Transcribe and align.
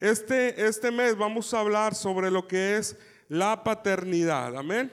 Este, 0.00 0.66
este 0.66 0.90
mes 0.90 1.16
vamos 1.16 1.54
a 1.54 1.60
hablar 1.60 1.94
sobre 1.94 2.30
lo 2.30 2.46
que 2.46 2.76
es 2.76 2.96
la 3.28 3.64
paternidad. 3.64 4.56
Amén. 4.56 4.92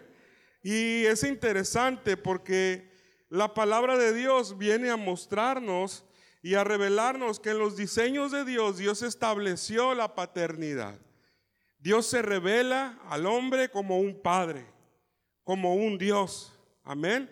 Y 0.64 1.04
es 1.06 1.24
interesante 1.24 2.16
porque 2.16 2.90
la 3.30 3.54
palabra 3.54 3.98
de 3.98 4.14
Dios 4.14 4.58
viene 4.58 4.90
a 4.90 4.96
mostrarnos 4.96 6.06
y 6.42 6.56
a 6.56 6.64
revelarnos 6.64 7.42
que 7.42 7.50
en 7.50 7.60
los 7.60 7.76
diseños 7.76 8.32
de 8.32 8.46
Dios 8.46 8.78
Dios 8.78 9.02
estableció 9.02 9.94
la 9.94 10.16
paternidad. 10.16 10.98
Dios 11.80 12.06
se 12.06 12.22
revela 12.22 12.98
al 13.10 13.26
hombre 13.26 13.70
como 13.70 14.00
un 14.00 14.22
padre, 14.22 14.66
como 15.44 15.76
un 15.76 15.98
Dios. 15.98 16.58
Amén. 16.86 17.30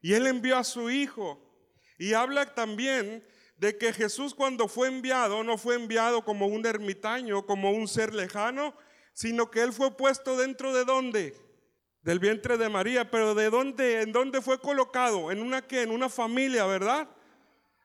Y 0.00 0.12
Él 0.12 0.28
envió 0.28 0.56
a 0.56 0.64
su 0.64 0.90
Hijo. 0.90 1.40
Y 1.98 2.12
habla 2.12 2.54
también 2.54 3.24
de 3.60 3.76
que 3.76 3.92
Jesús 3.92 4.34
cuando 4.34 4.68
fue 4.68 4.88
enviado, 4.88 5.44
no 5.44 5.58
fue 5.58 5.74
enviado 5.74 6.24
como 6.24 6.46
un 6.46 6.64
ermitaño, 6.64 7.44
como 7.44 7.72
un 7.72 7.88
ser 7.88 8.14
lejano, 8.14 8.74
sino 9.12 9.50
que 9.50 9.60
Él 9.60 9.74
fue 9.74 9.94
puesto 9.94 10.38
dentro 10.38 10.72
de 10.72 10.86
dónde? 10.86 11.36
Del 12.00 12.20
vientre 12.20 12.56
de 12.56 12.70
María, 12.70 13.10
pero 13.10 13.34
¿de 13.34 13.50
dónde? 13.50 14.00
¿En 14.00 14.12
dónde 14.12 14.40
fue 14.40 14.58
colocado? 14.58 15.30
¿En 15.30 15.42
una 15.42 15.60
qué? 15.60 15.82
En 15.82 15.90
una 15.90 16.08
familia, 16.08 16.64
¿verdad? 16.64 17.06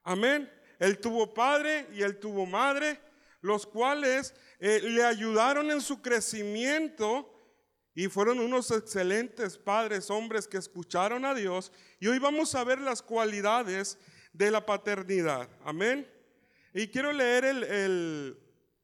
Amén. 0.02 0.50
Él 0.80 0.98
tuvo 0.98 1.34
padre 1.34 1.88
y 1.94 2.04
él 2.04 2.22
tuvo 2.22 2.46
madre, 2.46 2.98
los 3.42 3.68
cuales 3.68 4.34
eh, 4.62 4.80
le 4.82 5.04
ayudaron 5.04 5.72
en 5.72 5.82
su 5.82 6.02
crecimiento 6.02 7.30
y 7.94 8.08
fueron 8.08 8.40
unos 8.40 8.72
excelentes 8.72 9.58
padres, 9.58 10.10
hombres 10.10 10.48
que 10.48 10.58
escucharon 10.58 11.26
a 11.26 11.34
Dios. 11.34 11.74
Y 12.00 12.08
hoy 12.08 12.20
vamos 12.20 12.56
a 12.56 12.64
ver 12.64 12.80
las 12.80 13.02
cualidades 13.02 13.98
de 14.38 14.52
la 14.52 14.66
paternidad. 14.66 15.50
Amén. 15.64 16.08
Y 16.74 16.88
quiero 16.88 17.14
leer 17.14 17.46
el, 17.46 18.38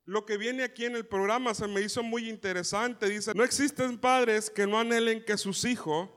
lo 0.05 0.26
que 0.26 0.38
viene 0.38 0.64
aquí 0.64 0.86
en 0.86 0.96
el 0.96 1.05
programa, 1.05 1.54
se 1.54 1.68
me 1.68 1.82
hizo 1.82 2.04
muy 2.04 2.30
interesante. 2.30 3.09
Dice, 3.09 3.34
no 3.34 3.44
existen 3.44 3.98
padres 3.98 4.50
que 4.50 4.66
no 4.66 4.80
anhelen 4.80 5.23
que 5.23 5.38
sus 5.38 5.66
hijos 5.66 6.09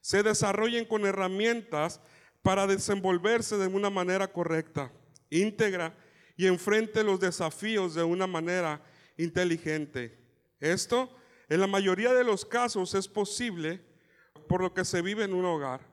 se 0.00 0.22
desarrollen 0.22 0.84
con 0.84 1.06
herramientas 1.06 2.00
para 2.42 2.66
desenvolverse 2.66 3.56
de 3.56 3.68
una 3.68 3.88
manera 3.88 4.32
correcta, 4.32 4.90
íntegra 5.30 5.96
y 6.36 6.46
enfrente 6.46 7.04
los 7.04 7.20
desafíos 7.20 7.94
de 7.94 8.02
una 8.02 8.26
manera 8.26 8.82
inteligente. 9.16 10.18
Esto 10.58 11.08
en 11.48 11.60
la 11.60 11.68
mayoría 11.68 12.12
de 12.14 12.24
los 12.24 12.44
casos 12.44 12.94
es 12.94 13.06
posible 13.06 13.80
por 14.48 14.60
lo 14.60 14.74
que 14.74 14.84
se 14.84 15.02
vive 15.02 15.22
en 15.22 15.34
un 15.34 15.44
hogar. 15.44 15.91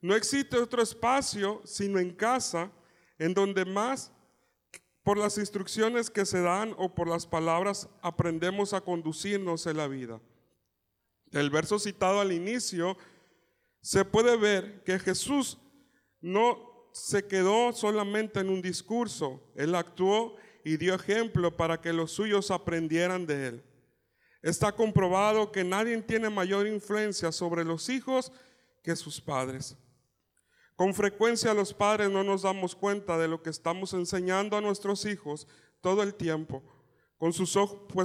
No 0.00 0.14
existe 0.14 0.56
otro 0.56 0.82
espacio 0.82 1.62
sino 1.64 1.98
en 1.98 2.14
casa 2.14 2.70
en 3.18 3.34
donde 3.34 3.64
más 3.64 4.12
por 5.02 5.18
las 5.18 5.38
instrucciones 5.38 6.10
que 6.10 6.26
se 6.26 6.40
dan 6.40 6.74
o 6.78 6.94
por 6.94 7.08
las 7.08 7.26
palabras 7.26 7.88
aprendemos 8.02 8.72
a 8.72 8.80
conducirnos 8.80 9.66
en 9.66 9.76
la 9.76 9.86
vida. 9.86 10.20
El 11.30 11.50
verso 11.50 11.78
citado 11.78 12.20
al 12.20 12.32
inicio 12.32 12.96
se 13.80 14.04
puede 14.04 14.36
ver 14.36 14.82
que 14.82 14.98
Jesús 14.98 15.58
no 16.20 16.90
se 16.92 17.26
quedó 17.26 17.72
solamente 17.72 18.40
en 18.40 18.48
un 18.48 18.62
discurso, 18.62 19.40
él 19.54 19.74
actuó 19.74 20.34
y 20.64 20.76
dio 20.76 20.94
ejemplo 20.94 21.56
para 21.56 21.80
que 21.80 21.92
los 21.92 22.10
suyos 22.10 22.50
aprendieran 22.50 23.26
de 23.26 23.46
él. 23.46 23.64
Está 24.42 24.72
comprobado 24.72 25.52
que 25.52 25.62
nadie 25.62 25.96
tiene 26.02 26.30
mayor 26.30 26.66
influencia 26.66 27.30
sobre 27.30 27.64
los 27.64 27.88
hijos 27.88 28.32
que 28.82 28.96
sus 28.96 29.20
padres. 29.20 29.76
Con 30.76 30.92
frecuencia 30.92 31.54
los 31.54 31.72
padres 31.72 32.10
no 32.10 32.22
nos 32.22 32.42
damos 32.42 32.76
cuenta 32.76 33.16
de 33.16 33.28
lo 33.28 33.42
que 33.42 33.48
estamos 33.48 33.94
enseñando 33.94 34.56
a 34.56 34.60
nuestros 34.60 35.06
hijos 35.06 35.48
todo 35.80 36.02
el 36.02 36.14
tiempo, 36.14 36.62
pues 37.18 37.34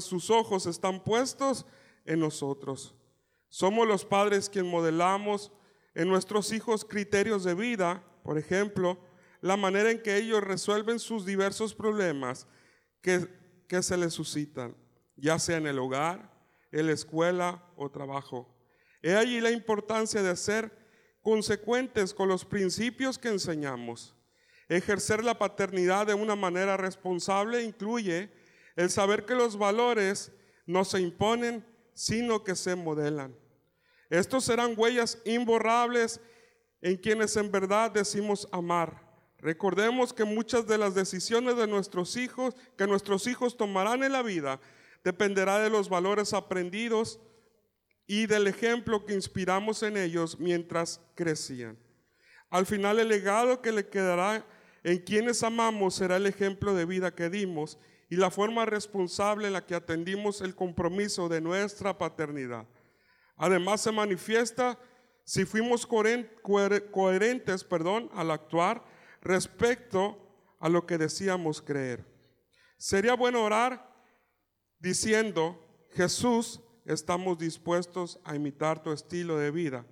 sus 0.06 0.30
ojos 0.30 0.66
están 0.66 1.04
puestos 1.04 1.66
en 2.06 2.22
nosotros. 2.22 2.96
Somos 3.50 3.86
los 3.86 4.06
padres 4.06 4.50
quienes 4.50 4.72
modelamos 4.72 5.52
en 5.94 6.08
nuestros 6.08 6.54
hijos 6.54 6.86
criterios 6.86 7.44
de 7.44 7.54
vida, 7.54 8.04
por 8.24 8.38
ejemplo, 8.38 8.98
la 9.42 9.58
manera 9.58 9.92
en 9.92 10.02
que 10.02 10.16
ellos 10.16 10.42
resuelven 10.42 11.00
sus 11.00 11.26
diversos 11.26 11.76
problemas 11.76 12.48
que, 13.02 13.28
que 13.68 13.84
se 13.84 13.98
les 13.98 14.14
suscitan, 14.14 14.78
ya 15.18 15.40
sea 15.40 15.58
en 15.58 15.68
el 15.68 15.80
hogar, 15.80 16.32
en 16.72 16.88
la 16.88 16.94
escuela 16.94 17.66
o 17.76 17.92
trabajo. 17.92 18.56
He 19.02 19.16
allí 19.16 19.42
la 19.42 19.52
importancia 19.52 20.22
de 20.22 20.38
ser 20.38 20.81
consecuentes 21.22 22.14
con 22.14 22.28
los 22.28 22.46
principios 22.46 23.18
que 23.18 23.30
enseñamos. 23.30 24.16
Ejercer 24.70 25.24
la 25.24 25.38
paternidad 25.38 26.08
de 26.08 26.14
una 26.14 26.36
manera 26.36 26.78
responsable 26.78 27.64
incluye 27.64 28.32
el 28.76 28.90
saber 28.90 29.26
que 29.26 29.36
los 29.36 29.58
valores 29.58 30.32
no 30.66 30.86
se 30.86 31.02
imponen, 31.02 31.66
sino 31.94 32.44
que 32.44 32.56
se 32.56 32.76
modelan. 32.76 33.36
Estos 34.10 34.46
serán 34.46 34.74
huellas 34.78 35.20
imborrables 35.26 36.20
en 36.82 36.98
quienes 36.98 37.36
en 37.38 37.52
verdad 37.52 37.92
decimos 37.92 38.48
amar. 38.52 39.10
Recordemos 39.38 40.14
que 40.14 40.24
muchas 40.24 40.68
de 40.68 40.78
las 40.78 40.96
decisiones 40.96 41.58
de 41.58 41.68
nuestros 41.68 42.16
hijos, 42.16 42.56
que 42.78 42.88
nuestros 42.88 43.28
hijos 43.28 43.58
tomarán 43.58 44.04
en 44.04 44.12
la 44.12 44.22
vida, 44.22 44.60
dependerá 45.04 45.60
de 45.60 45.70
los 45.70 45.90
valores 45.90 46.34
aprendidos 46.34 47.20
y 48.14 48.26
del 48.26 48.48
ejemplo 48.48 49.06
que 49.06 49.14
inspiramos 49.14 49.84
en 49.84 49.96
ellos 49.96 50.38
mientras 50.38 51.00
crecían. 51.16 51.78
Al 52.50 52.66
final 52.66 53.00
el 53.00 53.08
legado 53.08 53.62
que 53.62 53.72
le 53.72 53.88
quedará 53.88 54.46
en 54.84 54.98
quienes 54.98 55.44
amamos 55.44 55.96
será 55.96 56.18
el 56.18 56.28
ejemplo 56.28 56.76
de 56.76 56.84
vida 56.84 57.16
que 57.16 57.30
dimos 57.30 57.78
y 58.10 58.18
la 58.18 58.30
forma 58.30 58.66
responsable 58.66 59.48
en 59.48 59.54
la 59.54 59.66
que 59.66 59.76
atendimos 59.76 60.42
el 60.42 60.56
compromiso 60.56 61.30
de 61.30 61.40
nuestra 61.40 61.98
paternidad. 61.98 62.68
Además 63.38 63.80
se 63.80 63.94
manifiesta 63.94 64.78
si 65.24 65.46
fuimos 65.46 65.88
coherentes 65.88 67.64
perdón, 67.64 68.10
al 68.14 68.32
actuar 68.32 68.84
respecto 69.22 70.18
a 70.60 70.68
lo 70.68 70.86
que 70.86 70.98
decíamos 70.98 71.62
creer. 71.62 72.06
Sería 72.76 73.14
bueno 73.14 73.42
orar 73.42 73.90
diciendo, 74.80 75.58
Jesús, 75.92 76.60
estamos 76.94 77.38
dispuestos 77.38 78.20
a 78.24 78.36
imitar 78.36 78.82
tu 78.84 78.92
estilo 78.92 79.38
de 79.38 79.52
vida. 79.52 79.86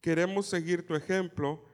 Queremos 0.00 0.46
seguir 0.46 0.86
tu 0.86 0.94
ejemplo, 0.94 1.64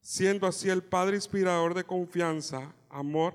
siendo 0.00 0.46
así 0.46 0.70
el 0.70 0.82
Padre 0.82 1.16
inspirador 1.16 1.74
de 1.74 1.84
confianza, 1.84 2.74
amor, 2.88 3.34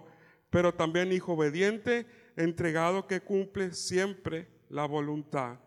pero 0.49 0.73
también 0.73 1.11
hijo 1.11 1.33
obediente, 1.33 2.07
entregado 2.35 3.07
que 3.07 3.21
cumple 3.21 3.73
siempre 3.73 4.47
la 4.69 4.85
voluntad 4.85 5.59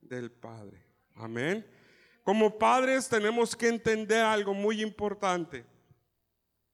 del 0.00 0.30
Padre. 0.30 0.84
Amén. 1.14 1.66
Como 2.24 2.58
padres 2.58 3.08
tenemos 3.08 3.56
que 3.56 3.68
entender 3.68 4.22
algo 4.22 4.52
muy 4.52 4.82
importante. 4.82 5.64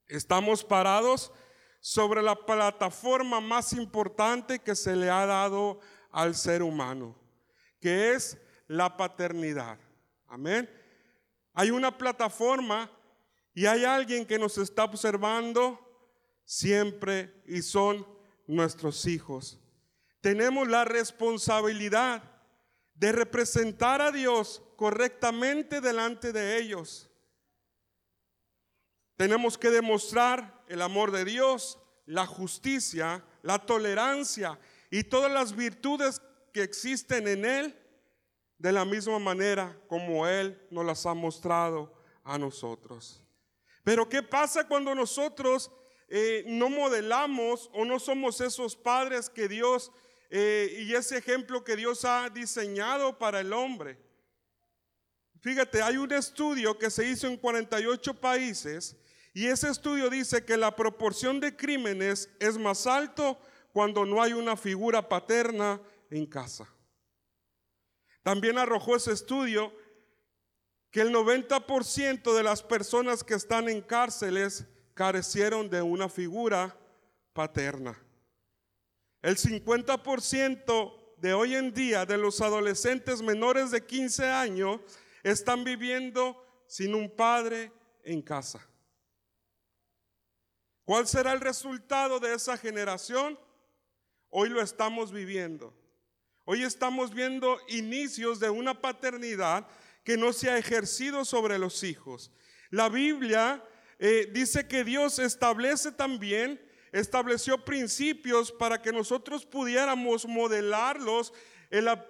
Estamos 0.08 0.64
parados 0.64 1.32
sobre 1.80 2.22
la 2.22 2.34
plataforma 2.34 3.40
más 3.40 3.72
importante 3.72 4.58
que 4.58 4.74
se 4.74 4.96
le 4.96 5.10
ha 5.10 5.26
dado 5.26 5.78
al 6.10 6.34
ser 6.34 6.62
humano, 6.62 7.16
que 7.84 8.14
es 8.14 8.38
la 8.66 8.96
paternidad. 8.96 9.78
Amén. 10.28 10.70
Hay 11.52 11.70
una 11.70 11.98
plataforma 11.98 12.90
y 13.52 13.66
hay 13.66 13.84
alguien 13.84 14.24
que 14.24 14.38
nos 14.38 14.56
está 14.56 14.84
observando 14.84 15.78
siempre 16.46 17.42
y 17.44 17.60
son 17.60 18.06
nuestros 18.46 19.04
hijos. 19.04 19.60
Tenemos 20.22 20.66
la 20.66 20.86
responsabilidad 20.86 22.22
de 22.94 23.12
representar 23.12 24.00
a 24.00 24.10
Dios 24.10 24.62
correctamente 24.76 25.82
delante 25.82 26.32
de 26.32 26.56
ellos. 26.56 27.10
Tenemos 29.18 29.58
que 29.58 29.68
demostrar 29.68 30.64
el 30.68 30.80
amor 30.80 31.10
de 31.10 31.26
Dios, 31.26 31.78
la 32.06 32.24
justicia, 32.24 33.22
la 33.42 33.58
tolerancia 33.58 34.58
y 34.90 35.04
todas 35.04 35.30
las 35.30 35.54
virtudes 35.54 36.22
que 36.54 36.62
existen 36.62 37.26
en 37.26 37.44
Él 37.44 37.76
de 38.58 38.70
la 38.70 38.84
misma 38.84 39.18
manera 39.18 39.76
como 39.88 40.26
Él 40.26 40.56
nos 40.70 40.86
las 40.86 41.04
ha 41.04 41.12
mostrado 41.12 41.92
a 42.22 42.38
nosotros. 42.38 43.20
Pero 43.82 44.08
¿qué 44.08 44.22
pasa 44.22 44.66
cuando 44.66 44.94
nosotros 44.94 45.70
eh, 46.08 46.44
no 46.46 46.70
modelamos 46.70 47.68
o 47.74 47.84
no 47.84 47.98
somos 47.98 48.40
esos 48.40 48.76
padres 48.76 49.28
que 49.28 49.48
Dios 49.48 49.90
eh, 50.30 50.76
y 50.78 50.94
ese 50.94 51.18
ejemplo 51.18 51.64
que 51.64 51.74
Dios 51.74 52.04
ha 52.04 52.30
diseñado 52.30 53.18
para 53.18 53.40
el 53.40 53.52
hombre? 53.52 53.98
Fíjate, 55.40 55.82
hay 55.82 55.96
un 55.96 56.12
estudio 56.12 56.78
que 56.78 56.88
se 56.88 57.06
hizo 57.06 57.26
en 57.26 57.36
48 57.36 58.14
países 58.20 58.96
y 59.34 59.46
ese 59.46 59.68
estudio 59.68 60.08
dice 60.08 60.44
que 60.44 60.56
la 60.56 60.76
proporción 60.76 61.40
de 61.40 61.56
crímenes 61.56 62.30
es 62.38 62.56
más 62.56 62.86
alto 62.86 63.38
cuando 63.72 64.06
no 64.06 64.22
hay 64.22 64.32
una 64.32 64.56
figura 64.56 65.08
paterna 65.08 65.80
en 66.10 66.26
casa. 66.26 66.68
También 68.22 68.58
arrojó 68.58 68.96
ese 68.96 69.12
estudio 69.12 69.72
que 70.90 71.00
el 71.00 71.12
90% 71.12 72.34
de 72.34 72.42
las 72.42 72.62
personas 72.62 73.24
que 73.24 73.34
están 73.34 73.68
en 73.68 73.80
cárceles 73.82 74.64
carecieron 74.94 75.68
de 75.68 75.82
una 75.82 76.08
figura 76.08 76.78
paterna. 77.32 78.00
el 79.22 79.36
50% 79.36 81.16
de 81.16 81.32
hoy 81.32 81.54
en 81.54 81.72
día 81.72 82.04
de 82.04 82.18
los 82.18 82.40
adolescentes 82.40 83.22
menores 83.22 83.70
de 83.70 83.84
15 83.84 84.28
años 84.28 84.80
están 85.22 85.64
viviendo 85.64 86.44
sin 86.66 86.94
un 86.94 87.10
padre 87.10 87.72
en 88.02 88.20
casa. 88.20 88.66
¿Cuál 90.84 91.08
será 91.08 91.32
el 91.32 91.40
resultado 91.40 92.20
de 92.20 92.34
esa 92.34 92.58
generación? 92.58 93.38
Hoy 94.28 94.50
lo 94.50 94.60
estamos 94.60 95.10
viviendo. 95.10 95.72
Hoy 96.46 96.62
estamos 96.62 97.14
viendo 97.14 97.58
inicios 97.68 98.38
de 98.38 98.50
una 98.50 98.78
paternidad 98.78 99.66
que 100.04 100.18
no 100.18 100.34
se 100.34 100.50
ha 100.50 100.58
ejercido 100.58 101.24
sobre 101.24 101.58
los 101.58 101.82
hijos. 101.82 102.30
La 102.68 102.90
Biblia 102.90 103.64
eh, 103.98 104.28
dice 104.30 104.68
que 104.68 104.84
Dios 104.84 105.18
establece 105.18 105.90
también, 105.90 106.60
estableció 106.92 107.64
principios 107.64 108.52
para 108.52 108.82
que 108.82 108.92
nosotros 108.92 109.46
pudiéramos 109.46 110.26
modelarlos 110.26 111.32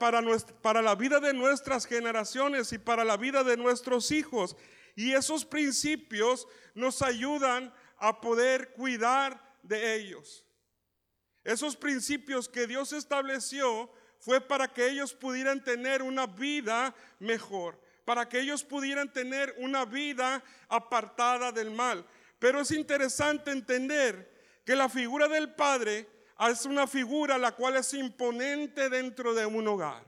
para, 0.01 0.21
para 0.61 0.83
la 0.83 0.97
vida 0.97 1.21
de 1.21 1.33
nuestras 1.33 1.87
generaciones 1.87 2.73
y 2.73 2.79
para 2.79 3.05
la 3.05 3.17
vida 3.17 3.45
de 3.45 3.57
nuestros 3.57 4.11
hijos. 4.11 4.57
Y 4.97 5.13
esos 5.13 5.45
principios 5.45 6.49
nos 6.75 7.03
ayudan 7.03 7.73
a 7.99 8.21
poder 8.21 8.73
cuidar 8.73 9.57
de 9.63 9.95
ellos. 9.95 10.45
Esos 11.45 11.77
principios 11.77 12.49
que 12.49 12.67
Dios 12.67 12.93
estableció 12.93 13.91
fue 14.25 14.41
para 14.41 14.73
que 14.73 14.89
ellos 14.89 15.13
pudieran 15.13 15.63
tener 15.63 16.01
una 16.01 16.27
vida 16.27 16.95
mejor, 17.19 17.79
para 18.07 18.27
que 18.27 18.41
ellos 18.41 18.65
pudieran 18.65 19.13
tener 19.13 19.55
una 19.59 19.85
vida 19.85 20.43
apartada 20.67 21.53
del 21.53 21.71
mal. 21.71 22.07
Pero 22.39 22.63
es 22.63 22.71
interesante 22.71 23.51
entender 23.51 24.63
que 24.65 24.75
la 24.75 24.89
figura 24.89 25.29
del 25.29 25.53
Padre 25.55 26.09
es 26.49 26.65
una 26.65 26.87
figura 26.87 27.37
la 27.37 27.53
cual 27.53 27.77
es 27.77 27.93
imponente 27.93 28.89
dentro 28.89 29.35
de 29.35 29.45
un 29.45 29.69
hogar. 29.69 30.03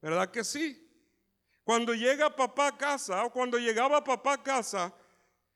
¿Verdad 0.00 0.30
que 0.30 0.44
sí? 0.44 0.88
Cuando 1.64 1.92
llega 1.92 2.36
papá 2.36 2.68
a 2.68 2.78
casa 2.78 3.24
o 3.24 3.32
cuando 3.32 3.58
llegaba 3.58 4.04
papá 4.04 4.34
a 4.34 4.42
casa, 4.44 4.94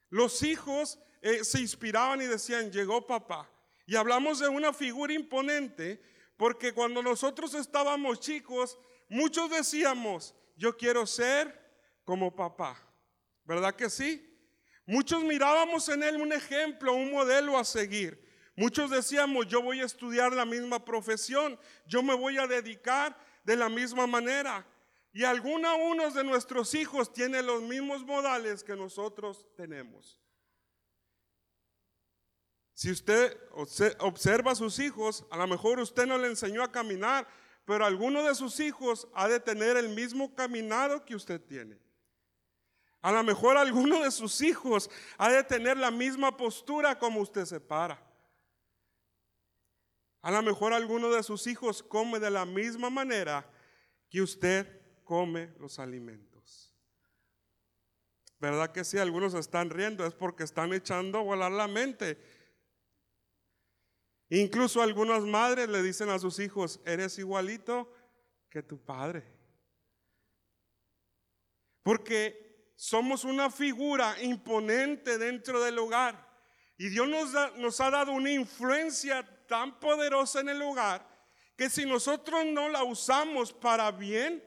los 0.09 0.43
hijos 0.43 0.99
eh, 1.23 1.45
se 1.45 1.61
inspiraban 1.61 2.21
y 2.21 2.27
decían, 2.27 2.73
llegó 2.73 3.07
papá. 3.07 3.49
Y 3.87 3.95
hablamos 3.95 4.41
de 4.41 4.49
una 4.49 4.73
figura 4.73 5.13
imponente 5.13 6.03
porque 6.41 6.73
cuando 6.73 7.03
nosotros 7.03 7.53
estábamos 7.53 8.19
chicos, 8.19 8.79
muchos 9.11 9.51
decíamos, 9.51 10.35
yo 10.57 10.75
quiero 10.75 11.07
ser 11.07 11.55
como 12.03 12.35
papá. 12.35 12.81
¿Verdad 13.45 13.77
que 13.77 13.91
sí? 13.91 14.27
Muchos 14.87 15.23
mirábamos 15.23 15.87
en 15.91 16.03
él 16.03 16.17
un 16.17 16.33
ejemplo, 16.33 16.95
un 16.95 17.13
modelo 17.13 17.59
a 17.59 17.65
seguir. 17.65 18.27
Muchos 18.57 18.91
decíamos, 18.91 19.49
yo 19.49 19.61
voy 19.61 19.81
a 19.81 19.85
estudiar 19.85 20.33
la 20.33 20.47
misma 20.47 20.83
profesión, 20.83 21.61
yo 21.85 22.03
me 22.03 22.15
voy 22.15 22.39
a 22.39 22.47
dedicar 22.47 23.15
de 23.45 23.57
la 23.57 23.69
misma 23.69 24.07
manera. 24.07 24.67
Y 25.13 25.25
algunos 25.25 26.15
de 26.15 26.25
nuestros 26.25 26.73
hijos 26.73 27.13
tienen 27.13 27.45
los 27.45 27.61
mismos 27.61 28.03
modales 28.03 28.65
que 28.65 28.77
nosotros 28.77 29.47
tenemos. 29.59 30.19
Si 32.81 32.91
usted 32.91 33.37
observa 33.99 34.53
a 34.53 34.55
sus 34.55 34.79
hijos, 34.79 35.27
a 35.31 35.37
lo 35.37 35.47
mejor 35.47 35.79
usted 35.81 36.07
no 36.07 36.17
le 36.17 36.29
enseñó 36.29 36.63
a 36.63 36.73
caminar, 36.73 37.29
pero 37.67 37.85
alguno 37.85 38.23
de 38.23 38.35
sus 38.35 38.59
hijos 38.59 39.07
ha 39.13 39.29
de 39.29 39.39
tener 39.39 39.77
el 39.77 39.91
mismo 39.91 40.35
caminado 40.35 41.05
que 41.05 41.15
usted 41.15 41.39
tiene. 41.43 41.79
A 43.03 43.13
lo 43.13 43.23
mejor 43.23 43.59
alguno 43.59 44.03
de 44.03 44.11
sus 44.11 44.41
hijos 44.41 44.89
ha 45.19 45.31
de 45.31 45.45
tener 45.45 45.77
la 45.77 45.91
misma 45.91 46.35
postura 46.39 46.99
como 46.99 47.21
usted 47.21 47.45
se 47.45 47.61
para. 47.61 48.03
A 50.23 50.31
lo 50.31 50.41
mejor 50.41 50.73
alguno 50.73 51.11
de 51.11 51.23
sus 51.23 51.47
hijos 51.49 51.83
come 51.83 52.19
de 52.19 52.31
la 52.31 52.47
misma 52.47 52.89
manera 52.89 53.47
que 54.09 54.23
usted 54.23 54.67
come 55.05 55.53
los 55.59 55.79
alimentos. 55.79 56.75
¿Verdad 58.39 58.73
que 58.73 58.85
si 58.85 58.97
algunos 58.97 59.35
están 59.35 59.69
riendo? 59.69 60.07
Es 60.07 60.15
porque 60.15 60.45
están 60.45 60.73
echando 60.73 61.19
a 61.19 61.23
volar 61.23 61.53
la 61.53 61.69
mente. 61.69 62.40
Incluso 64.31 64.81
algunas 64.81 65.23
madres 65.23 65.69
le 65.69 65.83
dicen 65.83 66.09
a 66.09 66.19
sus 66.19 66.39
hijos, 66.39 66.81
eres 66.87 67.19
igualito 67.19 67.93
que 68.49 68.63
tu 68.63 68.79
padre. 68.79 69.25
Porque 71.83 72.73
somos 72.77 73.25
una 73.25 73.51
figura 73.51 74.17
imponente 74.23 75.19
dentro 75.19 75.63
del 75.63 75.79
hogar. 75.81 76.29
Y 76.79 76.89
Dios 76.89 77.09
nos, 77.57 77.81
ha 77.81 77.91
dado 77.91 78.13
una 78.13 78.31
influencia 78.31 79.23
tan 79.47 79.79
poderosa 79.81 80.41
en 80.41 80.49
el 80.49 80.63
hogar 80.63 81.07
que 81.57 81.69
si 81.69 81.85
nosotros 81.85 82.47
no 82.47 82.71
la 82.71 82.85
usamos 82.85 83.53
para 83.53 83.91
bien, 83.91 84.43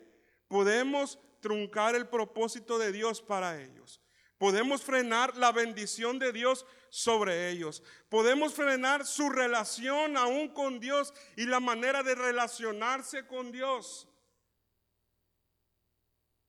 podemos 0.48 1.20
truncar 1.42 1.94
el 1.94 2.08
propósito 2.08 2.80
de 2.80 2.92
Dios 2.92 3.22
para 3.22 3.62
ellos. 3.62 4.02
Podemos 4.40 4.82
frenar 4.82 5.38
la 5.38 5.52
bendición 5.52 6.18
de 6.18 6.32
Dios 6.32 6.66
sobre 6.94 7.50
ellos. 7.50 7.82
Podemos 8.08 8.54
frenar 8.54 9.04
su 9.04 9.28
relación 9.32 10.16
aún 10.16 10.50
con 10.50 10.80
Dios 10.80 11.12
y 11.36 11.48
la 11.48 11.60
manera 11.60 12.04
de 12.04 12.14
relacionarse 12.14 13.26
con 13.26 13.52
Dios 13.52 14.08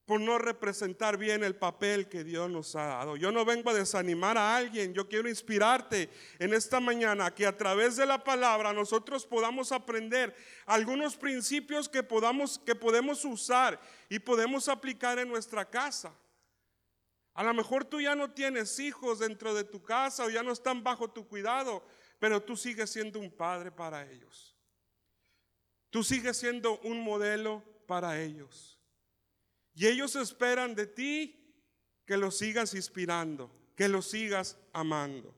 por 0.05 0.21
no 0.21 0.37
representar 0.37 1.17
bien 1.17 1.43
el 1.43 1.57
papel 1.57 2.11
que 2.11 2.25
Dios 2.25 2.51
nos 2.51 2.77
ha 2.77 2.85
dado. 2.85 3.17
Yo 3.17 3.33
no 3.33 3.47
vengo 3.47 3.71
a 3.71 3.75
desanimar 3.75 4.37
a 4.37 4.55
alguien, 4.55 4.93
yo 4.93 5.09
quiero 5.09 5.31
inspirarte 5.31 6.11
en 6.39 6.53
esta 6.53 6.79
mañana 6.79 7.35
que 7.35 7.47
a 7.47 7.57
través 7.57 7.97
de 7.97 8.05
la 8.05 8.23
palabra 8.23 8.75
nosotros 8.75 9.25
podamos 9.25 9.73
aprender 9.73 10.37
algunos 10.67 11.17
principios 11.17 11.89
que 11.89 12.03
podamos 12.03 12.59
que 12.59 12.75
podemos 12.75 13.25
usar 13.25 13.81
y 14.11 14.19
podemos 14.19 14.69
aplicar 14.69 15.19
en 15.19 15.29
nuestra 15.29 15.65
casa. 15.65 16.15
A 17.35 17.43
lo 17.43 17.53
mejor 17.53 17.85
tú 17.85 18.01
ya 18.01 18.15
no 18.15 18.31
tienes 18.31 18.79
hijos 18.79 19.19
dentro 19.19 19.55
de 19.55 19.65
tu 19.65 19.83
casa 19.83 20.25
o 20.25 20.31
ya 20.31 20.43
no 20.43 20.53
están 20.53 20.85
bajo 20.85 21.11
tu 21.11 21.27
cuidado, 21.27 21.85
pero 22.21 22.41
tú 22.41 22.57
sigues 22.57 22.91
siendo 22.91 23.19
un 23.19 23.31
padre 23.31 23.73
para 23.73 24.09
ellos. 24.09 24.57
Tú 25.91 26.05
sigues 26.05 26.37
siendo 26.37 26.79
un 26.81 27.01
modelo 27.01 27.63
para 27.87 28.21
ellos. 28.21 28.79
Y 29.75 29.87
ellos 29.87 30.15
esperan 30.15 30.77
de 30.77 30.87
ti 30.87 31.45
que 32.07 32.17
los 32.17 32.39
sigas 32.39 32.75
inspirando, 32.75 33.51
que 33.77 33.89
los 33.89 34.07
sigas 34.07 34.57
amando. 34.73 35.35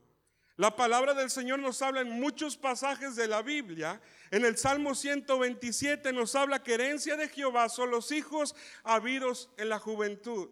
La 0.56 0.75
palabra 0.75 1.14
del 1.14 1.31
Señor 1.31 1.58
nos 1.58 1.82
habla 1.82 2.00
en 2.00 2.10
muchos 2.10 2.56
pasajes 2.56 3.16
de 3.16 3.28
la 3.28 3.43
Biblia. 3.43 4.00
En 4.31 4.44
el 4.44 4.56
Salmo 4.56 4.94
127 4.94 6.12
nos 6.12 6.34
habla 6.34 6.62
que 6.62 6.74
herencia 6.74 7.17
de 7.17 7.29
Jehová 7.29 7.69
son 7.69 7.91
los 7.91 8.10
hijos 8.10 8.55
habidos 8.82 9.50
en 9.58 9.69
la 9.70 9.79
juventud. 9.79 10.48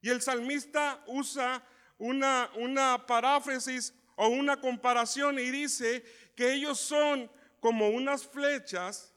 Y 0.00 0.10
el 0.10 0.22
salmista 0.22 1.02
usa 1.06 1.62
una, 1.98 2.50
una 2.56 3.06
paráfrasis 3.06 3.94
o 4.16 4.28
una 4.28 4.60
comparación 4.60 5.38
y 5.38 5.50
dice 5.50 6.04
que 6.34 6.52
ellos 6.52 6.78
son 6.78 7.30
como 7.60 7.88
unas 7.88 8.26
flechas 8.26 9.14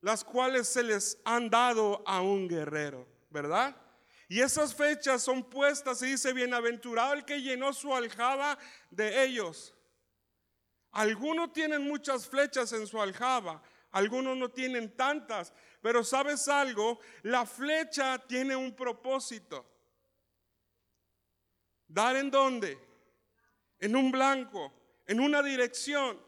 las 0.00 0.22
cuales 0.22 0.68
se 0.68 0.82
les 0.82 1.18
han 1.24 1.50
dado 1.50 2.02
a 2.06 2.20
un 2.20 2.48
guerrero, 2.48 3.08
¿verdad? 3.30 3.74
Y 4.28 4.40
esas 4.40 4.74
flechas 4.74 5.22
son 5.22 5.42
puestas 5.42 6.02
y 6.02 6.06
dice, 6.06 6.32
bienaventurado 6.32 7.14
el 7.14 7.24
que 7.24 7.40
llenó 7.40 7.72
su 7.72 7.94
aljaba 7.94 8.58
de 8.90 9.24
ellos. 9.24 9.74
Algunos 10.92 11.52
tienen 11.52 11.82
muchas 11.82 12.26
flechas 12.28 12.72
en 12.72 12.86
su 12.86 13.00
aljaba, 13.00 13.62
algunos 13.90 14.36
no 14.36 14.48
tienen 14.48 14.96
tantas, 14.96 15.52
pero 15.80 16.02
sabes 16.02 16.48
algo, 16.48 16.98
la 17.22 17.46
flecha 17.46 18.18
tiene 18.26 18.56
un 18.56 18.74
propósito. 18.74 19.64
¿Dar 21.96 22.14
en 22.16 22.30
dónde? 22.30 22.78
En 23.78 23.96
un 23.96 24.12
blanco, 24.12 24.70
en 25.06 25.18
una 25.18 25.42
dirección. 25.42 26.20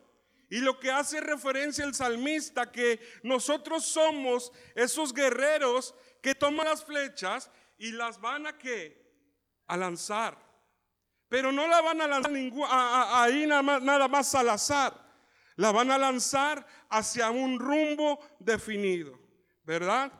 Y 0.48 0.60
lo 0.60 0.80
que 0.80 0.90
hace 0.90 1.20
referencia 1.20 1.84
el 1.84 1.94
salmista, 1.94 2.72
que 2.72 2.98
nosotros 3.22 3.84
somos 3.84 4.50
esos 4.74 5.12
guerreros 5.12 5.94
que 6.22 6.34
toman 6.34 6.64
las 6.64 6.82
flechas 6.82 7.50
y 7.76 7.92
las 7.92 8.18
van 8.18 8.46
a 8.46 8.56
qué? 8.56 9.12
A 9.66 9.76
lanzar. 9.76 10.38
Pero 11.28 11.52
no 11.52 11.68
la 11.68 11.82
van 11.82 12.00
a 12.00 12.06
lanzar 12.06 12.32
ahí 12.32 13.46
nada 13.46 14.08
más, 14.08 14.34
al 14.34 14.48
azar. 14.48 14.94
La 15.56 15.70
van 15.70 15.90
a 15.90 15.98
lanzar 15.98 16.66
hacia 16.88 17.30
un 17.30 17.58
rumbo 17.58 18.18
definido, 18.38 19.20
¿verdad? 19.64 20.10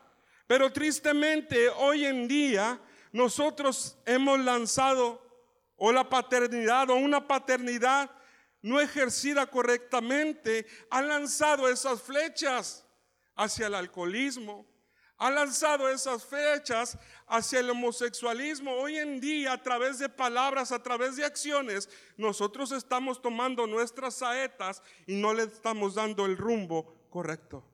Pero 0.47 0.71
tristemente 0.71 1.71
hoy 1.71 2.05
en 2.05 2.29
día 2.29 2.79
nosotros 3.13 3.97
hemos 4.05 4.41
lanzado 4.41 5.27
o 5.79 5.93
la 5.93 6.09
paternidad 6.09 6.91
o 6.91 6.97
una 6.97 7.27
paternidad 7.27 8.11
no 8.61 8.81
ejercida 8.81 9.47
correctamente 9.47 10.67
ha 10.91 11.01
lanzado 11.01 11.69
esas 11.69 12.03
flechas 12.03 12.85
hacia 13.37 13.69
el 13.69 13.75
alcoholismo, 13.75 14.67
ha 15.17 15.31
lanzado 15.31 15.89
esas 15.89 16.25
flechas 16.25 16.99
hacia 17.29 17.61
el 17.61 17.71
homosexualismo. 17.71 18.73
Hoy 18.73 18.99
en 18.99 19.21
día, 19.21 19.53
a 19.53 19.63
través 19.63 19.99
de 20.01 20.09
palabras, 20.09 20.73
a 20.73 20.83
través 20.83 21.17
de 21.17 21.25
acciones, 21.25 21.89
nosotros 22.17 22.73
estamos 22.73 23.23
tomando 23.23 23.67
nuestras 23.67 24.15
saetas 24.15 24.83
y 25.07 25.15
no 25.15 25.33
le 25.33 25.45
estamos 25.45 25.95
dando 25.95 26.27
el 26.27 26.37
rumbo 26.37 27.09
correcto. 27.11 27.65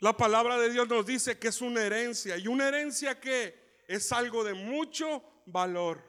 La 0.00 0.14
palabra 0.14 0.58
de 0.58 0.70
Dios 0.70 0.86
nos 0.88 1.06
dice 1.06 1.38
que 1.38 1.48
es 1.48 1.62
una 1.62 1.82
herencia 1.82 2.36
y 2.36 2.46
una 2.46 2.68
herencia 2.68 3.18
que 3.18 3.63
es 3.88 4.12
algo 4.12 4.44
de 4.44 4.54
mucho 4.54 5.22
valor. 5.46 6.02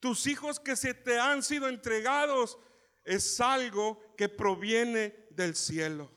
Tus 0.00 0.26
hijos 0.26 0.60
que 0.60 0.76
se 0.76 0.94
te 0.94 1.18
han 1.18 1.42
sido 1.42 1.68
entregados 1.68 2.58
es 3.04 3.40
algo 3.40 4.00
que 4.16 4.28
proviene 4.28 5.26
del 5.30 5.56
cielo. 5.56 6.10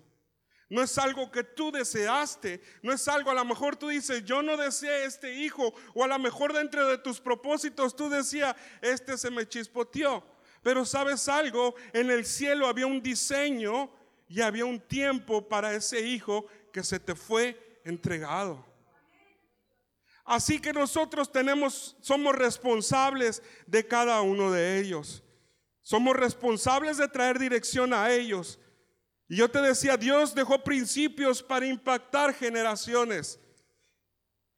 No 0.70 0.82
es 0.82 0.98
algo 0.98 1.30
que 1.30 1.44
tú 1.44 1.70
deseaste, 1.70 2.62
no 2.82 2.94
es 2.94 3.06
algo, 3.10 3.30
a 3.30 3.34
lo 3.34 3.44
mejor 3.44 3.76
tú 3.76 3.90
dices, 3.90 4.24
yo 4.24 4.42
no 4.42 4.56
deseé 4.56 5.04
este 5.04 5.34
hijo, 5.34 5.74
o 5.94 6.04
a 6.04 6.08
lo 6.08 6.18
mejor 6.18 6.54
dentro 6.54 6.88
de 6.88 6.98
tus 6.98 7.20
propósitos 7.20 7.94
tú 7.94 8.10
decías, 8.10 8.56
este 8.82 9.18
se 9.18 9.30
me 9.30 9.46
chispoteó. 9.46 10.24
Pero 10.64 10.86
sabes 10.86 11.28
algo, 11.28 11.76
en 11.92 12.10
el 12.10 12.26
cielo 12.26 12.68
había 12.68 12.88
un 12.88 13.02
diseño 13.02 13.92
y 14.30 14.40
había 14.40 14.64
un 14.64 14.80
tiempo 14.80 15.50
para 15.50 15.74
ese 15.74 16.00
hijo 16.00 16.46
que 16.72 16.84
se 16.84 17.02
te 17.02 17.16
fue 17.16 17.82
entregado. 17.84 18.71
Así 20.26 20.60
que 20.60 20.74
nosotros 20.74 21.32
tenemos, 21.32 21.96
somos 22.02 22.36
responsables 22.36 23.42
de 23.66 23.88
cada 23.88 24.22
uno 24.22 24.52
de 24.52 24.80
ellos. 24.80 25.24
Somos 25.82 26.16
responsables 26.16 26.98
de 26.98 27.08
traer 27.08 27.40
dirección 27.40 27.94
a 27.94 28.12
ellos. 28.12 28.60
Y 29.28 29.38
yo 29.38 29.50
te 29.50 29.62
decía, 29.62 29.98
Dios 29.98 30.36
dejó 30.36 30.64
principios 30.64 31.42
para 31.42 31.66
impactar 31.66 32.34
generaciones. 32.34 33.40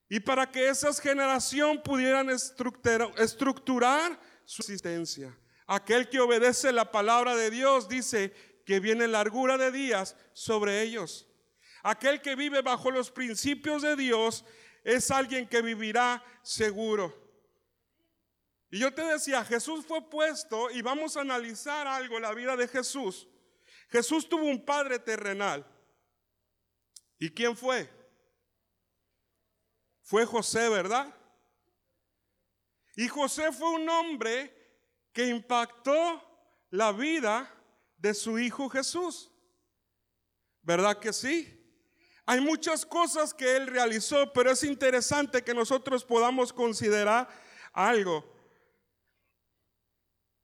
Y 0.10 0.20
para 0.20 0.50
que 0.51 0.67
esas 0.67 1.00
generaciones 1.00 1.82
pudieran 1.84 2.29
estructurar 2.29 4.20
su 4.46 4.62
existencia. 4.62 5.38
Aquel 5.65 6.10
que 6.10 6.20
obedece 6.20 6.72
la 6.72 6.91
palabra 6.91 7.36
de 7.36 7.50
Dios 7.50 7.88
dice 7.88 8.34
que 8.65 8.79
viene 8.79 9.08
largura 9.08 9.58
de 9.58 9.72
días 9.72 10.15
sobre 10.34 10.82
ellos. 10.82 11.27
Aquel 11.84 12.22
que 12.22 12.36
vive 12.36 12.62
bajo 12.62 12.91
los 12.91 13.12
principios 13.12 13.82
de 13.82 13.96
Dios 13.96 14.46
es 14.83 15.09
alguien 15.11 15.47
que 15.47 15.61
vivirá 15.61 16.23
seguro. 16.41 17.21
Y 18.69 18.79
yo 18.79 18.93
te 18.93 19.03
decía, 19.03 19.45
Jesús 19.45 19.85
fue 19.85 20.01
puesto 20.09 20.71
y 20.71 20.81
vamos 20.81 21.15
a 21.15 21.21
analizar 21.21 21.87
algo 21.87 22.19
la 22.19 22.33
vida 22.33 22.55
de 22.55 22.67
Jesús. 22.67 23.27
Jesús 23.89 24.27
tuvo 24.27 24.45
un 24.45 24.65
padre 24.65 24.99
terrenal. 24.99 25.65
¿Y 27.19 27.29
quién 27.29 27.55
fue? 27.55 27.89
Fue 30.01 30.25
José, 30.25 30.67
¿verdad? 30.69 31.13
Y 32.95 33.07
José 33.07 33.51
fue 33.51 33.69
un 33.69 33.87
hombre 33.87 34.51
que 35.13 35.27
impactó 35.27 36.21
la 36.71 36.91
vida 36.91 37.49
de 37.97 38.13
su 38.13 38.39
hijo 38.39 38.69
Jesús. 38.69 39.31
¿Verdad 40.61 40.99
que 40.99 41.13
sí? 41.13 41.62
Hay 42.25 42.39
muchas 42.39 42.86
cosas 42.86 43.34
que 43.34 43.58
él 43.58 43.68
realizó, 43.68 44.32
pero 44.32 44.51
es 44.51 44.63
interesante 44.63 45.44
que 45.44 45.53
nosotros 45.53 46.06
podamos 46.06 46.53
considerar 46.53 47.27
algo. 47.74 48.24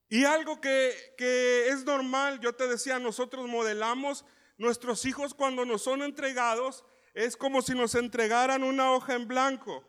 Y 0.10 0.26
algo 0.26 0.60
que, 0.60 1.68
es 1.70 1.86
normal, 1.86 2.40
yo 2.40 2.54
te 2.54 2.68
decía, 2.68 3.00
nosotros 3.00 3.48
modelamos 3.48 4.26
nuestros 4.58 5.06
hijos 5.06 5.34
cuando 5.34 5.66
nos 5.66 5.84
son 5.84 6.02
entregados, 6.02 6.84
es 7.14 7.38
como 7.38 7.62
si 7.62 7.74
nos 7.74 7.96
entregaran 7.96 8.64
una 8.64 8.92
hoja 8.92 9.14
en 9.14 9.28
blanco. 9.28 9.86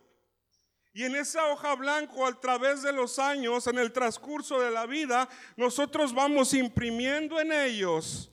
Y 0.92 1.04
en 1.04 1.16
esa 1.16 1.46
hoja 1.46 1.74
blanco, 1.74 2.26
a 2.26 2.38
través 2.38 2.82
de 2.82 2.92
los 2.92 3.18
años, 3.18 3.66
en 3.66 3.78
el 3.78 3.92
transcurso 3.92 4.60
de 4.60 4.70
la 4.70 4.86
vida, 4.86 5.28
nosotros 5.56 6.12
vamos 6.12 6.52
imprimiendo 6.52 7.40
en 7.40 7.52
ellos 7.52 8.30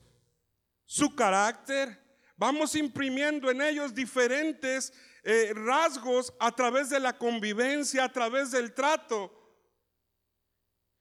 su 0.84 1.14
carácter, 1.14 2.07
vamos 2.38 2.74
imprimiendo 2.74 3.50
en 3.50 3.60
ellos 3.60 3.94
diferentes 3.94 4.92
eh, 5.22 5.52
rasgos 5.54 6.32
a 6.40 6.50
través 6.52 6.88
de 6.88 7.00
la 7.00 7.18
convivencia, 7.18 8.04
a 8.04 8.12
través 8.12 8.50
del 8.50 8.72
trato. 8.72 9.34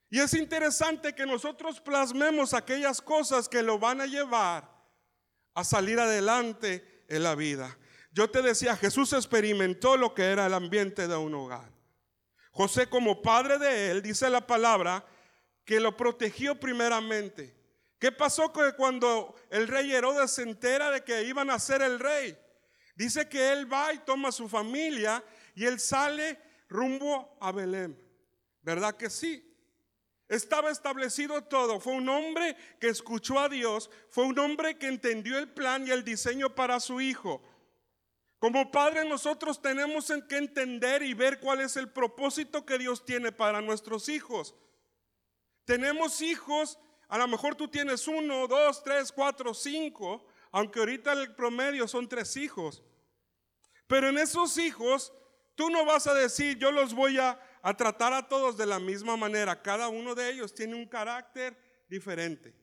Y 0.09 0.19
es 0.19 0.33
interesante 0.33 1.13
que 1.13 1.25
nosotros 1.25 1.79
plasmemos 1.79 2.53
aquellas 2.53 3.01
cosas 3.01 3.47
que 3.47 3.63
lo 3.63 3.77
van 3.77 4.01
a 4.01 4.05
llevar 4.05 4.69
a 5.53 5.63
salir 5.63 5.99
adelante 5.99 7.05
en 7.07 7.23
la 7.23 7.35
vida. 7.35 7.77
Yo 8.11 8.29
te 8.29 8.41
decía, 8.41 8.75
Jesús 8.75 9.13
experimentó 9.13 9.95
lo 9.95 10.13
que 10.13 10.23
era 10.23 10.45
el 10.45 10.53
ambiente 10.53 11.07
de 11.07 11.15
un 11.15 11.35
hogar. 11.35 11.71
José 12.51 12.87
como 12.87 13.21
padre 13.21 13.59
de 13.59 13.91
él, 13.91 14.01
dice 14.01 14.29
la 14.29 14.47
palabra, 14.47 15.05
que 15.65 15.79
lo 15.79 15.95
protegió 15.95 16.59
primeramente. 16.59 17.56
¿Qué 17.99 18.11
pasó 18.11 18.53
cuando 18.75 19.35
el 19.49 19.67
rey 19.67 19.91
Herodes 19.91 20.31
se 20.31 20.43
entera 20.43 20.91
de 20.91 21.03
que 21.03 21.23
iban 21.23 21.49
a 21.49 21.57
ser 21.57 21.81
el 21.81 21.99
rey? 21.99 22.37
Dice 22.95 23.27
que 23.27 23.51
él 23.51 23.71
va 23.71 23.93
y 23.93 23.99
toma 23.99 24.29
a 24.29 24.31
su 24.31 24.47
familia 24.47 25.23
y 25.55 25.65
él 25.65 25.79
sale 25.79 26.39
rumbo 26.69 27.37
a 27.41 27.51
Belén. 27.51 27.99
¿Verdad 28.61 28.95
que 28.95 29.09
sí? 29.09 29.43
Estaba 30.27 30.71
establecido 30.71 31.43
todo. 31.43 31.79
Fue 31.79 31.93
un 31.93 32.09
hombre 32.09 32.55
que 32.79 32.89
escuchó 32.89 33.39
a 33.39 33.49
Dios. 33.49 33.89
Fue 34.09 34.25
un 34.25 34.37
hombre 34.39 34.77
que 34.77 34.87
entendió 34.87 35.39
el 35.39 35.49
plan 35.49 35.87
y 35.87 35.91
el 35.91 36.03
diseño 36.03 36.53
para 36.53 36.79
su 36.79 36.99
hijo. 37.01 37.41
Como 38.39 38.71
padre 38.71 39.07
nosotros 39.07 39.61
tenemos 39.61 40.11
que 40.29 40.37
entender 40.37 41.01
y 41.01 41.13
ver 41.13 41.39
cuál 41.39 41.61
es 41.61 41.75
el 41.77 41.89
propósito 41.89 42.65
que 42.65 42.77
Dios 42.77 43.03
tiene 43.05 43.31
para 43.31 43.61
nuestros 43.61 44.09
hijos. 44.09 44.53
Tenemos 45.65 46.21
hijos 46.21 46.77
a 47.07 47.17
lo 47.17 47.27
mejor 47.27 47.55
tú 47.55 47.67
tienes 47.67 48.07
uno, 48.07 48.47
dos, 48.47 48.83
tres, 48.83 49.11
cuatro, 49.11 49.53
cinco, 49.53 50.25
aunque 50.51 50.79
ahorita 50.79 51.13
el 51.13 51.33
promedio 51.35 51.87
son 51.87 52.07
tres 52.07 52.35
hijos. 52.35 52.83
Pero 53.87 54.09
en 54.09 54.17
esos 54.17 54.57
hijos, 54.57 55.13
tú 55.55 55.69
no 55.69 55.85
vas 55.85 56.07
a 56.07 56.13
decir, 56.13 56.57
yo 56.57 56.71
los 56.71 56.93
voy 56.93 57.17
a, 57.17 57.39
tratar 57.77 58.13
a 58.13 58.27
todos 58.27 58.55
de 58.55 58.65
la 58.65 58.79
misma 58.79 59.17
manera. 59.17 59.61
Cada 59.61 59.89
uno 59.89 60.15
de 60.15 60.29
ellos 60.29 60.53
tiene 60.53 60.75
un 60.75 60.85
carácter 60.85 61.57
diferente. 61.89 62.55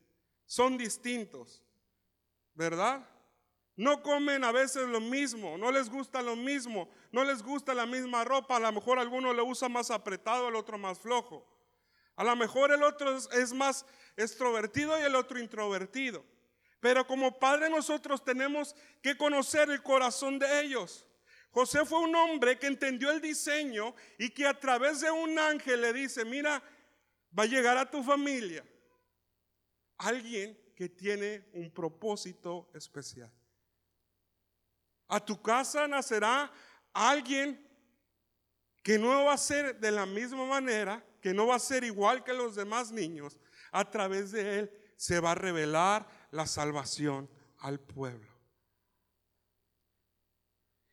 Son 0.47 0.79
distintos, 0.79 1.63
¿verdad? 2.55 3.07
No 3.77 4.03
comen 4.03 4.45
a 4.45 4.53
veces 4.53 4.89
lo 4.89 5.01
mismo, 5.01 5.59
no 5.59 5.73
les 5.73 5.91
gusta 5.91 6.23
lo 6.23 6.37
mismo, 6.37 6.89
no 7.13 7.25
les 7.25 7.43
gusta 7.43 7.75
la 7.75 7.87
misma 7.87 8.25
ropa. 8.25 8.57
A 8.57 8.61
lo 8.61 8.73
mejor 8.73 8.99
alguno 8.99 9.35
le 9.35 9.43
usa 9.43 9.69
más 9.69 9.91
apretado, 9.91 10.49
el 10.49 10.57
otro 10.57 10.79
más 10.79 10.99
flojo. 10.99 11.47
A 12.17 12.25
lo 12.25 12.37
mejor 12.37 12.73
el 12.73 12.83
otro 12.83 13.17
es 13.17 13.53
más 13.53 13.85
extrovertido 14.17 14.99
y 14.99 15.03
el 15.03 15.15
otro 15.15 15.39
introvertido. 15.39 16.25
Pero 16.81 17.07
como 17.07 17.39
padre 17.39 17.71
nosotros 17.71 18.25
tenemos 18.25 18.77
que 19.03 19.17
conocer 19.17 19.71
el 19.71 19.83
corazón 19.83 20.39
de 20.39 20.63
ellos. 20.63 21.07
José 21.51 21.85
fue 21.85 22.01
un 22.01 22.15
hombre 22.15 22.59
que 22.59 22.67
entendió 22.67 23.11
el 23.11 23.21
diseño 23.21 23.95
y 24.19 24.31
que 24.31 24.47
a 24.47 24.59
través 24.59 25.01
de 25.01 25.11
un 25.11 25.39
ángel 25.39 25.81
le 25.81 25.93
dice, 25.93 26.25
mira, 26.25 26.63
va 27.37 27.45
a 27.45 27.47
llegar 27.47 27.79
a 27.79 27.91
tu 27.91 28.03
familia 28.03 28.65
alguien 29.99 30.59
que 30.75 30.89
tiene 30.89 31.49
un 31.53 31.71
propósito 31.71 32.71
especial. 32.75 33.33
A 35.09 35.25
tu 35.25 35.41
casa 35.41 35.87
nacerá 35.87 36.53
alguien 36.93 37.65
que 38.83 38.99
no 38.99 39.25
va 39.25 39.35
a 39.35 39.39
ser 39.39 39.79
de 39.79 39.91
la 39.91 40.07
misma 40.07 40.45
manera, 40.45 41.05
que 41.21 41.33
no 41.33 41.47
va 41.47 41.57
a 41.57 41.61
ser 41.61 41.85
igual 41.85 42.23
que 42.25 42.35
los 42.35 42.55
demás 42.55 42.91
niños, 42.91 43.39
a 43.75 43.91
través 43.91 44.31
de 44.31 44.61
él 44.61 44.71
se 44.97 45.19
va 45.19 45.33
a 45.33 45.35
revelar 45.35 46.07
la 46.31 46.47
salvación 46.47 47.29
al 47.59 47.81
pueblo. 47.81 48.33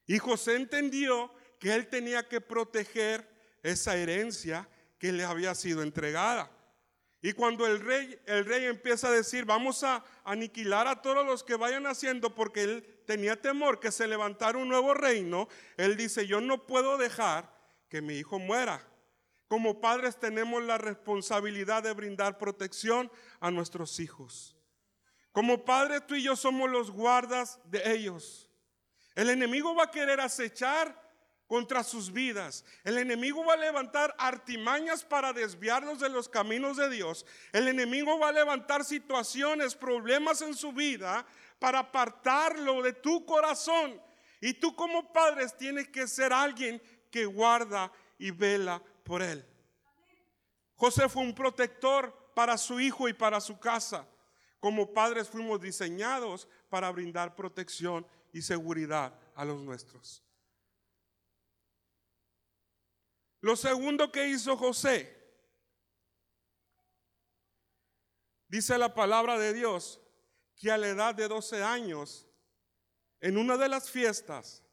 Y 0.08 0.18
José 0.18 0.56
entendió 0.56 1.32
que 1.60 1.76
él 1.76 1.88
tenía 1.88 2.28
que 2.28 2.42
proteger 2.42 3.30
esa 3.62 3.96
herencia 3.96 4.68
que 4.98 5.12
le 5.12 5.24
había 5.24 5.54
sido 5.54 5.84
entregada. 5.84 6.52
Y 7.22 7.34
cuando 7.34 7.68
el 7.68 7.80
rey, 7.80 8.20
el 8.26 8.46
rey 8.46 8.66
empieza 8.66 9.10
a 9.10 9.12
decir, 9.12 9.46
vamos 9.46 9.84
a 9.84 10.04
aniquilar 10.24 10.88
a 10.88 11.04
todos 11.04 11.24
los 11.24 11.44
que 11.44 11.56
vayan 11.56 11.86
haciendo, 11.86 12.34
porque 12.34 12.64
él 12.64 13.04
tenía 13.06 13.40
temor 13.40 13.80
que 13.80 13.92
se 13.92 14.08
levantara 14.08 14.58
un 14.58 14.70
nuevo 14.70 14.96
reino, 14.96 15.48
él 15.78 15.96
dice, 15.96 16.26
yo 16.26 16.42
no 16.42 16.66
puedo 16.66 16.98
dejar 16.98 17.54
que 17.90 18.02
mi 18.02 18.16
hijo 18.16 18.40
muera. 18.40 18.91
Como 19.52 19.82
padres 19.82 20.18
tenemos 20.18 20.64
la 20.64 20.78
responsabilidad 20.78 21.84
de 21.84 21.92
brindar 21.92 22.38
protección 22.38 23.12
a 23.42 23.52
nuestros 23.52 24.00
hijos. 24.00 24.56
Como 25.34 25.66
padres 25.66 26.08
tú 26.08 26.16
y 26.16 26.24
yo 26.24 26.38
somos 26.38 26.70
los 26.70 26.90
guardas 26.90 27.60
de 27.66 27.92
ellos. 27.92 28.50
El 29.14 29.30
enemigo 29.30 29.76
va 29.76 29.84
a 29.84 29.92
querer 29.92 30.22
acechar 30.22 30.98
contra 31.48 31.84
sus 31.84 32.14
vidas. 32.14 32.64
El 32.86 32.98
enemigo 32.98 33.44
va 33.44 33.56
a 33.56 33.58
levantar 33.58 34.16
artimañas 34.18 35.04
para 35.04 35.34
desviarlos 35.34 36.00
de 36.00 36.08
los 36.08 36.30
caminos 36.30 36.78
de 36.78 36.90
Dios. 36.90 37.26
El 37.52 37.68
enemigo 37.68 38.18
va 38.20 38.30
a 38.30 38.32
levantar 38.32 38.86
situaciones, 38.86 39.76
problemas 39.76 40.42
en 40.42 40.54
su 40.54 40.72
vida 40.72 41.26
para 41.60 41.80
apartarlo 41.80 42.82
de 42.82 42.94
tu 42.94 43.26
corazón. 43.26 44.02
Y 44.40 44.54
tú 44.54 44.78
como 44.78 45.12
padres 45.12 45.58
tienes 45.58 45.90
que 45.90 46.08
ser 46.08 46.32
alguien 46.32 46.82
que 47.12 47.26
guarda 47.26 47.92
y 48.18 48.32
vela 48.32 48.82
por 49.04 49.22
él. 49.22 49.46
José 50.76 51.08
fue 51.10 51.24
un 51.24 51.36
protector 51.36 52.32
para 52.34 52.58
su 52.58 52.80
hijo 52.80 53.08
y 53.08 53.14
para 53.14 53.40
su 53.40 53.60
casa. 53.60 54.08
como 54.60 54.94
padres 54.94 55.28
fuimos 55.28 55.60
diseñados 55.60 56.48
para 56.70 56.92
brindar 56.92 57.36
protección 57.36 58.06
y 58.32 58.44
seguridad 58.44 59.12
a 59.34 59.44
los 59.44 59.60
nuestros. 59.60 60.24
Lo 63.42 63.56
segundo 63.56 64.12
que 64.12 64.28
hizo 64.28 64.56
José, 64.56 65.18
dice 68.48 68.78
la 68.78 68.94
palabra 68.94 69.40
de 69.40 69.52
Dios, 69.52 70.00
que 70.56 70.70
a 70.70 70.78
la 70.78 70.90
edad 70.90 71.16
de 71.16 71.28
12 71.28 71.64
años, 71.64 72.28
en 73.20 73.40
una 73.40 73.58
de 73.58 73.68
las 73.68 73.90
fiestas, 73.90 74.64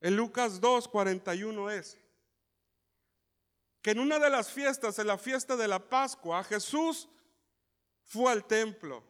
en 0.00 0.16
Lucas 0.16 0.60
2, 0.60 0.88
41 0.88 1.70
es, 1.70 1.96
que 3.84 3.90
en 3.90 4.00
una 4.00 4.18
de 4.18 4.30
las 4.30 4.50
fiestas, 4.50 4.98
en 4.98 5.08
la 5.08 5.18
fiesta 5.18 5.56
de 5.56 5.68
la 5.68 5.78
Pascua, 5.78 6.42
Jesús 6.42 7.06
fue 8.02 8.32
al 8.32 8.46
templo. 8.46 9.04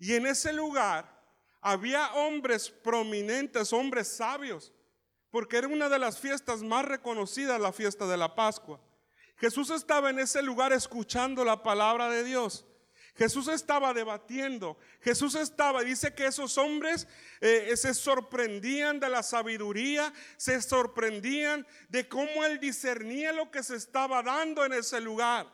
Y 0.00 0.14
en 0.14 0.26
ese 0.26 0.52
lugar 0.52 1.22
había 1.60 2.12
hombres 2.14 2.68
prominentes, 2.68 3.72
hombres 3.72 4.08
sabios, 4.08 4.72
porque 5.30 5.56
era 5.56 5.68
una 5.68 5.88
de 5.88 6.00
las 6.00 6.18
fiestas 6.18 6.64
más 6.64 6.84
reconocidas, 6.84 7.60
la 7.60 7.70
fiesta 7.70 8.04
de 8.08 8.16
la 8.16 8.34
Pascua. 8.34 8.80
Jesús 9.36 9.70
estaba 9.70 10.10
en 10.10 10.18
ese 10.18 10.42
lugar 10.42 10.72
escuchando 10.72 11.44
la 11.44 11.62
palabra 11.62 12.10
de 12.10 12.24
Dios. 12.24 12.66
Jesús 13.14 13.48
estaba 13.48 13.92
debatiendo. 13.92 14.78
Jesús 15.00 15.34
estaba, 15.34 15.82
dice 15.82 16.14
que 16.14 16.26
esos 16.26 16.56
hombres 16.56 17.06
eh, 17.40 17.76
se 17.76 17.92
sorprendían 17.92 19.00
de 19.00 19.10
la 19.10 19.22
sabiduría, 19.22 20.12
se 20.36 20.60
sorprendían 20.62 21.66
de 21.88 22.08
cómo 22.08 22.44
él 22.44 22.58
discernía 22.58 23.32
lo 23.32 23.50
que 23.50 23.62
se 23.62 23.76
estaba 23.76 24.22
dando 24.22 24.64
en 24.64 24.72
ese 24.72 25.00
lugar. 25.00 25.52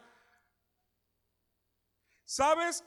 ¿Sabes? 2.25 2.85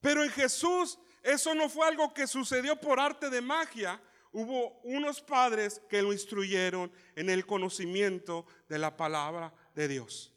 Pero 0.00 0.24
en 0.24 0.30
Jesús 0.30 0.98
eso 1.22 1.54
no 1.54 1.68
fue 1.68 1.86
algo 1.86 2.14
que 2.14 2.26
sucedió 2.26 2.76
por 2.76 3.00
arte 3.00 3.28
de 3.28 3.40
magia. 3.40 4.00
Hubo 4.32 4.80
unos 4.84 5.20
padres 5.20 5.80
que 5.88 6.02
lo 6.02 6.12
instruyeron 6.12 6.92
en 7.14 7.28
el 7.28 7.46
conocimiento 7.46 8.46
de 8.68 8.78
la 8.78 8.96
palabra 8.96 9.52
de 9.74 9.88
Dios. 9.88 10.32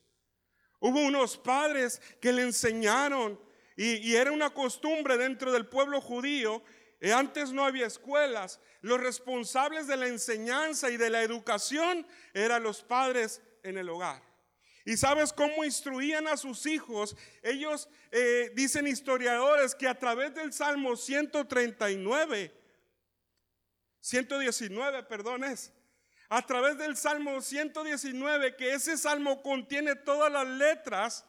Hubo 0.79 0.99
unos 0.99 1.37
padres 1.37 2.01
que 2.21 2.31
le 2.31 2.43
enseñaron 2.43 3.39
y, 3.77 4.15
era 4.15 4.31
una 4.31 4.49
costumbre 4.49 5.17
dentro 5.17 5.51
del 5.51 5.67
pueblo 5.67 6.01
judío. 6.01 6.63
Eh, 6.99 7.13
antes 7.13 7.51
no 7.51 7.63
había 7.63 7.85
escuelas. 7.85 8.59
Los 8.81 8.99
responsables 8.99 9.85
de 9.85 9.97
la 9.97 10.07
enseñanza 10.07 10.89
y 10.89 10.97
de 10.97 11.11
la 11.11 11.21
educación 11.21 12.05
eran 12.33 12.63
los 12.63 12.81
padres 12.81 13.39
en 13.61 13.77
el 13.77 13.87
hogar. 13.89 14.23
¿Y 14.83 14.97
sabes 14.97 15.31
cómo 15.31 15.63
instruían 15.63 16.27
a 16.27 16.37
sus 16.37 16.65
hijos? 16.65 17.15
Ellos 17.43 17.87
eh, 18.11 18.51
dicen 18.55 18.87
historiadores 18.87 19.75
que 19.75 19.87
a 19.87 19.99
través 19.99 20.33
del 20.33 20.53
Salmo 20.53 20.95
139, 20.95 22.53
119, 23.99 25.03
perdón, 25.03 25.43
es, 25.43 25.71
a 26.29 26.43
través 26.43 26.79
del 26.79 26.97
Salmo 26.97 27.41
119, 27.41 28.55
que 28.55 28.73
ese 28.73 28.97
salmo 28.97 29.43
contiene 29.43 29.95
todas 29.95 30.31
las 30.31 30.47
letras 30.47 31.25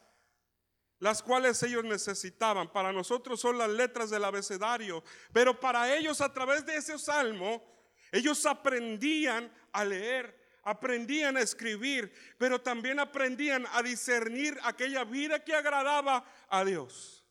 las 0.99 1.23
cuales 1.23 1.61
ellos 1.63 1.83
necesitaban. 1.83 2.71
Para 2.71 2.91
nosotros 2.91 3.39
son 3.39 3.57
las 3.57 3.69
letras 3.69 4.09
del 4.09 4.25
abecedario, 4.25 5.03
pero 5.33 5.59
para 5.59 5.95
ellos 5.95 6.21
a 6.21 6.31
través 6.31 6.65
de 6.65 6.77
ese 6.77 6.99
salmo, 6.99 7.63
ellos 8.11 8.45
aprendían 8.45 9.51
a 9.71 9.85
leer, 9.85 10.37
aprendían 10.63 11.37
a 11.37 11.41
escribir, 11.41 12.11
pero 12.37 12.61
también 12.61 12.99
aprendían 12.99 13.65
a 13.71 13.81
discernir 13.81 14.57
aquella 14.63 15.03
vida 15.03 15.43
que 15.43 15.55
agradaba 15.55 16.25
a 16.49 16.65
Dios. 16.65 17.25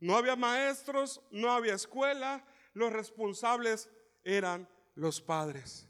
No 0.00 0.16
había 0.16 0.34
maestros, 0.34 1.20
no 1.30 1.52
había 1.52 1.74
escuela, 1.74 2.42
los 2.72 2.90
responsables 2.90 3.90
eran 4.24 4.66
los 4.94 5.20
padres. 5.20 5.89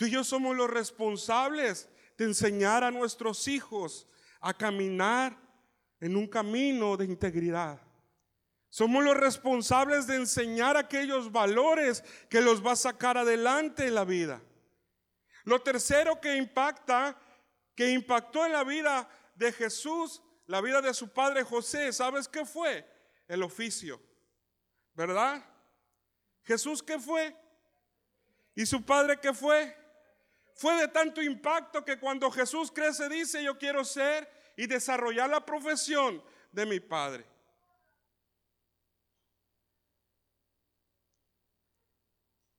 Tú 0.00 0.06
y 0.06 0.12
yo 0.12 0.24
somos 0.24 0.56
los 0.56 0.70
responsables 0.70 1.86
de 2.16 2.24
enseñar 2.24 2.84
a 2.84 2.90
nuestros 2.90 3.46
hijos 3.48 4.08
a 4.40 4.54
caminar 4.54 5.36
en 6.00 6.16
un 6.16 6.26
camino 6.26 6.96
de 6.96 7.04
integridad. 7.04 7.78
Somos 8.70 9.04
los 9.04 9.14
responsables 9.14 10.06
de 10.06 10.16
enseñar 10.16 10.78
aquellos 10.78 11.30
valores 11.30 12.02
que 12.30 12.40
los 12.40 12.66
va 12.66 12.72
a 12.72 12.76
sacar 12.76 13.18
adelante 13.18 13.88
en 13.88 13.94
la 13.94 14.06
vida. 14.06 14.40
Lo 15.44 15.60
tercero 15.60 16.18
que 16.18 16.34
impacta, 16.34 17.14
que 17.74 17.90
impactó 17.90 18.46
en 18.46 18.52
la 18.52 18.64
vida 18.64 19.06
de 19.34 19.52
Jesús, 19.52 20.22
la 20.46 20.62
vida 20.62 20.80
de 20.80 20.94
su 20.94 21.12
padre 21.12 21.42
José, 21.42 21.92
¿sabes 21.92 22.26
qué 22.26 22.46
fue? 22.46 22.90
El 23.28 23.42
oficio. 23.42 24.00
¿Verdad? 24.94 25.44
Jesús 26.44 26.82
qué 26.82 26.98
fue? 26.98 27.36
¿Y 28.54 28.64
su 28.64 28.82
padre 28.82 29.20
qué 29.20 29.34
fue? 29.34 29.76
Fue 30.60 30.76
de 30.76 30.88
tanto 30.88 31.22
impacto 31.22 31.82
que 31.86 31.98
cuando 31.98 32.30
Jesús 32.30 32.70
crece 32.70 33.08
dice, 33.08 33.42
yo 33.42 33.56
quiero 33.56 33.82
ser 33.82 34.30
y 34.58 34.66
desarrollar 34.66 35.30
la 35.30 35.46
profesión 35.46 36.22
de 36.52 36.66
mi 36.66 36.80
Padre. 36.80 37.24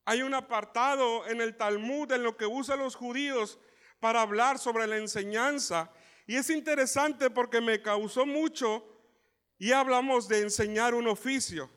Hay 0.04 0.22
un 0.22 0.34
apartado 0.34 1.28
en 1.28 1.40
el 1.40 1.56
Talmud 1.56 2.10
en 2.10 2.24
lo 2.24 2.36
que 2.36 2.44
usan 2.44 2.80
los 2.80 2.96
judíos 2.96 3.60
para 4.00 4.22
hablar 4.22 4.58
sobre 4.58 4.88
la 4.88 4.96
enseñanza. 4.96 5.92
Y 6.26 6.34
es 6.34 6.50
interesante 6.50 7.30
porque 7.30 7.60
me 7.60 7.82
causó 7.82 8.26
mucho 8.26 8.84
y 9.58 9.70
hablamos 9.70 10.26
de 10.26 10.40
enseñar 10.40 10.92
un 10.92 11.06
oficio. 11.06 11.70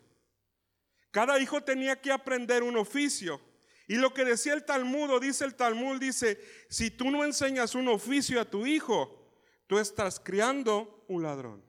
Cada 1.12 1.38
hijo 1.40 1.62
tenía 1.62 2.02
que 2.02 2.12
aprender 2.12 2.64
un 2.64 2.78
oficio. 2.78 3.40
Y 3.88 3.96
lo 3.96 4.14
que 4.14 4.26
decía 4.26 4.54
el 4.54 4.66
Talmud, 4.66 5.22
dice 5.22 5.46
el 5.46 5.56
Talmud, 5.56 6.00
dice, 6.00 6.40
si 6.70 6.90
tú 6.90 7.12
no 7.12 7.24
enseñas 7.24 7.76
un 7.76 7.88
oficio 7.88 8.42
a 8.42 8.46
tu 8.46 8.66
hijo, 8.66 9.32
tú 9.68 9.78
estás 9.78 10.20
criando 10.20 11.06
un 11.08 11.24
ladrón. 11.24 11.64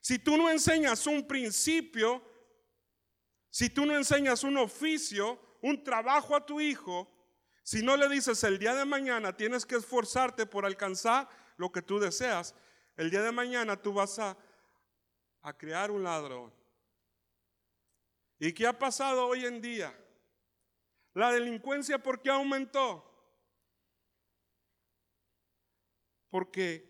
Si 0.00 0.18
tú 0.18 0.36
no 0.36 0.50
enseñas 0.50 1.06
un 1.06 1.26
principio, 1.26 2.22
si 3.50 3.70
tú 3.70 3.86
no 3.86 3.96
enseñas 3.96 4.42
un 4.44 4.56
oficio, 4.56 5.40
un 5.62 5.82
trabajo 5.82 6.34
a 6.34 6.44
tu 6.44 6.60
hijo, 6.60 7.12
si 7.62 7.82
no 7.82 7.96
le 7.96 8.08
dices 8.08 8.42
el 8.44 8.58
día 8.58 8.74
de 8.74 8.84
mañana 8.84 9.36
tienes 9.36 9.66
que 9.66 9.76
esforzarte 9.76 10.46
por 10.46 10.64
alcanzar 10.64 11.28
lo 11.56 11.72
que 11.72 11.82
tú 11.82 11.98
deseas, 11.98 12.54
el 12.96 13.10
día 13.10 13.22
de 13.22 13.32
mañana 13.32 13.80
tú 13.80 13.92
vas 13.92 14.18
a, 14.18 14.36
a 15.42 15.56
crear 15.56 15.90
un 15.90 16.04
ladrón. 16.04 16.52
¿Y 18.38 18.52
qué 18.52 18.66
ha 18.66 18.78
pasado 18.78 19.26
hoy 19.26 19.44
en 19.44 19.60
día? 19.60 19.96
La 21.16 21.32
delincuencia, 21.32 21.96
¿por 21.96 22.20
qué 22.20 22.28
aumentó? 22.28 23.02
Porque 26.28 26.86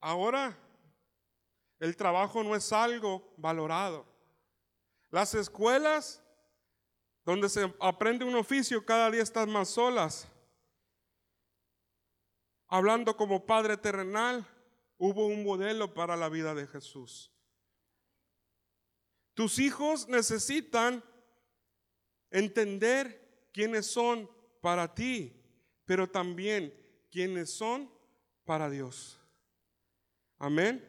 ahora 0.00 0.58
el 1.78 1.96
trabajo 1.96 2.42
no 2.42 2.56
es 2.56 2.72
algo 2.72 3.32
valorado. 3.36 4.04
Las 5.10 5.34
escuelas 5.34 6.20
donde 7.24 7.48
se 7.48 7.72
aprende 7.78 8.24
un 8.24 8.34
oficio 8.34 8.84
cada 8.84 9.08
día 9.08 9.22
están 9.22 9.48
más 9.50 9.68
solas. 9.68 10.26
Hablando 12.66 13.16
como 13.16 13.46
Padre 13.46 13.76
terrenal, 13.76 14.44
hubo 14.98 15.26
un 15.26 15.44
modelo 15.44 15.94
para 15.94 16.16
la 16.16 16.28
vida 16.28 16.56
de 16.56 16.66
Jesús. 16.66 17.32
Tus 19.34 19.60
hijos 19.60 20.08
necesitan 20.08 21.04
entender 22.32 23.48
quiénes 23.52 23.86
son 23.86 24.28
para 24.60 24.94
ti, 24.94 25.32
pero 25.84 26.08
también 26.08 26.74
quiénes 27.10 27.50
son 27.50 27.90
para 28.44 28.68
Dios. 28.68 29.20
Amén. 30.38 30.84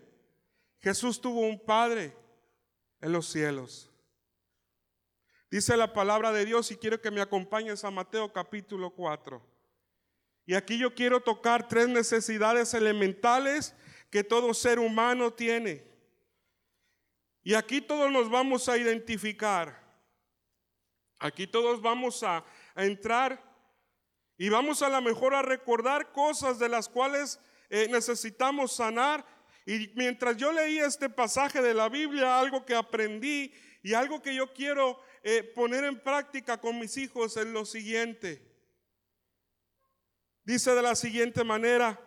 Jesús 0.79 1.21
tuvo 1.21 1.41
un 1.41 1.59
Padre 1.59 2.15
en 2.99 3.11
los 3.11 3.27
cielos. 3.27 3.89
Dice 5.51 5.77
la 5.77 5.93
palabra 5.93 6.31
de 6.31 6.45
Dios 6.45 6.71
y 6.71 6.77
quiero 6.77 6.99
que 6.99 7.11
me 7.11 7.21
acompañes 7.21 7.83
a 7.83 7.91
Mateo 7.91 8.33
capítulo 8.33 8.89
4. 8.89 9.39
Y 10.45 10.55
aquí 10.55 10.77
yo 10.77 10.95
quiero 10.95 11.21
tocar 11.21 11.67
tres 11.67 11.87
necesidades 11.87 12.73
elementales 12.73 13.75
que 14.09 14.23
todo 14.23 14.53
ser 14.53 14.79
humano 14.79 15.31
tiene. 15.31 15.85
Y 17.43 17.53
aquí 17.53 17.81
todos 17.81 18.11
nos 18.11 18.29
vamos 18.29 18.67
a 18.67 18.77
identificar. 18.77 19.82
Aquí 21.23 21.47
todos 21.47 21.81
vamos 21.81 22.21
a, 22.21 22.43
entrar 22.75 23.41
y 24.37 24.49
vamos 24.49 24.81
a 24.81 24.89
lo 24.89 25.01
mejor 25.01 25.33
a 25.33 25.41
recordar 25.41 26.11
cosas 26.11 26.59
de 26.59 26.67
las 26.67 26.89
cuales 26.89 27.39
eh, 27.69 27.87
necesitamos 27.89 28.75
sanar. 28.75 29.25
Y 29.65 29.89
mientras 29.95 30.35
yo 30.35 30.51
leía 30.51 30.85
este 30.85 31.09
pasaje 31.09 31.61
de 31.61 31.73
la 31.73 31.87
Biblia, 31.87 32.37
algo 32.37 32.65
que 32.65 32.75
aprendí 32.75 33.53
y 33.81 33.93
algo 33.93 34.21
que 34.21 34.35
yo 34.35 34.51
quiero 34.51 34.99
eh, 35.23 35.43
poner 35.55 35.85
en 35.85 35.97
práctica 35.97 36.59
con 36.59 36.77
mis 36.77 36.97
hijos 36.97 37.37
es 37.37 37.45
lo 37.45 37.63
siguiente. 37.63 38.45
Dice 40.43 40.75
de 40.75 40.81
la 40.81 40.95
siguiente 40.95 41.45
manera, 41.45 41.97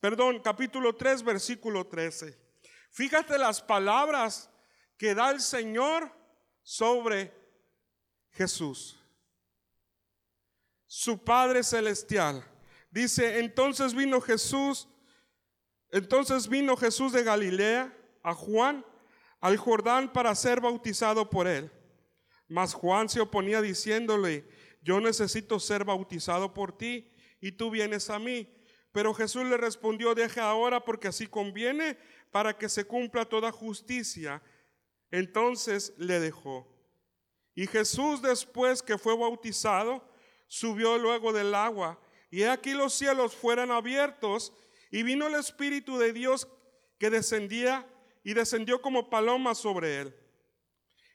perdón, 0.00 0.40
capítulo 0.42 0.96
3, 0.96 1.22
versículo 1.22 1.86
13. 1.86 2.34
Fíjate 2.92 3.36
las 3.36 3.60
palabras 3.60 4.50
que 4.96 5.14
da 5.14 5.32
el 5.32 5.42
Señor 5.42 6.10
sobre 6.62 7.36
Jesús, 8.38 8.96
su 10.86 11.24
Padre 11.24 11.64
Celestial. 11.64 12.44
Dice, 12.88 13.40
entonces 13.40 13.94
vino 13.94 14.20
Jesús, 14.20 14.88
entonces 15.90 16.48
vino 16.48 16.76
Jesús 16.76 17.12
de 17.12 17.24
Galilea 17.24 17.92
a 18.22 18.34
Juan 18.34 18.86
al 19.40 19.56
Jordán 19.56 20.12
para 20.12 20.34
ser 20.36 20.60
bautizado 20.60 21.28
por 21.28 21.48
él. 21.48 21.70
Mas 22.46 22.74
Juan 22.74 23.08
se 23.08 23.20
oponía 23.20 23.60
diciéndole, 23.60 24.48
yo 24.82 25.00
necesito 25.00 25.58
ser 25.58 25.84
bautizado 25.84 26.54
por 26.54 26.78
ti 26.78 27.10
y 27.40 27.52
tú 27.52 27.72
vienes 27.72 28.08
a 28.08 28.20
mí. 28.20 28.48
Pero 28.92 29.14
Jesús 29.14 29.44
le 29.46 29.56
respondió, 29.56 30.14
deja 30.14 30.48
ahora 30.48 30.84
porque 30.84 31.08
así 31.08 31.26
conviene 31.26 31.98
para 32.30 32.56
que 32.56 32.68
se 32.68 32.84
cumpla 32.84 33.24
toda 33.24 33.50
justicia. 33.50 34.40
Entonces 35.10 35.92
le 35.98 36.20
dejó. 36.20 36.77
Y 37.58 37.66
Jesús 37.66 38.22
después 38.22 38.84
que 38.84 38.98
fue 38.98 39.16
bautizado, 39.16 40.08
subió 40.46 40.96
luego 40.96 41.32
del 41.32 41.56
agua. 41.56 41.98
Y 42.30 42.44
aquí 42.44 42.70
los 42.70 42.94
cielos 42.94 43.34
fueran 43.34 43.72
abiertos 43.72 44.52
y 44.92 45.02
vino 45.02 45.26
el 45.26 45.34
Espíritu 45.34 45.98
de 45.98 46.12
Dios 46.12 46.46
que 47.00 47.10
descendía 47.10 47.84
y 48.22 48.34
descendió 48.34 48.80
como 48.80 49.10
paloma 49.10 49.56
sobre 49.56 50.02
él. 50.02 50.16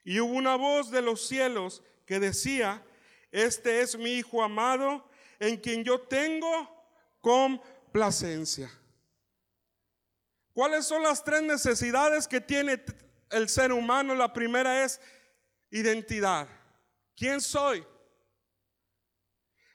Y 0.03 0.19
hubo 0.19 0.34
una 0.34 0.58
voz 0.58 0.91
de 0.91 1.01
los 1.01 1.25
cielos 1.25 1.82
que 2.06 2.19
decía, 2.19 2.86
este 3.32 3.79
es 3.79 3.97
mi 3.97 4.15
Hijo 4.15 4.43
amado, 4.43 5.10
en 5.39 5.56
quien 5.56 5.86
yo 5.86 6.01
tengo 6.01 6.69
complacencia. 7.21 8.69
¿Cuáles 10.51 10.86
son 10.88 11.03
las 11.03 11.23
tres 11.23 11.41
necesidades 11.41 12.27
que 12.27 12.41
tiene 12.41 12.84
el 13.29 13.47
ser 13.47 13.71
humano? 13.71 14.13
La 14.13 14.34
primera 14.34 14.84
es 14.84 14.99
identidad. 15.73 16.47
¿Quién 17.15 17.41
soy? 17.41 17.86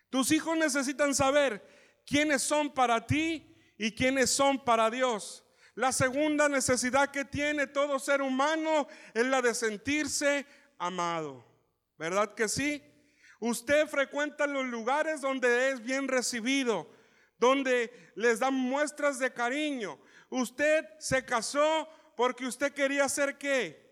Tus 0.09 0.31
hijos 0.31 0.57
necesitan 0.57 1.15
saber 1.15 1.63
quiénes 2.07 2.41
son 2.41 2.73
para 2.73 3.05
ti 3.05 3.55
y 3.77 3.93
quiénes 3.93 4.31
son 4.31 4.65
para 4.65 4.91
Dios. 4.91 5.45
La 5.75 5.93
segunda 5.93 6.49
necesidad 6.49 7.11
que 7.11 7.25
tiene 7.25 7.67
todo 7.67 7.99
ser 7.99 8.23
humano 8.23 8.87
es 9.13 9.27
la 9.27 9.43
de 9.43 9.55
sentirse 9.55 10.47
amado. 10.79 11.45
¿Verdad 11.99 12.35
que 12.35 12.49
sí? 12.49 12.83
Usted 13.41 13.87
frecuenta 13.89 14.47
los 14.47 14.67
lugares 14.67 15.21
donde 15.21 15.71
es 15.71 15.83
bien 15.83 16.09
recibido, 16.09 16.89
donde 17.39 18.13
les 18.15 18.39
dan 18.39 18.55
muestras 18.55 19.19
de 19.19 19.33
cariño. 19.33 19.99
Usted 20.31 20.87
se 20.99 21.25
casó 21.25 21.89
porque 22.17 22.47
usted 22.47 22.73
quería 22.73 23.09
ser 23.09 23.37
qué? 23.37 23.88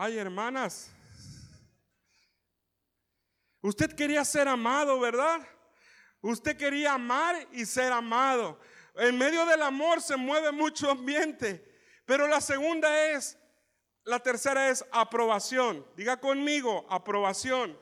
Ay, 0.00 0.16
hermanas. 0.16 0.92
Usted 3.60 3.96
quería 3.96 4.24
ser 4.24 4.46
amado, 4.46 5.00
¿verdad? 5.00 5.40
Usted 6.20 6.56
quería 6.56 6.92
amar 6.92 7.48
y 7.50 7.66
ser 7.66 7.90
amado. 7.90 8.60
En 8.94 9.18
medio 9.18 9.44
del 9.44 9.60
amor 9.60 10.00
se 10.00 10.16
mueve 10.16 10.52
mucho 10.52 10.88
ambiente. 10.88 11.68
Pero 12.04 12.28
la 12.28 12.40
segunda 12.40 13.10
es, 13.10 13.36
la 14.04 14.20
tercera 14.20 14.68
es 14.68 14.84
aprobación. 14.92 15.84
Diga 15.96 16.20
conmigo, 16.20 16.86
aprobación. 16.88 17.76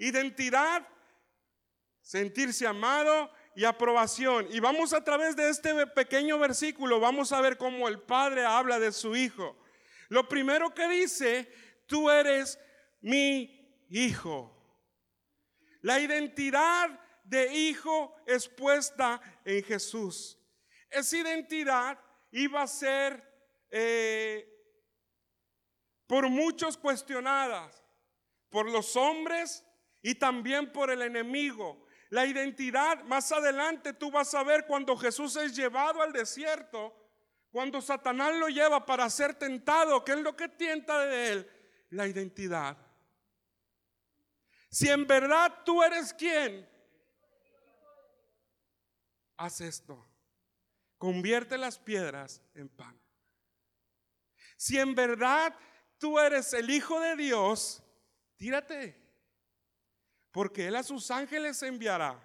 Identidad, 0.00 0.84
sentirse 2.00 2.66
amado 2.66 3.30
y 3.54 3.62
aprobación. 3.62 4.48
Y 4.50 4.58
vamos 4.58 4.92
a 4.92 5.04
través 5.04 5.36
de 5.36 5.48
este 5.48 5.86
pequeño 5.86 6.40
versículo, 6.40 6.98
vamos 6.98 7.30
a 7.30 7.40
ver 7.40 7.56
cómo 7.56 7.86
el 7.86 8.00
Padre 8.00 8.44
habla 8.44 8.80
de 8.80 8.90
su 8.90 9.14
Hijo. 9.14 9.56
Lo 10.08 10.28
primero 10.28 10.74
que 10.74 10.88
dice, 10.88 11.52
tú 11.86 12.10
eres 12.10 12.58
mi 13.00 13.52
Hijo. 13.88 14.52
La 15.82 16.00
identidad 16.00 16.98
de 17.22 17.52
hijo 17.52 18.16
expuesta 18.26 19.20
en 19.44 19.62
Jesús. 19.62 20.38
Esa 20.90 21.16
identidad 21.16 21.98
iba 22.30 22.62
a 22.62 22.66
ser 22.66 23.22
eh, 23.70 24.48
por 26.06 26.28
muchos 26.28 26.76
cuestionada, 26.76 27.70
por 28.50 28.70
los 28.70 28.96
hombres 28.96 29.64
y 30.02 30.14
también 30.14 30.72
por 30.72 30.90
el 30.90 31.02
enemigo. 31.02 31.86
La 32.10 32.26
identidad, 32.26 33.02
más 33.04 33.32
adelante 33.32 33.92
tú 33.92 34.10
vas 34.10 34.32
a 34.34 34.44
ver 34.44 34.66
cuando 34.66 34.96
Jesús 34.96 35.36
es 35.36 35.54
llevado 35.56 36.00
al 36.02 36.12
desierto, 36.12 36.94
cuando 37.56 37.80
Satanás 37.80 38.34
lo 38.34 38.50
lleva 38.50 38.84
para 38.84 39.08
ser 39.08 39.32
tentado, 39.32 40.04
¿qué 40.04 40.12
es 40.12 40.18
lo 40.18 40.36
que 40.36 40.46
tienta 40.46 41.06
de 41.06 41.32
él? 41.32 41.50
La 41.88 42.06
identidad. 42.06 42.76
Si 44.68 44.90
en 44.90 45.06
verdad 45.06 45.62
tú 45.64 45.82
eres 45.82 46.12
quien, 46.12 46.68
haz 49.38 49.62
esto. 49.62 50.06
Convierte 50.98 51.56
las 51.56 51.78
piedras 51.78 52.42
en 52.52 52.68
pan. 52.68 53.00
Si 54.58 54.78
en 54.78 54.94
verdad 54.94 55.56
tú 55.96 56.18
eres 56.18 56.52
el 56.52 56.68
Hijo 56.68 57.00
de 57.00 57.16
Dios, 57.16 57.82
tírate. 58.36 59.02
Porque 60.30 60.66
Él 60.66 60.76
a 60.76 60.82
sus 60.82 61.10
ángeles 61.10 61.62
enviará. 61.62 62.22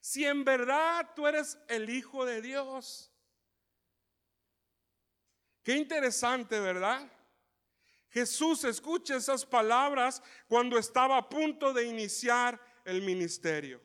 Si 0.00 0.24
en 0.24 0.44
verdad 0.44 1.12
tú 1.16 1.26
eres 1.26 1.58
el 1.66 1.90
Hijo 1.90 2.24
de 2.24 2.40
Dios. 2.40 3.10
Qué 5.66 5.74
interesante, 5.74 6.60
¿verdad? 6.60 7.10
Jesús 8.10 8.62
escucha 8.62 9.16
esas 9.16 9.44
palabras 9.44 10.22
cuando 10.46 10.78
estaba 10.78 11.16
a 11.16 11.28
punto 11.28 11.72
de 11.72 11.86
iniciar 11.86 12.60
el 12.84 13.02
ministerio. 13.02 13.80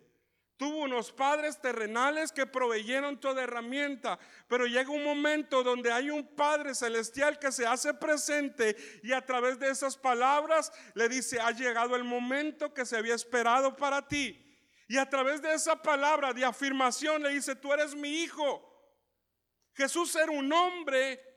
Tuvo 0.57 0.83
unos 0.83 1.11
padres 1.11 1.59
terrenales 1.59 2.31
que 2.31 2.45
proveyeron 2.45 3.19
toda 3.19 3.41
herramienta, 3.41 4.19
pero 4.47 4.67
llega 4.67 4.91
un 4.91 5.03
momento 5.03 5.63
donde 5.63 5.91
hay 5.91 6.11
un 6.11 6.35
Padre 6.35 6.75
celestial 6.75 7.39
que 7.39 7.51
se 7.51 7.65
hace 7.65 7.95
presente 7.95 8.77
y 9.01 9.11
a 9.11 9.25
través 9.25 9.57
de 9.57 9.71
esas 9.71 9.97
palabras 9.97 10.71
le 10.93 11.09
dice, 11.09 11.39
ha 11.39 11.49
llegado 11.49 11.95
el 11.95 12.03
momento 12.03 12.75
que 12.75 12.85
se 12.85 12.95
había 12.95 13.15
esperado 13.15 13.75
para 13.75 14.07
ti. 14.07 14.39
Y 14.87 14.97
a 14.99 15.09
través 15.09 15.41
de 15.41 15.55
esa 15.55 15.81
palabra 15.81 16.31
de 16.31 16.45
afirmación 16.45 17.23
le 17.23 17.29
dice, 17.29 17.55
tú 17.55 17.73
eres 17.73 17.95
mi 17.95 18.21
hijo. 18.21 18.67
Jesús 19.73 20.15
era 20.15 20.31
un 20.31 20.53
hombre 20.53 21.30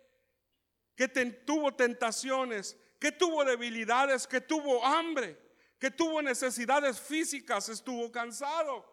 que 0.96 1.08
tuvo 1.08 1.74
tentaciones, 1.74 2.76
que 3.00 3.12
tuvo 3.12 3.44
debilidades, 3.44 4.26
que 4.26 4.40
tuvo 4.40 4.84
hambre, 4.84 5.38
que 5.78 5.90
tuvo 5.90 6.22
necesidades 6.22 7.00
físicas, 7.00 7.68
estuvo 7.68 8.10
cansado. 8.10 8.92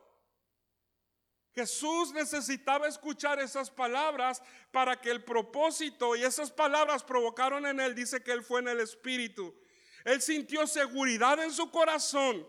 Jesús 1.54 2.14
necesitaba 2.14 2.88
escuchar 2.88 3.40
esas 3.40 3.70
palabras 3.70 4.42
para 4.72 5.00
que 5.00 5.12
el 5.12 5.24
propósito 5.24 6.16
y 6.16 6.24
esas 6.24 6.50
palabras 6.52 7.04
provocaron 7.04 7.66
en 7.66 7.80
él, 7.80 7.94
dice 7.94 8.24
que 8.24 8.32
él 8.32 8.44
fue 8.44 8.62
en 8.62 8.70
el 8.70 8.80
Espíritu. 8.80 9.54
Él 10.06 10.22
sintió 10.22 10.66
seguridad 10.66 11.44
en 11.44 11.52
su 11.52 11.70
corazón 11.70 12.48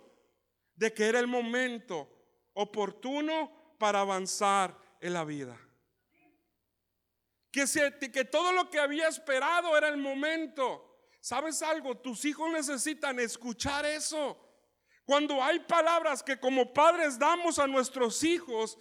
de 0.76 0.92
que 0.92 1.06
era 1.06 1.18
el 1.18 1.26
momento 1.26 2.08
oportuno 2.54 3.76
para 3.78 4.00
avanzar 4.00 4.76
en 5.00 5.12
la 5.12 5.24
vida. 5.24 5.58
Que, 7.52 8.24
todo 8.24 8.50
lo 8.52 8.70
que 8.70 8.80
había 8.80 9.06
esperado 9.08 9.76
era 9.76 9.88
el 9.88 9.98
momento. 9.98 10.88
¿Sabes 11.20 11.62
algo? 11.62 11.96
Tus 11.96 12.24
hijos 12.24 12.50
necesitan 12.50 13.20
escuchar 13.20 13.84
eso. 13.84 14.38
Cuando 15.04 15.42
hay 15.42 15.60
palabras 15.60 16.22
que 16.22 16.40
como 16.40 16.72
padres 16.72 17.18
damos 17.18 17.58
a 17.58 17.66
nuestros 17.66 18.24
hijos, 18.24 18.78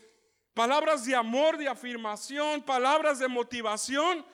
palabras 0.53 1.05
de 1.05 1.15
amor, 1.15 1.57
de 1.57 1.67
afirmación, 1.67 2.63
palabras 2.63 3.19
de 3.19 3.27
motivación. 3.27 4.25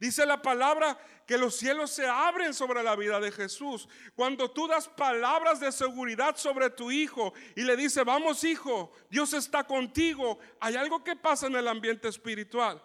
Dice 0.00 0.26
la 0.26 0.42
palabra 0.42 0.98
que 1.26 1.38
los 1.38 1.56
cielos 1.56 1.90
se 1.90 2.06
abren 2.06 2.52
sobre 2.52 2.82
la 2.82 2.96
vida 2.96 3.20
de 3.20 3.32
Jesús. 3.32 3.88
Cuando 4.14 4.50
tú 4.50 4.66
das 4.66 4.88
palabras 4.88 5.60
de 5.60 5.72
seguridad 5.72 6.36
sobre 6.36 6.68
tu 6.68 6.90
hijo 6.90 7.32
y 7.54 7.62
le 7.62 7.76
dice, 7.76 8.02
vamos 8.02 8.44
hijo, 8.44 8.92
Dios 9.08 9.32
está 9.32 9.64
contigo, 9.64 10.38
hay 10.60 10.76
algo 10.76 11.02
que 11.02 11.16
pasa 11.16 11.46
en 11.46 11.56
el 11.56 11.68
ambiente 11.68 12.08
espiritual. 12.08 12.82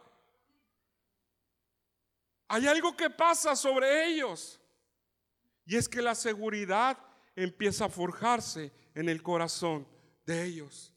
Hay 2.50 2.68
algo 2.68 2.98
que 2.98 3.10
pasa 3.10 3.56
sobre 3.56 4.08
ellos. 4.08 4.60
Y 5.66 5.78
es 5.78 5.88
que 5.88 6.02
la 6.02 6.16
seguridad 6.16 6.98
empieza 7.36 7.86
a 7.86 7.90
forjarse 7.90 8.74
en 8.94 9.08
el 9.08 9.24
corazón 9.24 9.88
de 10.26 10.44
ellos. 10.44 10.94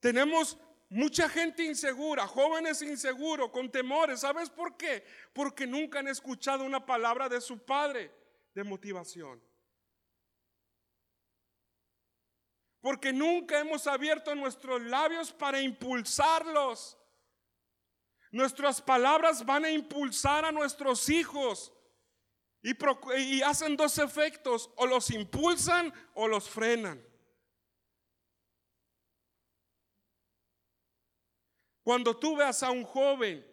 Tenemos 0.00 0.58
Mucha 0.90 1.28
gente 1.28 1.64
insegura, 1.64 2.26
jóvenes 2.26 2.80
inseguros, 2.80 3.50
con 3.50 3.70
temores. 3.70 4.20
¿Sabes 4.20 4.48
por 4.48 4.76
qué? 4.76 5.04
Porque 5.34 5.66
nunca 5.66 5.98
han 5.98 6.08
escuchado 6.08 6.64
una 6.64 6.84
palabra 6.84 7.28
de 7.28 7.42
su 7.42 7.58
padre 7.58 8.10
de 8.54 8.64
motivación. 8.64 9.42
Porque 12.80 13.12
nunca 13.12 13.58
hemos 13.58 13.86
abierto 13.86 14.34
nuestros 14.34 14.80
labios 14.80 15.30
para 15.30 15.60
impulsarlos. 15.60 16.96
Nuestras 18.30 18.82
palabras 18.82 19.44
van 19.44 19.64
a 19.64 19.70
impulsar 19.70 20.44
a 20.44 20.52
nuestros 20.52 21.08
hijos 21.08 21.72
y, 22.62 22.76
y, 23.16 23.42
hacen 23.42 23.76
dos 23.76 23.98
efectos, 23.98 24.70
o 24.76 24.86
los 24.86 25.10
impulsan 25.10 25.92
o 26.14 26.28
los 26.28 26.48
frenan. 26.48 27.02
Cuando 31.82 32.16
tú 32.18 32.36
veas 32.36 32.62
a 32.62 32.70
un 32.70 32.84
joven 32.84 33.46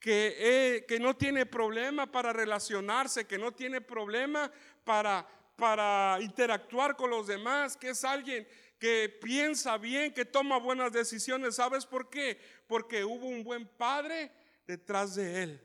que, 0.00 0.86
eh, 0.88 0.98
no 0.98 1.16
tiene 1.16 1.46
problema 1.46 2.10
para 2.10 2.32
relacionarse, 2.32 3.26
que 3.26 3.38
no 3.38 3.52
tiene 3.52 3.80
problema 3.80 4.50
para 4.82 6.18
interactuar 6.20 6.96
con 6.96 7.10
los 7.10 7.28
demás, 7.28 7.76
que 7.76 7.90
es 7.90 8.02
alguien 8.02 8.48
que 8.80 9.10
piensa 9.10 9.76
bien, 9.76 10.12
que 10.12 10.24
toma 10.24 10.58
buenas 10.58 10.90
decisiones. 10.90 11.56
¿Sabes 11.56 11.84
por 11.84 12.08
qué? 12.08 12.40
Porque 12.66 13.04
hubo 13.04 13.26
un 13.26 13.44
buen 13.44 13.68
padre 13.68 14.32
detrás 14.66 15.14
de 15.14 15.42
él. 15.42 15.60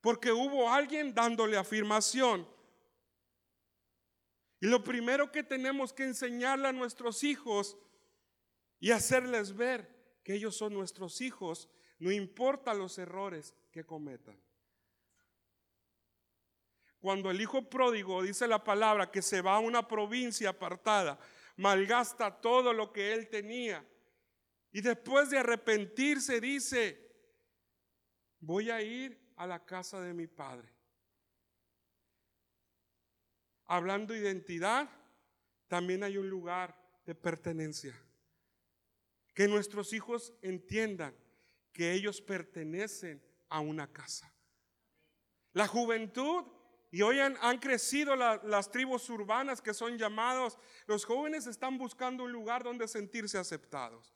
Porque 0.00 0.30
hubo 0.30 0.70
alguien 0.70 1.12
dándole 1.12 1.58
afirmación. 1.58 2.48
Y 4.60 4.68
lo 4.68 4.84
primero 4.84 5.32
que 5.32 5.42
tenemos 5.42 5.92
que 5.92 6.04
enseñarle 6.04 6.68
a 6.68 6.72
nuestros 6.72 7.24
hijos 7.24 7.76
y 8.78 8.92
hacerles 8.92 9.56
ver 9.56 10.20
que 10.22 10.34
ellos 10.34 10.56
son 10.56 10.72
nuestros 10.72 11.20
hijos, 11.20 11.68
no 11.98 12.12
importa 12.12 12.72
los 12.72 12.98
errores 12.98 13.52
que 13.72 13.84
cometan. 13.84 14.40
Cuando 17.00 17.30
el 17.30 17.40
hijo 17.40 17.68
pródigo 17.68 18.22
dice 18.22 18.46
la 18.46 18.62
palabra 18.62 19.10
que 19.10 19.22
se 19.22 19.40
va 19.40 19.56
a 19.56 19.60
una 19.60 19.88
provincia 19.88 20.50
apartada, 20.50 21.18
malgasta 21.60 22.40
todo 22.40 22.72
lo 22.72 22.90
que 22.90 23.12
él 23.12 23.28
tenía 23.28 23.86
y 24.72 24.80
después 24.80 25.28
de 25.28 25.38
arrepentirse 25.38 26.40
dice, 26.40 27.06
voy 28.40 28.70
a 28.70 28.80
ir 28.80 29.20
a 29.36 29.46
la 29.46 29.62
casa 29.66 30.00
de 30.00 30.14
mi 30.14 30.26
padre. 30.26 30.72
Hablando 33.66 34.14
de 34.14 34.20
identidad, 34.20 34.88
también 35.68 36.02
hay 36.02 36.16
un 36.16 36.30
lugar 36.30 36.74
de 37.04 37.14
pertenencia. 37.14 37.94
Que 39.34 39.46
nuestros 39.46 39.92
hijos 39.92 40.32
entiendan 40.40 41.14
que 41.74 41.92
ellos 41.92 42.22
pertenecen 42.22 43.22
a 43.50 43.60
una 43.60 43.86
casa. 43.92 44.32
La 45.52 45.66
juventud, 45.66 46.44
y 46.92 47.02
hoy 47.02 47.20
han, 47.20 47.58
crecido 47.58 48.16
las 48.16 48.70
tribus 48.70 49.08
urbanas 49.10 49.62
que 49.62 49.72
son 49.72 49.96
llamados, 49.96 50.58
los 50.86 51.04
jóvenes 51.04 51.46
están 51.46 51.78
buscando 51.78 52.24
un 52.24 52.32
lugar 52.32 52.64
donde 52.64 52.88
sentirse 52.88 53.38
aceptados. 53.38 54.12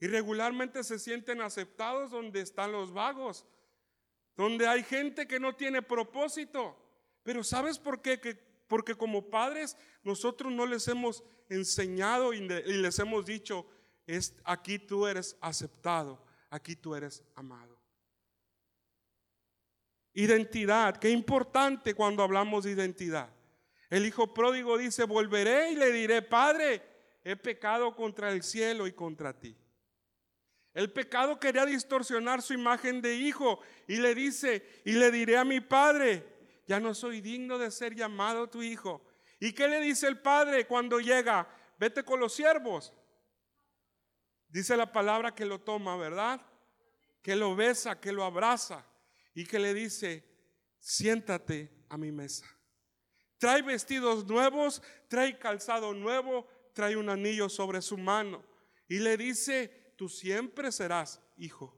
Y 0.00 0.08
regularmente 0.08 0.82
se 0.82 0.98
sienten 0.98 1.40
aceptados 1.40 2.10
donde 2.10 2.40
están 2.40 2.72
los 2.72 2.92
vagos, 2.92 3.46
donde 4.36 4.66
hay 4.66 4.82
gente 4.82 5.28
que 5.28 5.38
no 5.38 5.54
tiene 5.54 5.80
propósito. 5.80 6.76
Pero 7.22 7.44
¿sabes 7.44 7.78
por 7.78 8.02
qué? 8.02 8.20
Que, 8.20 8.34
porque 8.66 8.96
como 8.96 9.30
padres 9.30 9.76
nosotros 10.02 10.50
no 10.50 10.66
les 10.66 10.88
hemos 10.88 11.22
enseñado 11.48 12.32
y, 12.32 12.38
y 12.38 12.72
les 12.78 12.98
hemos 12.98 13.26
dicho, 13.26 13.64
es, 14.06 14.34
aquí 14.42 14.80
tú 14.80 15.06
eres 15.06 15.36
aceptado, 15.40 16.20
aquí 16.48 16.74
tú 16.74 16.96
eres 16.96 17.22
amado. 17.36 17.79
Identidad, 20.12 20.96
qué 20.96 21.10
importante 21.10 21.94
cuando 21.94 22.22
hablamos 22.22 22.64
de 22.64 22.72
identidad. 22.72 23.30
El 23.88 24.06
hijo 24.06 24.34
pródigo 24.34 24.76
dice, 24.76 25.04
volveré 25.04 25.70
y 25.70 25.76
le 25.76 25.92
diré, 25.92 26.22
Padre, 26.22 26.82
he 27.22 27.36
pecado 27.36 27.94
contra 27.94 28.30
el 28.30 28.42
cielo 28.42 28.86
y 28.86 28.92
contra 28.92 29.38
ti. 29.38 29.56
El 30.72 30.92
pecado 30.92 31.38
quería 31.38 31.66
distorsionar 31.66 32.42
su 32.42 32.54
imagen 32.54 33.02
de 33.02 33.16
hijo 33.16 33.60
y 33.88 33.96
le 33.96 34.14
dice, 34.14 34.82
y 34.84 34.92
le 34.92 35.10
diré 35.10 35.36
a 35.36 35.44
mi 35.44 35.60
padre, 35.60 36.24
ya 36.66 36.78
no 36.78 36.94
soy 36.94 37.20
digno 37.20 37.58
de 37.58 37.72
ser 37.72 37.94
llamado 37.94 38.48
tu 38.48 38.62
hijo. 38.62 39.04
¿Y 39.40 39.52
qué 39.52 39.66
le 39.66 39.80
dice 39.80 40.06
el 40.06 40.20
padre 40.20 40.66
cuando 40.66 41.00
llega? 41.00 41.48
Vete 41.76 42.04
con 42.04 42.20
los 42.20 42.34
siervos. 42.34 42.92
Dice 44.48 44.76
la 44.76 44.92
palabra 44.92 45.34
que 45.34 45.44
lo 45.44 45.60
toma, 45.60 45.96
¿verdad? 45.96 46.40
Que 47.22 47.34
lo 47.34 47.56
besa, 47.56 48.00
que 48.00 48.12
lo 48.12 48.24
abraza 48.24 48.86
y 49.40 49.46
que 49.46 49.58
le 49.58 49.72
dice, 49.72 50.22
siéntate 50.78 51.70
a 51.88 51.96
mi 51.96 52.12
mesa. 52.12 52.44
Trae 53.38 53.62
vestidos 53.62 54.26
nuevos, 54.26 54.82
trae 55.08 55.38
calzado 55.38 55.94
nuevo, 55.94 56.46
trae 56.74 56.94
un 56.94 57.08
anillo 57.08 57.48
sobre 57.48 57.80
su 57.80 57.96
mano 57.96 58.44
y 58.86 58.98
le 58.98 59.16
dice, 59.16 59.94
tú 59.96 60.10
siempre 60.10 60.70
serás 60.70 61.22
hijo. 61.38 61.74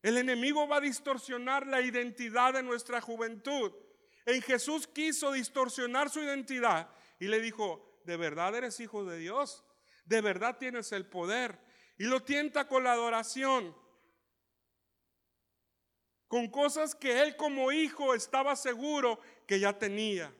El 0.00 0.18
enemigo 0.18 0.68
va 0.68 0.76
a 0.76 0.80
distorsionar 0.80 1.66
la 1.66 1.80
identidad 1.80 2.54
de 2.54 2.62
nuestra 2.62 3.00
juventud. 3.00 3.72
En 4.26 4.40
Jesús 4.42 4.86
quiso 4.86 5.32
distorsionar 5.32 6.08
su 6.08 6.20
identidad 6.20 6.88
y 7.18 7.26
le 7.26 7.40
dijo, 7.40 8.00
¿de 8.04 8.16
verdad 8.16 8.54
eres 8.54 8.78
hijo 8.78 9.04
de 9.04 9.18
Dios? 9.18 9.64
¿De 10.04 10.20
verdad 10.20 10.56
tienes 10.56 10.92
el 10.92 11.04
poder? 11.04 11.58
Y 11.98 12.04
lo 12.04 12.22
tienta 12.22 12.68
con 12.68 12.84
la 12.84 12.92
adoración 12.92 13.74
con 16.28 16.48
cosas 16.48 16.94
que 16.94 17.22
él 17.22 17.36
como 17.36 17.72
hijo 17.72 18.14
estaba 18.14 18.54
seguro 18.54 19.18
que 19.46 19.58
ya 19.58 19.76
tenía. 19.76 20.32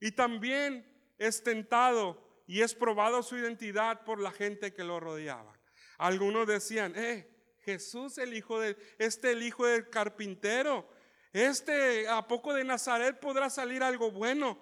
Y 0.00 0.12
también 0.12 0.84
es 1.18 1.42
tentado 1.42 2.42
y 2.46 2.62
es 2.62 2.74
probado 2.74 3.22
su 3.22 3.36
identidad 3.36 4.04
por 4.04 4.20
la 4.20 4.32
gente 4.32 4.74
que 4.74 4.82
lo 4.82 4.98
rodeaba. 4.98 5.56
Algunos 5.98 6.46
decían, 6.46 6.94
eh, 6.96 7.30
Jesús 7.60 8.18
el 8.18 8.34
hijo 8.34 8.58
de, 8.58 8.76
este 8.98 9.32
el 9.32 9.42
hijo 9.42 9.66
del 9.66 9.88
carpintero, 9.88 10.88
este 11.32 12.08
a 12.08 12.26
poco 12.26 12.54
de 12.54 12.64
Nazaret 12.64 13.20
podrá 13.20 13.50
salir 13.50 13.82
algo 13.82 14.10
bueno. 14.10 14.60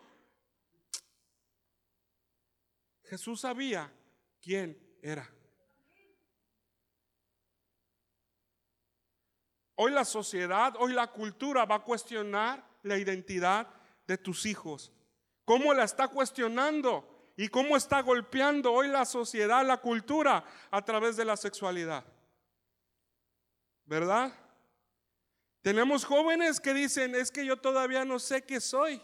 Jesús 3.05 3.41
sabía 3.41 3.91
quién 4.43 4.77
era. 5.01 5.38
Hoy 9.81 9.93
la 9.93 10.05
sociedad, 10.05 10.75
hoy 10.81 10.93
la 10.93 11.07
cultura 11.07 11.65
va 11.65 11.77
a 11.77 11.85
cuestionar 11.85 12.65
la 12.83 12.99
identidad 12.99 13.69
de 14.09 14.19
tus 14.19 14.45
hijos. 14.45 14.91
¿Cómo 15.45 15.73
la 15.73 15.85
está 15.85 16.09
cuestionando? 16.09 17.33
¿Y 17.37 17.47
cómo 17.47 17.77
está 17.77 18.03
golpeando 18.03 18.73
hoy 18.73 18.89
la 18.89 19.05
sociedad, 19.05 19.65
la 19.65 19.77
cultura 19.77 20.45
a 20.73 20.85
través 20.85 21.17
de 21.17 21.25
la 21.25 21.37
sexualidad? 21.37 22.05
¿Verdad? 23.85 24.35
Tenemos 25.63 26.05
jóvenes 26.05 26.59
que 26.59 26.75
dicen, 26.75 27.15
es 27.15 27.31
que 27.31 27.47
yo 27.47 27.57
todavía 27.57 28.05
no 28.05 28.19
sé 28.19 28.43
qué 28.43 28.61
soy. 28.61 29.01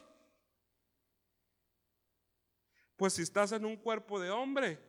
Pues 2.97 3.13
si 3.13 3.23
estás 3.23 3.53
en 3.53 3.65
un 3.65 3.77
cuerpo 3.77 4.19
de 4.19 4.33
hombre, 4.33 4.81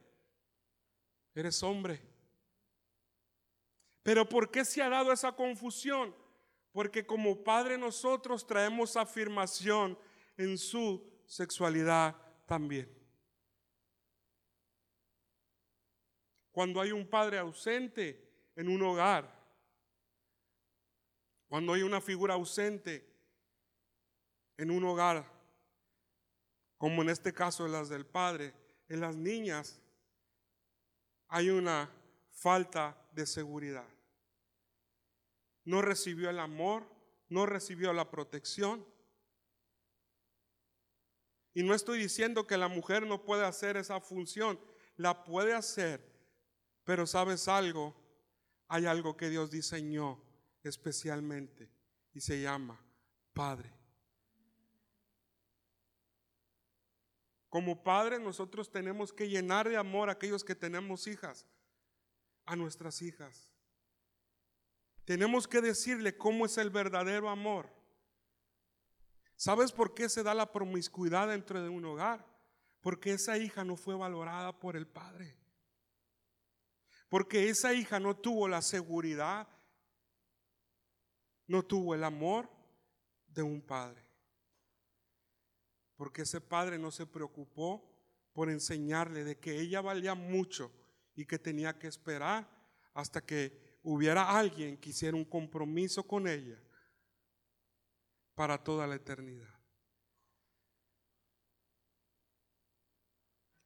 eres 1.36 1.62
hombre. 1.62 2.15
Pero 4.06 4.30
¿por 4.30 4.52
qué 4.52 4.64
se 4.64 4.84
ha 4.84 4.88
dado 4.88 5.12
esa 5.12 5.32
confusión? 5.32 6.16
Porque 6.72 7.08
como 7.08 7.44
padre 7.44 7.76
nosotros 7.76 8.46
traemos 8.46 8.96
afirmación 8.96 9.98
en 10.38 10.60
su 10.60 11.04
sexualidad 11.26 12.16
también. 12.46 12.88
Cuando 16.52 16.80
hay 16.80 16.92
un 16.92 17.10
padre 17.10 17.40
ausente 17.40 18.32
en 18.56 18.70
un 18.70 18.84
hogar, 18.84 19.28
cuando 21.48 21.74
hay 21.74 21.82
una 21.82 22.00
figura 22.00 22.36
ausente 22.36 23.12
en 24.56 24.70
un 24.70 24.84
hogar, 24.84 25.26
como 26.78 27.02
en 27.02 27.10
este 27.10 27.34
caso 27.34 27.68
las 27.68 27.90
del 27.90 28.06
padre, 28.06 28.54
en 28.88 29.00
las 29.00 29.16
niñas 29.16 29.82
hay 31.28 31.50
una 31.50 31.90
falta 32.30 32.96
de 33.12 33.26
seguridad 33.26 33.95
no 35.66 35.82
recibió 35.82 36.30
el 36.30 36.40
amor, 36.40 36.88
no 37.28 37.46
recibió 37.46 37.92
la 37.92 38.10
protección. 38.10 38.86
Y 41.54 41.64
no 41.64 41.74
estoy 41.74 42.00
diciendo 42.00 42.48
que 42.48 42.58
la 42.58 42.68
mujer 42.68 43.06
no 43.06 43.24
puede 43.24 43.46
hacer 43.46 43.78
esa 43.78 44.00
función, 44.00 44.60
la 44.98 45.24
puede 45.24 45.54
hacer, 45.54 46.06
pero 46.84 47.08
sabes 47.08 47.48
algo, 47.48 47.96
hay 48.68 48.86
algo 48.86 49.18
que 49.18 49.30
Dios 49.30 49.52
diseñó 49.52 50.22
especialmente 50.64 51.70
y 52.14 52.22
se 52.22 52.42
llama 52.42 52.80
Padre. 53.34 53.74
Como 57.50 57.84
padre 57.84 58.20
nosotros 58.20 58.70
tenemos 58.70 59.14
que 59.14 59.30
llenar 59.30 59.70
de 59.70 59.78
amor 59.78 60.10
a 60.10 60.14
aquellos 60.14 60.44
que 60.44 60.56
tenemos 60.56 61.08
hijas, 61.08 61.46
a 62.46 62.58
nuestras 62.58 63.02
hijas. 63.02 63.55
Tenemos 65.06 65.48
que 65.48 65.62
decirle 65.62 66.18
cómo 66.18 66.46
es 66.46 66.58
el 66.58 66.72
verdadero 66.72 67.30
amor. 67.30 67.70
¿Sabes 69.36 69.72
por 69.72 69.94
qué 69.94 70.10
se 70.10 70.24
da 70.24 70.34
la 70.34 70.52
promiscuidad 70.52 71.28
dentro 71.28 71.62
de 71.62 71.70
un 71.70 71.86
hogar? 71.86 72.26
Porque 72.82 73.14
esa 73.14 73.38
hija 73.38 73.64
no 73.64 73.76
fue 73.76 73.96
valorada 73.96 74.60
por 74.60 74.76
el 74.76 74.88
padre. 74.88 75.38
Porque 77.08 77.50
esa 77.50 77.74
hija 77.74 78.00
no 78.00 78.16
tuvo 78.16 78.48
la 78.48 78.62
seguridad, 78.62 79.48
no 81.48 81.64
tuvo 81.64 81.94
el 81.94 82.04
amor 82.04 82.50
de 83.28 83.44
un 83.44 83.62
padre. 83.62 84.04
Porque 85.96 86.24
ese 86.24 86.42
padre 86.42 86.80
no 86.80 86.92
se 86.92 87.06
preocupó 87.06 87.92
por 88.34 88.50
enseñarle 88.50 89.24
de 89.24 89.38
que 89.38 89.60
ella 89.60 89.82
valía 89.82 90.16
mucho 90.16 90.72
y 91.16 91.26
que 91.26 91.38
tenía 91.38 91.78
que 91.78 91.88
esperar 91.88 92.50
hasta 92.94 93.22
que 93.22 93.65
hubiera 93.86 94.36
alguien 94.36 94.78
que 94.78 94.90
hiciera 94.90 95.16
un 95.16 95.24
compromiso 95.24 96.06
con 96.06 96.28
ella 96.28 96.60
para 98.34 98.62
toda 98.62 98.88
la 98.88 98.96
eternidad. 98.96 99.54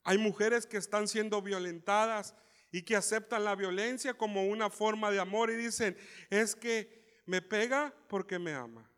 Hay 0.03 0.17
mujeres 0.17 0.65
que 0.65 0.77
están 0.77 1.08
siendo 1.08 1.41
violentadas 1.41 2.36
y 2.69 2.82
que 2.82 2.97
aceptan 2.97 3.45
la 3.45 3.55
violencia 3.55 4.13
como 4.13 4.45
una 4.45 4.69
forma 4.69 5.10
de 5.10 5.19
amor 5.19 5.51
y 5.51 5.55
dicen, 5.55 5.97
es 6.29 6.53
que 6.53 7.21
me 7.25 7.41
pega 7.41 7.93
porque 8.10 8.38
me 8.38 8.53
ama. 8.53 8.91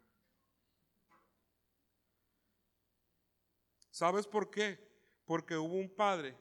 ¿Sabes 3.91 4.25
por 4.25 4.49
qué? 4.49 4.79
Porque 5.25 5.55
hubo 5.55 5.75
un 5.75 5.93
padre 5.93 6.35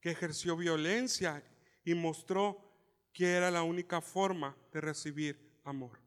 que 0.00 0.10
ejerció 0.10 0.54
violencia 0.54 1.42
y 1.82 1.94
mostró 1.94 2.71
que 3.12 3.32
era 3.32 3.50
la 3.50 3.62
única 3.62 4.00
forma 4.00 4.56
de 4.72 4.80
recibir 4.80 5.60
amor. 5.64 6.00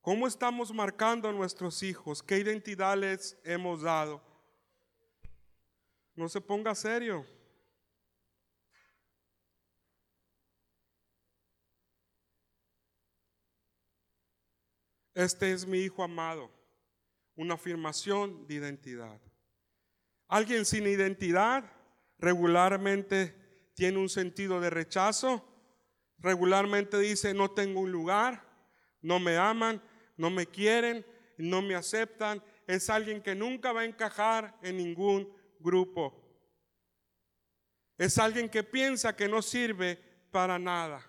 ¿Cómo 0.00 0.26
estamos 0.26 0.72
marcando 0.72 1.28
a 1.28 1.32
nuestros 1.32 1.82
hijos? 1.82 2.22
¿Qué 2.22 2.38
identidad 2.38 2.96
les 2.96 3.36
hemos 3.42 3.82
dado? 3.82 4.22
No 6.14 6.28
se 6.28 6.40
ponga 6.40 6.74
serio. 6.74 7.26
Este 15.12 15.50
es 15.50 15.66
mi 15.66 15.78
hijo 15.78 16.02
amado, 16.02 16.50
una 17.34 17.54
afirmación 17.54 18.46
de 18.46 18.54
identidad. 18.54 19.18
Alguien 20.28 20.66
sin 20.66 20.86
identidad 20.86 21.64
regularmente 22.18 23.45
tiene 23.76 23.98
un 23.98 24.08
sentido 24.08 24.58
de 24.58 24.70
rechazo, 24.70 25.46
regularmente 26.18 26.98
dice 26.98 27.34
no 27.34 27.50
tengo 27.50 27.80
un 27.80 27.92
lugar, 27.92 28.42
no 29.02 29.20
me 29.20 29.36
aman, 29.36 29.82
no 30.16 30.30
me 30.30 30.46
quieren, 30.46 31.04
no 31.36 31.60
me 31.60 31.74
aceptan, 31.74 32.42
es 32.66 32.88
alguien 32.88 33.22
que 33.22 33.34
nunca 33.34 33.72
va 33.72 33.82
a 33.82 33.84
encajar 33.84 34.58
en 34.62 34.78
ningún 34.78 35.30
grupo. 35.60 36.24
Es 37.98 38.16
alguien 38.16 38.48
que 38.48 38.64
piensa 38.64 39.14
que 39.14 39.28
no 39.28 39.42
sirve 39.42 39.98
para 40.30 40.58
nada, 40.58 41.06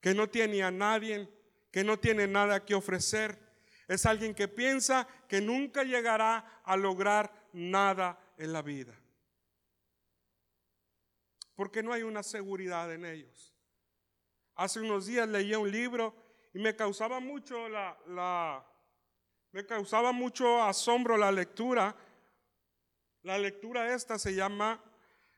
que 0.00 0.14
no 0.14 0.30
tiene 0.30 0.62
a 0.62 0.70
nadie, 0.70 1.28
que 1.70 1.84
no 1.84 1.98
tiene 1.98 2.26
nada 2.26 2.64
que 2.64 2.74
ofrecer. 2.74 3.38
Es 3.86 4.06
alguien 4.06 4.34
que 4.34 4.48
piensa 4.48 5.06
que 5.28 5.42
nunca 5.42 5.84
llegará 5.84 6.62
a 6.64 6.74
lograr 6.74 7.48
nada 7.52 8.18
en 8.38 8.54
la 8.54 8.62
vida. 8.62 8.98
Porque 11.54 11.82
no 11.82 11.92
hay 11.92 12.02
una 12.02 12.22
seguridad 12.22 12.92
en 12.92 13.04
ellos. 13.04 13.54
Hace 14.56 14.80
unos 14.80 15.06
días 15.06 15.28
leía 15.28 15.58
un 15.58 15.70
libro 15.70 16.14
y 16.52 16.60
me 16.60 16.76
causaba 16.76 17.18
mucho 17.18 17.68
la, 17.68 18.64
me 19.50 19.66
causaba 19.66 20.12
mucho 20.12 20.62
asombro 20.62 21.16
la 21.16 21.32
lectura. 21.32 21.96
La 23.22 23.38
lectura 23.38 23.92
esta 23.92 24.18
se 24.18 24.34
llama 24.34 24.82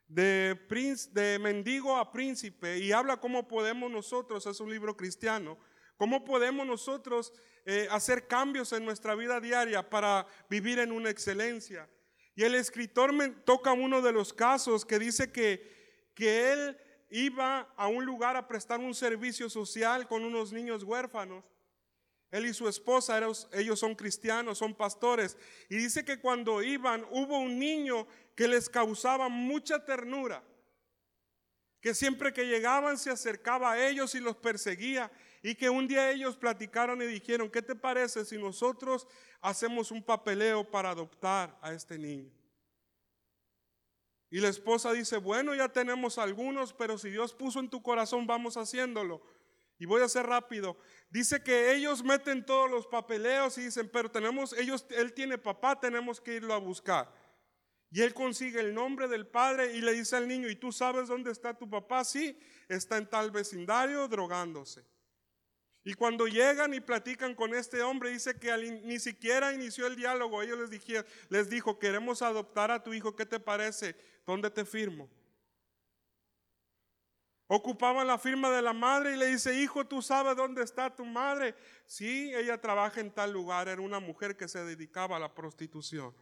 de, 0.07 1.39
mendigo 1.41 1.97
a 1.97 2.13
príncipe 2.13 2.79
y 2.79 2.93
habla 2.93 3.17
cómo 3.17 3.49
podemos 3.49 3.91
nosotros, 3.91 4.47
es 4.47 4.61
un 4.61 4.71
libro 4.71 4.97
cristiano, 4.97 5.59
cómo 5.97 6.25
podemos 6.25 6.67
nosotros 6.67 7.33
eh, 7.65 7.89
hacer 7.91 8.27
cambios 8.27 8.73
en 8.73 8.85
nuestra 8.85 9.15
vida 9.15 9.41
diaria 9.41 9.89
para 9.89 10.27
vivir 10.51 10.79
en 10.79 10.93
una 10.93 11.11
excelencia. 11.11 11.89
Y 12.35 12.45
el 12.45 12.55
escritor 12.55 13.15
me 13.15 13.29
toca 13.31 13.73
uno 13.73 14.03
de 14.03 14.13
los 14.13 14.35
casos 14.35 14.85
que 14.85 14.99
dice 14.99 15.33
que, 15.33 15.76
que 16.17 16.53
él 16.53 16.77
iba 17.11 17.73
a 17.77 17.87
un 17.87 18.05
lugar 18.05 18.37
a 18.37 18.49
prestar 18.49 18.81
un 18.81 18.95
servicio 18.95 19.49
social 19.49 20.09
con 20.09 20.25
unos 20.25 20.53
niños 20.53 20.83
huérfanos. 20.83 21.45
Él 22.33 22.47
y 22.47 22.55
su 22.55 22.69
esposa, 22.69 23.21
ellos 23.53 23.79
son 23.79 23.95
cristianos, 23.95 24.59
son 24.59 24.75
pastores. 24.75 25.37
Y 25.69 25.77
dice 25.77 26.05
que 26.05 26.19
cuando 26.19 26.63
iban 26.63 27.07
hubo 27.11 27.39
un 27.39 27.59
niño 27.59 28.09
que 28.35 28.49
les 28.49 28.69
causaba 28.69 29.29
mucha 29.29 29.85
ternura. 29.85 30.43
Que 31.81 31.95
siempre 31.95 32.33
que 32.33 32.47
llegaban 32.47 32.99
se 32.99 33.11
acercaba 33.11 33.73
a 33.73 33.87
ellos 33.87 34.15
y 34.17 34.21
los 34.21 34.37
perseguía. 34.37 35.13
Y 35.43 35.55
que 35.55 35.71
un 35.71 35.87
día 35.87 36.11
ellos 36.11 36.37
platicaron 36.37 37.01
y 37.01 37.07
dijeron, 37.07 37.49
¿qué 37.49 37.63
te 37.63 37.77
parece 37.77 38.25
si 38.25 38.37
nosotros 38.37 39.07
hacemos 39.41 39.93
un 39.93 40.03
papeleo 40.03 40.69
para 40.69 40.91
adoptar 40.91 41.57
a 41.63 41.73
este 41.73 41.97
niño? 41.97 42.36
Y 44.31 44.41
la 44.41 44.49
esposa 44.49 44.93
dice, 44.93 45.19
bueno, 45.19 45.55
ya 45.55 45.69
tenemos 45.69 46.19
algunos, 46.19 46.73
pero 46.73 46.99
si 46.99 47.11
Dios 47.11 47.33
puso 47.33 47.61
en 47.61 47.71
tu 47.71 47.83
corazón, 47.83 48.27
vamos 48.27 48.57
haciéndolo. 48.57 49.23
Y 49.79 49.87
voy 49.87 50.03
a 50.03 50.09
ser 50.09 50.27
rápido. 50.27 50.77
Dice 51.11 51.43
que 51.43 51.75
ellos 51.75 52.03
meten 52.03 52.45
todos 52.45 52.71
los 52.71 52.87
papeleos 52.87 53.57
y 53.59 53.65
dicen, 53.65 53.89
pero 53.93 54.11
tenemos, 54.11 54.53
ellos, 54.55 54.87
él 54.91 55.13
tiene 55.13 55.39
papá, 55.39 55.79
tenemos 55.79 56.21
que 56.21 56.35
irlo 56.35 56.55
a 56.55 56.59
buscar. 56.59 57.13
Y 57.91 58.03
él 58.03 58.15
consigue 58.15 58.61
el 58.61 58.75
nombre 58.75 59.07
del 59.07 59.27
padre 59.27 59.75
y 59.75 59.81
le 59.81 59.93
dice 59.93 60.17
al 60.17 60.27
niño, 60.27 60.49
¿y 60.49 60.57
tú 60.57 60.73
sabes 60.73 61.09
dónde 61.09 61.31
está 61.31 61.55
tu 61.57 61.71
papá? 61.71 62.05
Sí, 62.05 62.39
está 62.69 62.97
en 62.97 63.09
tal 63.09 63.31
vecindario 63.31 64.09
drogándose. 64.09 64.85
Y 65.87 65.95
cuando 65.95 66.27
llegan 66.27 66.75
y 66.75 66.81
platican 66.81 67.33
con 67.37 67.55
este 67.55 67.81
hombre, 67.81 68.11
dice 68.11 68.37
que 68.37 68.53
ni 68.83 68.99
siquiera 68.99 69.53
inició 69.53 69.87
el 69.87 69.95
diálogo. 69.95 70.43
Ellos 70.43 70.59
les, 70.69 71.05
les 71.29 71.49
dijo, 71.49 71.79
queremos 71.79 72.23
adoptar 72.23 72.73
a 72.73 72.83
tu 72.83 72.93
hijo, 72.93 73.15
¿qué 73.15 73.25
te 73.25 73.39
parece? 73.39 73.95
¿Dónde 74.27 74.51
te 74.51 74.65
firmo? 74.65 75.09
Ocupaban 77.47 78.09
la 78.09 78.19
firma 78.19 78.51
de 78.51 78.63
la 78.63 78.73
madre 78.73 79.13
y 79.13 79.17
le 79.17 79.27
dice, 79.27 79.55
hijo, 79.55 79.87
¿tú 79.87 80.03
sabes 80.03 80.35
dónde 80.35 80.65
está 80.65 80.93
tu 80.93 81.05
madre? 81.05 81.55
Sí, 81.87 82.35
ella 82.35 82.61
trabaja 82.61 83.01
en 83.01 83.13
tal 83.13 83.31
lugar, 83.31 83.69
era 83.69 83.81
una 83.81 84.01
mujer 84.01 84.37
que 84.37 84.49
se 84.49 84.65
dedicaba 84.65 85.19
a 85.19 85.21
la 85.21 85.33
prostitución. 85.33 86.13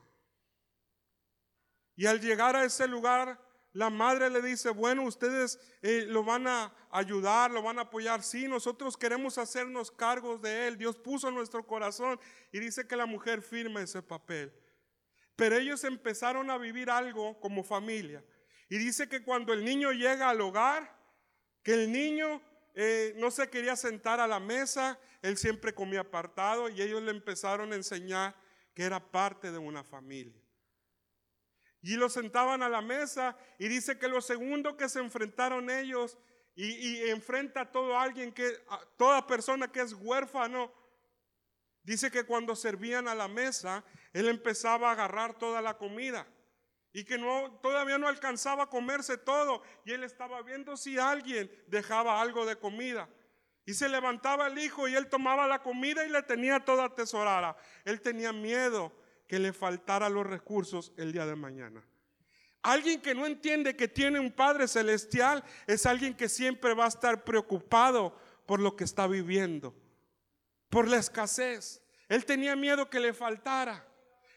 Y 1.96 2.05
al 2.05 2.20
llegar 2.20 2.55
a 2.55 2.66
ese 2.66 2.87
lugar, 2.87 3.40
la 3.74 3.90
madre 3.90 4.30
le 4.30 4.40
dice, 4.40 4.70
bueno, 4.70 5.02
ustedes 5.02 5.58
eh, 5.82 6.04
lo 6.06 6.22
van 6.22 6.46
a 6.46 6.72
ayudar, 6.92 7.50
lo 7.50 7.60
van 7.60 7.80
a 7.80 7.82
apoyar. 7.82 8.22
Sí, 8.22 8.46
nosotros 8.46 8.96
queremos 8.96 9.37
hacernos 9.37 9.90
cargos 9.90 10.40
de 10.40 10.68
él. 10.68 10.78
Dios 10.78 10.94
puso 10.96 11.28
en 11.28 11.34
nuestro 11.34 11.66
corazón 11.66 12.20
y 12.52 12.60
dice 12.60 12.87
que 12.87 12.94
la 12.94 13.04
mujer 13.04 13.42
firma 13.42 13.82
ese 13.82 14.00
papel. 14.00 14.52
Pero 15.34 15.56
ellos 15.56 15.82
empezaron 15.82 16.50
a 16.50 16.56
vivir 16.56 16.88
algo 16.88 17.40
como 17.40 17.64
familia. 17.64 18.24
Y 18.68 18.78
dice 18.78 19.08
que 19.08 19.24
cuando 19.24 19.52
el 19.52 19.64
niño 19.64 19.90
llega 19.90 20.30
al 20.30 20.40
hogar, 20.40 20.96
que 21.64 21.74
el 21.74 21.90
niño 21.90 22.40
eh, 22.74 23.12
no 23.16 23.32
se 23.32 23.50
quería 23.50 23.74
sentar 23.74 24.20
a 24.20 24.28
la 24.28 24.38
mesa, 24.38 25.00
él 25.20 25.37
siempre 25.37 25.74
comía 25.74 26.02
apartado 26.02 26.68
y 26.68 26.80
ellos 26.80 27.02
le 27.02 27.10
empezaron 27.10 27.72
a 27.72 27.76
enseñar 27.76 28.37
que 28.72 28.84
era 28.84 29.00
parte 29.00 29.50
de 29.50 29.58
una 29.58 29.82
familia. 29.82 30.43
Y 31.85 31.97
lo 31.97 32.09
sentaban 32.09 32.62
a 32.62 32.70
la 32.70 32.81
mesa 32.81 33.37
y 33.59 33.68
dice 33.68 33.99
que 33.99 34.09
lo 34.09 34.23
segundo 34.23 34.75
que 34.75 34.88
se 34.88 35.01
enfrentaron 35.01 35.68
ellos 35.68 36.16
y, 36.55 37.11
enfrenta 37.11 37.61
a 37.61 37.70
todo 37.70 37.99
alguien 37.99 38.33
que, 38.33 38.56
toda 38.96 39.27
persona 39.27 39.71
que 39.71 39.83
es 39.83 39.92
huérfano, 39.92 40.73
dice 41.83 42.11
que 42.11 42.25
cuando 42.25 42.56
servían 42.56 43.06
a 43.06 43.15
la 43.15 43.29
mesa, 43.29 43.85
él 44.15 44.29
empezaba 44.29 44.88
a 44.88 44.92
agarrar 44.92 45.37
toda 45.37 45.61
la 45.61 45.77
comida 45.77 46.27
y 46.94 47.04
que 47.04 47.19
no, 47.19 47.52
todavía 47.61 47.98
no 47.98 48.08
alcanzaba 48.08 48.63
a 48.63 48.71
comerse 48.71 49.19
todo 49.19 49.63
y 49.85 49.92
él 49.92 50.04
estaba 50.04 50.40
viendo 50.40 50.79
si 50.79 50.98
alguien 50.98 51.52
dejaba 51.67 52.19
algo 52.19 52.46
de 52.46 52.56
comida. 52.56 53.11
Y 53.67 53.75
se 53.75 53.90
levantaba 53.90 54.46
el 54.46 54.58
hijo 54.58 54.88
y 54.88 54.94
él 54.94 55.11
tomaba 55.11 55.46
la 55.46 55.63
comida 55.63 56.02
y 56.06 56.08
le 56.08 56.23
tenía 56.23 56.61
toda 56.61 56.87
atesorada. 56.87 57.58
Él 57.85 58.00
tenía 58.00 58.33
miedo 58.33 58.90
que 59.35 59.40
le 59.40 59.52
faltara 59.52 60.08
los 60.08 60.24
recursos 60.24 60.92
el 60.96 61.10
día 61.10 61.26
de 61.26 61.35
mañana. 61.35 61.85
Alguien 62.62 63.02
que 63.02 63.16
no 63.16 63.26
entiende 63.26 63.74
que 63.74 63.88
tiene 63.88 64.20
un 64.20 64.30
Padre 64.30 64.68
Celestial 64.68 65.42
es 65.66 65.87
alguien 65.87 66.14
que 66.14 66.28
siempre 66.28 66.72
va 66.72 66.85
a 66.85 66.88
estar 66.88 67.24
preocupado 67.24 68.16
por 68.46 68.60
lo 68.60 68.76
que 68.76 68.85
está 68.85 69.08
viviendo, 69.08 69.74
por 70.68 70.87
la 70.87 70.98
escasez. 70.98 71.82
Él 72.08 72.24
tenía 72.24 72.54
miedo 72.54 72.88
que 72.88 73.00
le 73.00 73.12
faltara. 73.12 73.85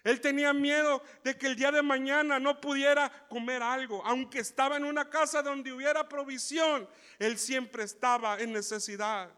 Él 0.04 0.20
tenía 0.20 0.52
miedo 0.52 1.04
de 1.24 1.38
que 1.38 1.46
el 1.46 1.56
día 1.56 1.72
de 1.72 1.84
mañana 1.84 2.40
no 2.40 2.60
pudiera 2.60 3.28
comer 3.30 3.62
algo. 3.62 4.04
Aunque 4.04 4.40
estaba 4.40 4.78
en 4.78 4.84
una 4.84 5.12
casa 5.12 5.44
donde 5.44 5.72
hubiera 5.72 6.10
provisión, 6.10 6.90
él 7.20 7.38
siempre 7.38 7.84
estaba 7.84 8.40
en 8.40 8.52
necesidad. 8.52 9.30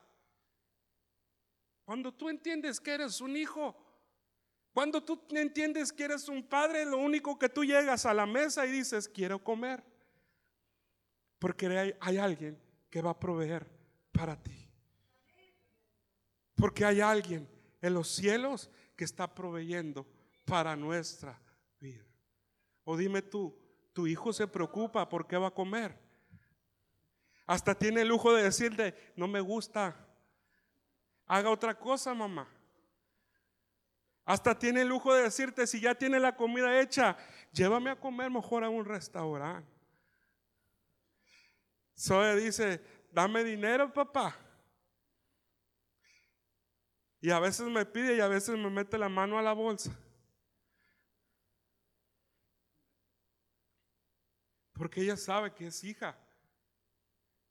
Cuando 1.83 2.13
tú 2.13 2.29
entiendes 2.29 2.79
que 2.79 2.93
eres 2.93 3.19
un 3.19 3.35
hijo, 3.35 3.88
cuando 4.73 5.03
tú 5.03 5.21
entiendes 5.31 5.91
que 5.91 6.05
eres 6.05 6.29
un 6.29 6.43
padre, 6.43 6.85
lo 6.85 6.97
único 6.97 7.37
que 7.37 7.49
tú 7.49 7.63
llegas 7.63 8.05
a 8.05 8.13
la 8.13 8.25
mesa 8.25 8.65
y 8.65 8.71
dices, 8.71 9.09
quiero 9.09 9.43
comer. 9.43 9.83
Porque 11.39 11.67
hay, 11.67 11.93
hay 11.99 12.17
alguien 12.17 12.59
que 12.89 13.01
va 13.01 13.11
a 13.11 13.19
proveer 13.19 13.67
para 14.11 14.41
ti. 14.41 14.69
Porque 16.55 16.85
hay 16.85 17.01
alguien 17.01 17.47
en 17.81 17.93
los 17.93 18.09
cielos 18.09 18.69
que 18.95 19.05
está 19.05 19.33
proveyendo 19.33 20.05
para 20.45 20.75
nuestra 20.75 21.39
vida. 21.79 22.05
O 22.83 22.97
dime 22.97 23.21
tú, 23.21 23.57
tu 23.93 24.07
hijo 24.07 24.33
se 24.33 24.47
preocupa 24.47 25.07
por 25.07 25.25
qué 25.25 25.37
va 25.37 25.47
a 25.47 25.53
comer. 25.53 25.97
Hasta 27.45 27.73
tiene 27.73 28.01
el 28.01 28.09
lujo 28.09 28.33
de 28.33 28.43
decirle, 28.43 28.95
no 29.15 29.27
me 29.27 29.41
gusta, 29.41 29.95
haga 31.25 31.49
otra 31.49 31.77
cosa, 31.77 32.13
mamá. 32.13 32.47
Hasta 34.29 34.53
tiene 34.53 34.83
el 34.83 34.89
lujo 34.89 35.11
de 35.11 35.23
decirte, 35.23 35.65
si 35.65 35.79
ya 35.79 35.95
tiene 35.95 36.19
la 36.19 36.35
comida 36.35 36.79
hecha, 36.79 37.17
llévame 37.51 37.89
a 37.89 37.99
comer 37.99 38.29
mejor 38.29 38.63
a 38.63 38.69
un 38.69 38.85
restaurante. 38.85 39.67
Zoe 41.97 42.35
dice, 42.35 42.79
dame 43.11 43.43
dinero, 43.43 43.91
papá. 43.91 44.37
Y 47.19 47.31
a 47.31 47.39
veces 47.39 47.65
me 47.69 47.83
pide 47.87 48.17
y 48.17 48.19
a 48.19 48.27
veces 48.27 48.55
me 48.55 48.69
mete 48.69 48.99
la 48.99 49.09
mano 49.09 49.39
a 49.39 49.41
la 49.41 49.53
bolsa. 49.53 49.97
Porque 54.73 55.01
ella 55.01 55.17
sabe 55.17 55.55
que 55.55 55.65
es 55.65 55.83
hija. 55.83 56.15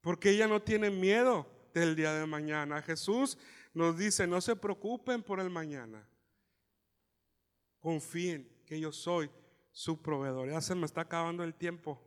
Porque 0.01 0.31
ella 0.31 0.47
no 0.47 0.63
tiene 0.63 0.91
miedo 0.91 1.45
del 1.75 1.97
día 1.97 2.13
de 2.13 2.25
mañana. 2.25 2.81
Jesús 2.83 3.37
nos 3.75 3.99
dice, 3.99 4.29
no 4.29 4.41
se 4.41 4.55
preocupen 4.55 5.25
por 5.25 5.41
el 5.41 5.51
mañana. 5.51 6.09
Confíen 7.81 8.49
que 8.67 8.79
yo 8.79 8.93
soy 8.93 9.31
su 9.71 10.01
proveedor. 10.03 10.51
Ya 10.51 10.61
se 10.61 10.75
me 10.75 10.87
está 10.87 11.03
acabando 11.03 11.45
el 11.45 11.55
tiempo. 11.55 12.03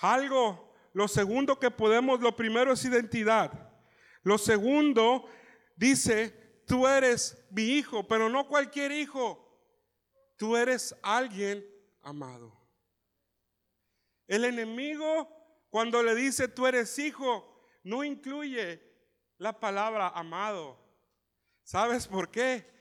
Algo, 0.00 0.72
lo 0.92 1.08
segundo 1.08 1.58
que 1.58 1.70
podemos, 1.70 2.20
lo 2.20 2.34
primero 2.34 2.72
es 2.72 2.84
identidad. 2.84 3.72
Lo 4.22 4.38
segundo 4.38 5.28
dice, 5.76 6.62
tú 6.66 6.86
eres 6.86 7.46
mi 7.50 7.62
hijo, 7.62 8.06
pero 8.06 8.28
no 8.28 8.46
cualquier 8.46 8.92
hijo. 8.92 9.44
Tú 10.36 10.56
eres 10.56 10.94
alguien 11.02 11.66
amado. 12.02 12.56
El 14.26 14.44
enemigo, 14.44 15.28
cuando 15.70 16.02
le 16.02 16.14
dice 16.14 16.48
tú 16.48 16.66
eres 16.66 16.98
hijo, 16.98 17.64
no 17.82 18.04
incluye 18.04 18.82
la 19.38 19.58
palabra 19.58 20.08
amado. 20.08 20.78
¿Sabes 21.64 22.06
por 22.06 22.30
qué? 22.30 22.77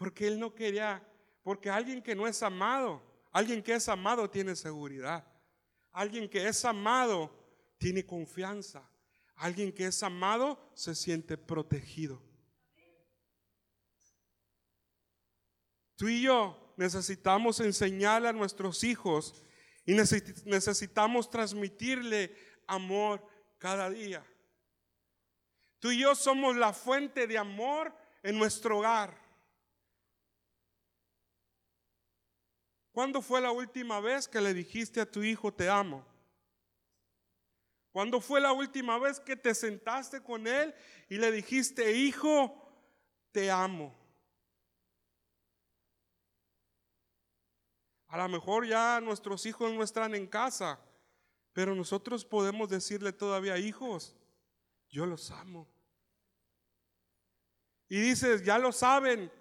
Porque 0.00 0.26
él 0.26 0.40
no 0.40 0.54
quería, 0.54 1.06
porque 1.42 1.68
alguien 1.68 2.00
que 2.00 2.14
no 2.14 2.26
es 2.26 2.42
amado, 2.42 3.02
alguien 3.32 3.62
que 3.62 3.74
es 3.74 3.86
amado 3.86 4.30
tiene 4.30 4.56
seguridad. 4.56 5.30
Alguien 5.92 6.26
que 6.26 6.48
es 6.48 6.64
amado 6.64 7.30
tiene 7.76 8.06
confianza. 8.06 8.82
Alguien 9.36 9.70
que 9.70 9.84
es 9.84 10.02
amado 10.02 10.58
se 10.72 10.94
siente 10.94 11.36
protegido. 11.36 12.22
Tú 15.96 16.08
y 16.08 16.22
yo 16.22 16.72
necesitamos 16.78 17.60
enseñarle 17.60 18.28
a 18.28 18.32
nuestros 18.32 18.82
hijos 18.84 19.44
y 19.84 19.92
necesitamos 19.92 21.28
transmitirle 21.28 22.34
amor 22.66 23.22
cada 23.58 23.90
día. 23.90 24.26
Tú 25.78 25.90
y 25.90 25.98
yo 25.98 26.14
somos 26.14 26.56
la 26.56 26.72
fuente 26.72 27.26
de 27.26 27.36
amor 27.36 27.94
en 28.22 28.38
nuestro 28.38 28.78
hogar. 28.78 29.29
¿Cuándo 33.00 33.22
fue 33.22 33.40
la 33.40 33.50
última 33.50 33.98
vez 33.98 34.28
que 34.28 34.42
le 34.42 34.52
dijiste 34.52 35.00
a 35.00 35.10
tu 35.10 35.22
hijo 35.22 35.50
te 35.50 35.70
amo? 35.70 36.04
¿Cuándo 37.92 38.20
fue 38.20 38.42
la 38.42 38.52
última 38.52 38.98
vez 38.98 39.18
que 39.18 39.36
te 39.36 39.54
sentaste 39.54 40.22
con 40.22 40.46
él 40.46 40.74
y 41.08 41.16
le 41.16 41.32
dijiste, 41.32 41.92
hijo, 41.92 42.70
te 43.32 43.50
amo? 43.50 43.98
A 48.08 48.18
lo 48.18 48.28
mejor 48.28 48.66
ya 48.66 49.00
nuestros 49.00 49.46
hijos 49.46 49.72
no 49.72 49.82
están 49.82 50.14
en 50.14 50.26
casa, 50.26 50.78
pero 51.54 51.74
nosotros 51.74 52.26
podemos 52.26 52.68
decirle 52.68 53.14
todavía, 53.14 53.56
hijos, 53.56 54.14
yo 54.90 55.06
los 55.06 55.30
amo. 55.30 55.66
Y 57.88 57.98
dices, 57.98 58.44
ya 58.44 58.58
lo 58.58 58.72
saben, 58.72 59.32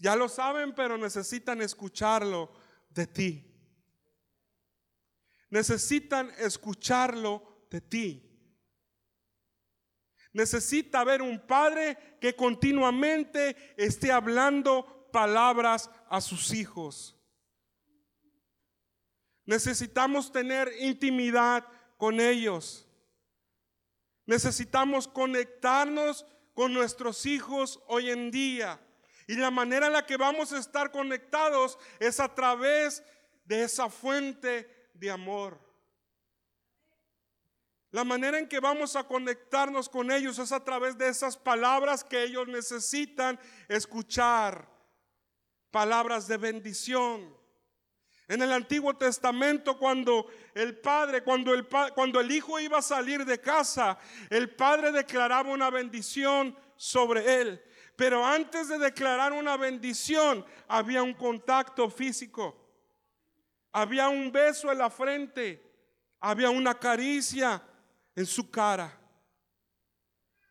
ya 0.00 0.16
lo 0.16 0.28
saben, 0.28 0.74
pero 0.74 0.98
necesitan 0.98 1.62
escucharlo 1.62 2.65
de 2.90 3.06
ti. 3.06 3.44
Necesitan 5.50 6.30
escucharlo 6.38 7.66
de 7.70 7.80
ti. 7.80 8.22
Necesita 10.32 11.00
haber 11.00 11.22
un 11.22 11.46
padre 11.46 12.18
que 12.20 12.36
continuamente 12.36 13.56
esté 13.76 14.12
hablando 14.12 15.08
palabras 15.10 15.88
a 16.10 16.20
sus 16.20 16.52
hijos. 16.52 17.16
Necesitamos 19.46 20.30
tener 20.30 20.70
intimidad 20.80 21.64
con 21.96 22.20
ellos. 22.20 22.86
Necesitamos 24.26 25.08
conectarnos 25.08 26.26
con 26.52 26.74
nuestros 26.74 27.24
hijos 27.26 27.80
hoy 27.86 28.10
en 28.10 28.30
día. 28.30 28.80
Y 29.26 29.34
la 29.34 29.50
manera 29.50 29.88
en 29.88 29.92
la 29.92 30.06
que 30.06 30.16
vamos 30.16 30.52
a 30.52 30.58
estar 30.58 30.90
conectados 30.90 31.78
es 31.98 32.20
a 32.20 32.32
través 32.32 33.02
de 33.44 33.64
esa 33.64 33.88
fuente 33.88 34.88
de 34.94 35.10
amor. 35.10 35.58
La 37.90 38.04
manera 38.04 38.38
en 38.38 38.48
que 38.48 38.60
vamos 38.60 38.94
a 38.94 39.04
conectarnos 39.04 39.88
con 39.88 40.10
ellos 40.10 40.38
es 40.38 40.52
a 40.52 40.62
través 40.62 40.98
de 40.98 41.08
esas 41.08 41.36
palabras 41.36 42.04
que 42.04 42.22
ellos 42.22 42.46
necesitan 42.46 43.38
escuchar. 43.68 44.68
Palabras 45.70 46.28
de 46.28 46.36
bendición. 46.36 47.34
En 48.28 48.42
el 48.42 48.52
Antiguo 48.52 48.94
Testamento, 48.96 49.78
cuando 49.78 50.26
el 50.54 50.78
padre, 50.78 51.22
cuando 51.22 51.54
el, 51.54 51.66
cuando 51.94 52.20
el 52.20 52.30
hijo 52.30 52.58
iba 52.58 52.78
a 52.78 52.82
salir 52.82 53.24
de 53.24 53.40
casa, 53.40 53.98
el 54.30 54.54
padre 54.54 54.90
declaraba 54.90 55.50
una 55.50 55.70
bendición 55.70 56.56
sobre 56.76 57.40
él. 57.40 57.62
Pero 57.96 58.24
antes 58.24 58.68
de 58.68 58.78
declarar 58.78 59.32
una 59.32 59.56
bendición, 59.56 60.44
había 60.68 61.02
un 61.02 61.14
contacto 61.14 61.88
físico. 61.88 62.54
Había 63.72 64.08
un 64.08 64.30
beso 64.30 64.70
en 64.70 64.78
la 64.78 64.90
frente. 64.90 65.62
Había 66.20 66.50
una 66.50 66.78
caricia 66.78 67.62
en 68.14 68.26
su 68.26 68.50
cara. 68.50 68.98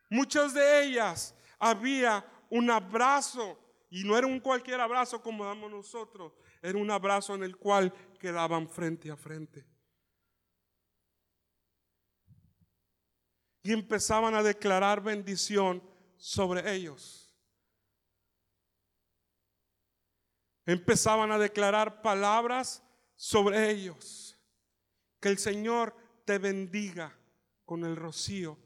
Muchas 0.10 0.54
de 0.54 0.84
ellas 0.84 1.36
había 1.60 2.26
un 2.50 2.70
abrazo. 2.70 3.60
Y 3.90 4.04
no 4.04 4.18
era 4.18 4.28
un 4.28 4.40
cualquier 4.40 4.82
abrazo 4.82 5.22
como 5.22 5.46
damos 5.46 5.72
nosotros 5.72 6.34
era 6.66 6.80
un 6.80 6.90
abrazo 6.90 7.36
en 7.36 7.44
el 7.44 7.58
cual 7.58 7.94
quedaban 8.20 8.68
frente 8.68 9.12
a 9.12 9.16
frente. 9.16 9.64
Y 13.62 13.72
empezaban 13.72 14.34
a 14.34 14.42
declarar 14.42 15.00
bendición 15.00 15.84
sobre 16.18 16.74
ellos. 16.74 17.25
Empezaban 20.66 21.32
a 21.32 21.38
declarar 21.38 22.02
palabras 22.02 22.84
sobre 23.16 23.70
ellos. 23.70 24.38
Que 25.20 25.30
el 25.30 25.38
Señor 25.38 25.96
te 26.26 26.38
bendiga 26.38 27.16
con 27.66 27.84
el 27.84 27.96
rocío 27.96 28.58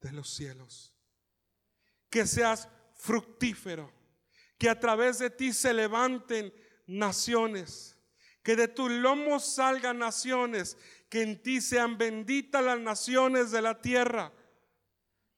de 0.00 0.12
los 0.12 0.28
cielos. 0.30 0.94
Que 2.10 2.26
seas 2.26 2.68
fructífero. 2.94 3.92
Que 4.58 4.68
a 4.68 4.78
través 4.78 5.18
de 5.18 5.30
ti 5.30 5.52
se 5.52 5.74
levanten 5.74 6.52
naciones, 6.86 7.98
que 8.42 8.56
de 8.56 8.68
tu 8.68 8.88
lomo 8.88 9.40
salgan 9.40 9.98
naciones, 9.98 10.76
que 11.08 11.22
en 11.22 11.42
ti 11.42 11.60
sean 11.60 11.96
benditas 11.96 12.62
las 12.62 12.78
naciones 12.78 13.50
de 13.50 13.62
la 13.62 13.80
tierra, 13.80 14.32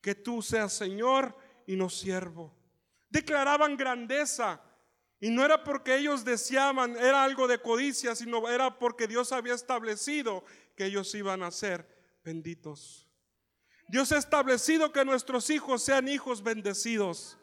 que 0.00 0.14
tú 0.14 0.42
seas 0.42 0.72
Señor 0.72 1.36
y 1.66 1.76
no 1.76 1.88
siervo. 1.88 2.54
Declaraban 3.08 3.76
grandeza 3.76 4.60
y 5.20 5.30
no 5.30 5.44
era 5.44 5.64
porque 5.64 5.96
ellos 5.96 6.24
deseaban, 6.24 6.96
era 6.96 7.24
algo 7.24 7.48
de 7.48 7.58
codicia, 7.58 8.14
sino 8.14 8.48
era 8.48 8.78
porque 8.78 9.06
Dios 9.06 9.32
había 9.32 9.54
establecido 9.54 10.44
que 10.76 10.86
ellos 10.86 11.14
iban 11.14 11.42
a 11.42 11.50
ser 11.50 11.88
benditos. 12.22 13.08
Dios 13.88 14.12
ha 14.12 14.18
establecido 14.18 14.92
que 14.92 15.04
nuestros 15.04 15.48
hijos 15.48 15.82
sean 15.82 16.08
hijos 16.08 16.42
bendecidos. 16.42 17.38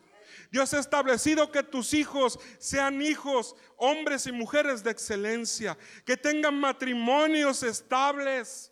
Dios 0.52 0.72
ha 0.74 0.80
establecido 0.80 1.52
que 1.52 1.64
tus 1.64 1.94
hijos 1.94 2.40
sean 2.60 3.02
hijos, 3.02 3.56
hombres 3.78 4.28
y 4.28 4.32
mujeres 4.32 4.84
de 4.84 4.92
excelencia, 4.92 5.78
que 6.06 6.16
tengan 6.16 6.60
matrimonios 6.60 7.64
estables. 7.64 8.72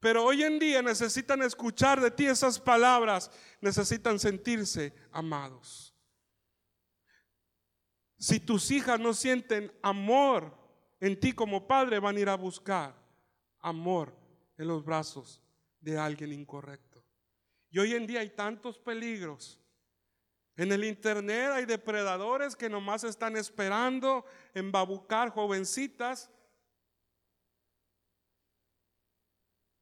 Pero 0.00 0.24
hoy 0.24 0.42
en 0.42 0.58
día 0.58 0.82
necesitan 0.82 1.42
escuchar 1.42 2.00
de 2.00 2.10
ti 2.10 2.26
esas 2.26 2.60
palabras, 2.60 3.30
necesitan 3.60 4.18
sentirse 4.18 4.92
amados. 5.10 5.87
Si 8.18 8.40
tus 8.40 8.70
hijas 8.70 8.98
no 8.98 9.14
sienten 9.14 9.72
amor 9.82 10.56
en 11.00 11.18
ti 11.18 11.32
como 11.32 11.66
padre, 11.66 12.00
van 12.00 12.16
a 12.16 12.20
ir 12.20 12.28
a 12.28 12.34
buscar 12.34 12.94
amor 13.60 14.12
en 14.56 14.68
los 14.68 14.84
brazos 14.84 15.40
de 15.80 15.96
alguien 15.96 16.32
incorrecto. 16.32 17.04
Y 17.70 17.78
hoy 17.78 17.94
en 17.94 18.06
día 18.06 18.20
hay 18.20 18.30
tantos 18.30 18.78
peligros. 18.78 19.60
En 20.56 20.72
el 20.72 20.84
internet 20.84 21.50
hay 21.52 21.64
depredadores 21.64 22.56
que 22.56 22.68
nomás 22.68 23.04
están 23.04 23.36
esperando 23.36 24.24
embabucar 24.54 25.30
jovencitas 25.30 26.30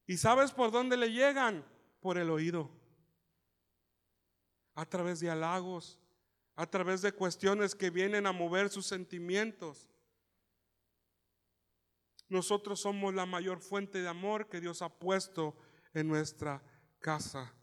¿Y 0.06 0.16
sabes 0.16 0.52
por 0.52 0.70
dónde 0.70 0.96
le 0.96 1.10
llegan? 1.10 1.64
Por 2.00 2.16
el 2.16 2.30
oído. 2.30 2.70
A 4.74 4.86
través 4.86 5.20
de 5.20 5.30
halagos, 5.30 5.98
a 6.56 6.66
través 6.66 7.02
de 7.02 7.12
cuestiones 7.12 7.74
que 7.74 7.90
vienen 7.90 8.26
a 8.26 8.32
mover 8.32 8.70
sus 8.70 8.86
sentimientos. 8.86 9.90
Nosotros 12.28 12.80
somos 12.80 13.14
la 13.14 13.26
mayor 13.26 13.60
fuente 13.60 14.00
de 14.00 14.08
amor 14.08 14.48
que 14.48 14.60
Dios 14.60 14.80
ha 14.82 14.88
puesto 14.88 15.54
en 15.92 16.08
nuestra 16.08 16.62
casa. 16.98 17.54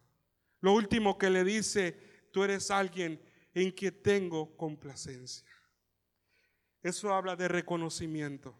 Lo 0.61 0.73
último 0.73 1.17
que 1.17 1.29
le 1.29 1.43
dice, 1.43 1.91
tú 2.31 2.43
eres 2.43 2.71
alguien 2.71 3.21
en 3.53 3.73
que 3.73 3.91
tengo 3.91 4.55
complacencia. 4.55 5.49
Eso 6.81 7.13
habla 7.13 7.35
de 7.35 7.47
reconocimiento. 7.47 8.55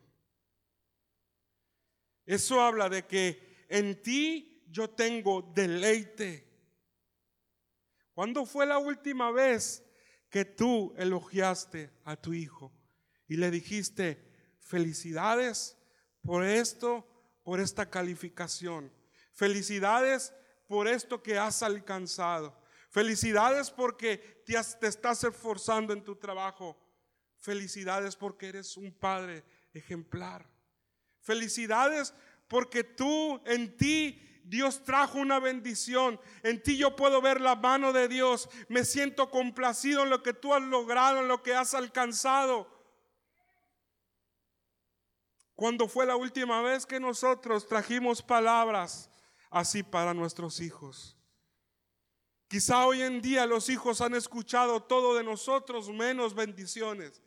Eso 2.26 2.60
habla 2.62 2.90
de 2.90 3.06
que 3.06 3.66
en 3.70 4.02
ti 4.02 4.66
yo 4.68 4.90
tengo 4.90 5.42
deleite. 5.54 6.50
¿Cuándo 8.14 8.46
fue 8.46 8.66
la 8.66 8.78
última 8.78 9.32
vez 9.32 9.83
que 10.34 10.46
tú 10.46 10.96
elogiaste 10.98 11.92
a 12.06 12.16
tu 12.16 12.34
hijo 12.34 12.74
y 13.28 13.38
le 13.38 13.52
dijiste 13.52 14.18
felicidades 14.62 15.78
por 16.24 16.44
esto, 16.44 17.08
por 17.44 17.60
esta 17.60 17.88
calificación? 17.88 18.92
Felicidades 19.34 20.34
por 20.68 20.88
esto 20.88 21.22
que 21.22 21.38
has 21.38 21.62
alcanzado. 21.62 22.60
Felicidades 22.90 23.70
porque 23.70 24.42
te, 24.44 24.56
te 24.80 24.88
estás 24.88 25.24
esforzando 25.24 25.94
en 25.94 26.04
tu 26.04 26.16
trabajo. 26.16 26.84
Felicidades 27.38 28.16
porque 28.16 28.48
eres 28.48 28.76
un 28.76 28.92
padre 28.92 29.44
ejemplar. 29.72 30.50
Felicidades 31.20 32.12
porque 32.48 32.84
tú 32.84 33.40
en 33.46 33.78
ti 33.78 34.20
Dios 34.44 34.84
trajo 34.84 35.20
una 35.20 35.40
bendición. 35.40 36.20
En 36.44 36.62
ti 36.62 36.78
yo 36.78 36.96
puedo 36.96 37.22
ver 37.22 37.42
la 37.42 37.56
mano 37.56 37.94
de 37.94 38.08
Dios. 38.08 38.50
Me 38.68 38.86
siento 38.86 39.30
complacido 39.30 40.04
en 40.04 40.10
lo 40.10 40.22
que 40.22 40.34
tú 40.34 40.54
has 40.54 40.62
logrado, 40.62 41.20
en 41.20 41.28
lo 41.28 41.42
que 41.42 41.56
has 41.56 41.74
alcanzado. 41.74 42.68
Cuando 45.56 45.88
fue 45.88 46.06
la 46.06 46.16
última 46.16 46.62
vez 46.62 46.86
que 46.86 47.00
nosotros 47.00 47.68
trajimos 47.68 48.22
palabras 48.22 49.10
así 49.54 49.84
para 49.84 50.14
nuestros 50.14 50.60
hijos? 50.60 51.16
Quizá 52.48 52.86
hoy 52.86 53.02
en 53.02 53.22
día 53.22 53.46
los 53.46 53.70
hijos 53.70 54.02
han 54.02 54.14
escuchado 54.14 54.84
todo 54.84 55.16
de 55.16 55.24
nosotros 55.24 55.90
menos 55.90 56.34
bendiciones. 56.34 57.22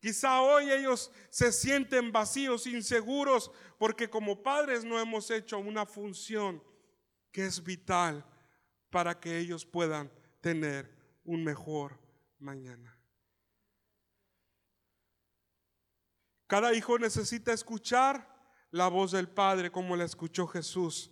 Quizá 0.00 0.40
hoy 0.42 0.70
ellos 0.70 1.10
se 1.28 1.50
sienten 1.50 2.12
vacíos, 2.12 2.66
inseguros, 2.66 3.50
porque 3.78 4.08
como 4.08 4.42
padres 4.42 4.84
no 4.84 4.98
hemos 4.98 5.30
hecho 5.30 5.58
una 5.58 5.86
función 5.86 6.62
que 7.32 7.46
es 7.46 7.62
vital 7.62 8.24
para 8.90 9.18
que 9.18 9.38
ellos 9.38 9.66
puedan 9.66 10.10
tener 10.40 10.96
un 11.24 11.42
mejor 11.42 11.98
mañana. 12.38 12.96
Cada 16.46 16.72
hijo 16.72 16.98
necesita 16.98 17.52
escuchar 17.52 18.38
la 18.70 18.88
voz 18.88 19.12
del 19.12 19.28
Padre 19.28 19.70
como 19.70 19.96
la 19.96 20.04
escuchó 20.04 20.46
Jesús, 20.46 21.10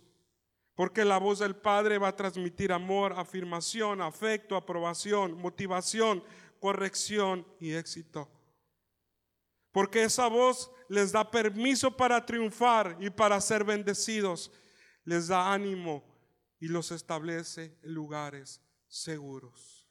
porque 0.75 1.05
la 1.05 1.19
voz 1.19 1.39
del 1.39 1.55
Padre 1.55 1.97
va 1.97 2.09
a 2.09 2.15
transmitir 2.15 2.71
amor, 2.71 3.13
afirmación, 3.13 4.01
afecto, 4.01 4.55
aprobación, 4.55 5.37
motivación, 5.37 6.23
corrección 6.59 7.45
y 7.59 7.73
éxito. 7.73 8.29
Porque 9.77 10.01
esa 10.01 10.27
voz 10.27 10.71
les 10.89 11.11
da 11.11 11.29
permiso 11.29 11.95
para 11.95 12.25
triunfar 12.25 12.97
y 12.99 13.11
para 13.11 13.39
ser 13.39 13.63
bendecidos. 13.63 14.51
Les 15.03 15.27
da 15.27 15.53
ánimo 15.53 16.03
y 16.59 16.67
los 16.67 16.89
establece 16.89 17.77
en 17.83 17.93
lugares 17.93 18.59
seguros. 18.87 19.87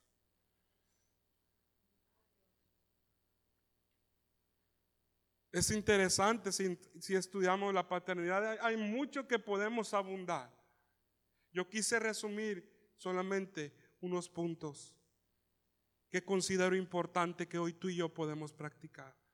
Es 5.52 5.70
interesante 5.70 6.50
si, 6.50 7.14
estudiamos 7.14 7.72
la 7.72 7.88
paternidad, 7.88 8.58
hay 8.60 8.76
mucho 8.76 9.28
que 9.28 9.38
podemos 9.38 9.94
abundar. 9.94 10.52
Yo 11.52 11.68
quise 11.68 12.00
resumir 12.00 12.92
solamente 12.96 13.72
unos 14.00 14.28
puntos 14.28 14.96
que 16.10 16.24
considero 16.24 16.74
importante 16.74 17.46
que 17.46 17.58
hoy 17.58 17.72
tú 17.72 17.88
y 17.88 17.94
yo 17.94 18.12
podemos 18.12 18.52
practicar. 18.52 19.25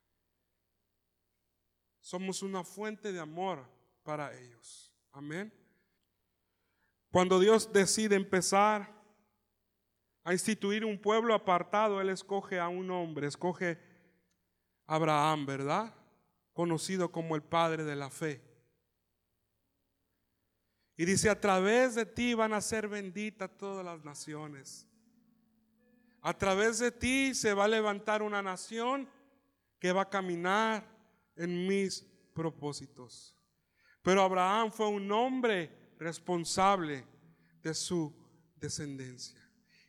Somos 2.03 2.43
una 2.43 2.65
fuente 2.65 3.13
de 3.13 3.21
amor 3.21 3.65
para 4.03 4.37
ellos. 4.37 4.93
Amén. 5.13 5.53
Cuando 7.13 7.39
Dios 7.39 7.73
decide 7.73 8.17
empezar 8.17 8.93
a 10.25 10.33
instituir 10.33 10.85
un 10.85 11.01
pueblo 11.01 11.33
apartado, 11.33 12.01
Él 12.01 12.11
escoge 12.11 12.59
a 12.59 12.69
un 12.69 12.91
hombre, 12.91 13.29
escoge 13.29 13.79
a 14.87 14.97
Abraham, 14.97 15.47
¿verdad? 15.47 15.95
Conocido 16.53 17.13
como 17.13 17.37
el 17.37 17.43
padre 17.43 17.85
de 17.85 17.95
la 17.95 18.11
fe. 18.11 18.43
Y 20.97 21.05
dice, 21.05 21.31
a 21.31 21.41
través 21.41 21.95
de 21.95 22.05
ti 22.05 22.35
van 22.35 22.53
a 22.53 22.61
ser 22.61 22.89
benditas 22.89 23.57
todas 23.57 23.85
las 23.85 24.05
naciones. 24.05 24.89
A 26.21 26.37
través 26.37 26.81
de 26.81 26.91
ti 26.91 27.35
se 27.35 27.55
va 27.55 27.65
a 27.65 27.69
levantar 27.69 28.23
una 28.23 28.43
nación 28.43 29.09
que 29.79 29.93
va 29.93 30.03
a 30.03 30.11
caminar 30.11 30.92
en 31.37 31.67
mis 31.67 32.07
propósitos. 32.35 33.37
Pero 34.03 34.23
Abraham 34.23 34.73
fue 34.73 34.89
un 34.89 35.11
hombre 35.13 35.71
responsable 35.99 37.05
de 37.63 37.75
su 37.75 38.13
descendencia. 38.57 39.41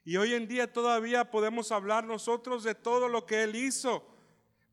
Y 0.05 0.17
hoy 0.17 0.33
en 0.33 0.47
día 0.47 0.71
todavía 0.71 1.31
podemos 1.31 1.71
hablar 1.71 2.03
nosotros 2.03 2.63
de 2.63 2.75
todo 2.75 3.07
lo 3.07 3.25
que 3.25 3.43
él 3.43 3.55
hizo 3.55 4.05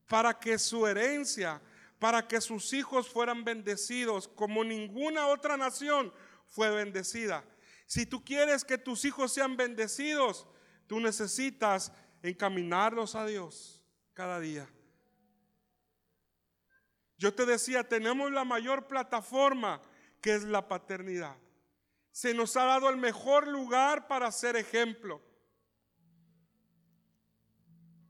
para 0.08 0.38
que 0.38 0.58
su 0.58 0.86
herencia, 0.86 1.62
para 1.98 2.26
que 2.26 2.40
sus 2.40 2.72
hijos 2.72 3.08
fueran 3.08 3.44
bendecidos 3.44 4.26
como 4.28 4.64
ninguna 4.64 5.28
otra 5.28 5.56
nación 5.56 6.12
fue 6.46 6.68
bendecida. 6.70 7.44
Si 7.86 8.06
tú 8.06 8.24
quieres 8.24 8.64
que 8.64 8.78
tus 8.78 9.04
hijos 9.04 9.32
sean 9.32 9.56
bendecidos, 9.56 10.46
tú 10.86 11.00
necesitas 11.00 11.92
encaminarlos 12.22 13.14
a 13.14 13.24
Dios 13.24 13.82
cada 14.14 14.40
día. 14.40 14.68
Yo 17.20 17.34
te 17.34 17.44
decía, 17.44 17.86
tenemos 17.86 18.32
la 18.32 18.46
mayor 18.46 18.86
plataforma 18.86 19.82
que 20.22 20.34
es 20.34 20.42
la 20.42 20.66
paternidad. 20.66 21.36
Se 22.12 22.32
nos 22.32 22.56
ha 22.56 22.64
dado 22.64 22.88
el 22.88 22.96
mejor 22.96 23.46
lugar 23.46 24.08
para 24.08 24.32
ser 24.32 24.56
ejemplo, 24.56 25.20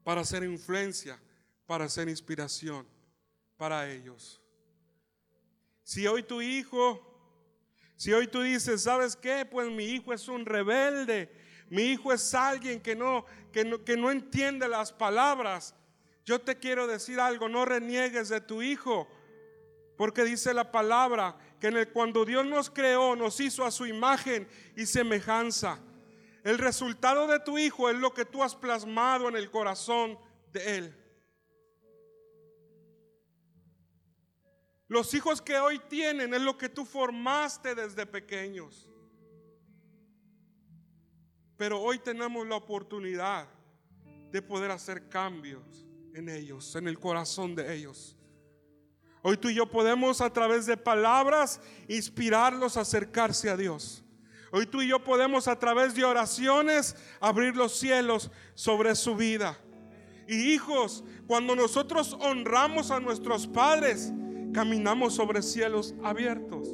para 0.04 0.24
ser 0.24 0.44
influencia, 0.44 1.20
para 1.66 1.88
ser 1.88 2.08
inspiración 2.08 2.86
para 3.56 3.90
ellos. 3.90 4.40
Si 5.82 6.06
hoy 6.06 6.22
tu 6.22 6.40
hijo, 6.40 7.04
si 7.96 8.12
hoy 8.12 8.28
tú 8.28 8.42
dices, 8.42 8.84
¿sabes 8.84 9.16
qué? 9.16 9.44
Pues 9.44 9.68
mi 9.72 9.86
hijo 9.86 10.12
es 10.12 10.28
un 10.28 10.46
rebelde, 10.46 11.32
mi 11.68 11.82
hijo 11.82 12.12
es 12.12 12.32
alguien 12.32 12.80
que 12.80 12.94
no, 12.94 13.26
que 13.50 13.64
no, 13.64 13.84
que 13.84 13.96
no 13.96 14.12
entiende 14.12 14.68
las 14.68 14.92
palabras. 14.92 15.74
Yo 16.30 16.40
te 16.40 16.60
quiero 16.60 16.86
decir 16.86 17.18
algo, 17.18 17.48
no 17.48 17.64
reniegues 17.64 18.28
de 18.28 18.40
tu 18.40 18.62
hijo, 18.62 19.08
porque 19.96 20.22
dice 20.22 20.54
la 20.54 20.70
palabra 20.70 21.36
que 21.58 21.66
en 21.66 21.76
el, 21.76 21.88
cuando 21.90 22.24
Dios 22.24 22.46
nos 22.46 22.70
creó, 22.70 23.16
nos 23.16 23.40
hizo 23.40 23.64
a 23.64 23.72
su 23.72 23.84
imagen 23.84 24.46
y 24.76 24.86
semejanza. 24.86 25.80
El 26.44 26.58
resultado 26.58 27.26
de 27.26 27.40
tu 27.40 27.58
hijo 27.58 27.90
es 27.90 27.96
lo 27.96 28.14
que 28.14 28.24
tú 28.24 28.44
has 28.44 28.54
plasmado 28.54 29.28
en 29.28 29.34
el 29.34 29.50
corazón 29.50 30.20
de 30.52 30.78
él. 30.78 30.96
Los 34.86 35.12
hijos 35.14 35.42
que 35.42 35.58
hoy 35.58 35.80
tienen 35.88 36.32
es 36.32 36.42
lo 36.42 36.56
que 36.56 36.68
tú 36.68 36.84
formaste 36.84 37.74
desde 37.74 38.06
pequeños. 38.06 38.88
Pero 41.56 41.80
hoy 41.80 41.98
tenemos 41.98 42.46
la 42.46 42.54
oportunidad 42.54 43.48
de 44.30 44.40
poder 44.40 44.70
hacer 44.70 45.08
cambios 45.08 45.89
en 46.14 46.28
ellos, 46.28 46.74
en 46.76 46.88
el 46.88 46.98
corazón 46.98 47.54
de 47.54 47.74
ellos. 47.74 48.16
Hoy 49.22 49.36
tú 49.36 49.48
y 49.50 49.54
yo 49.54 49.70
podemos 49.70 50.20
a 50.20 50.32
través 50.32 50.66
de 50.66 50.76
palabras 50.76 51.60
inspirarlos 51.88 52.76
a 52.76 52.80
acercarse 52.80 53.50
a 53.50 53.56
Dios. 53.56 54.02
Hoy 54.52 54.66
tú 54.66 54.82
y 54.82 54.88
yo 54.88 55.04
podemos 55.04 55.46
a 55.46 55.58
través 55.58 55.94
de 55.94 56.04
oraciones 56.04 56.96
abrir 57.20 57.54
los 57.54 57.78
cielos 57.78 58.30
sobre 58.54 58.94
su 58.94 59.14
vida. 59.14 59.58
Y 60.26 60.52
hijos, 60.52 61.04
cuando 61.26 61.54
nosotros 61.54 62.16
honramos 62.20 62.90
a 62.90 63.00
nuestros 63.00 63.46
padres, 63.46 64.12
caminamos 64.52 65.14
sobre 65.14 65.42
cielos 65.42 65.94
abiertos. 66.02 66.68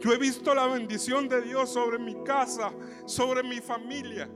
Yo 0.00 0.12
he 0.12 0.18
visto 0.18 0.54
la 0.54 0.66
bendición 0.66 1.28
de 1.28 1.40
Dios 1.42 1.72
sobre 1.72 1.98
mi 1.98 2.22
casa, 2.24 2.72
sobre 3.06 3.42
mi 3.42 3.60
familia, 3.60 4.28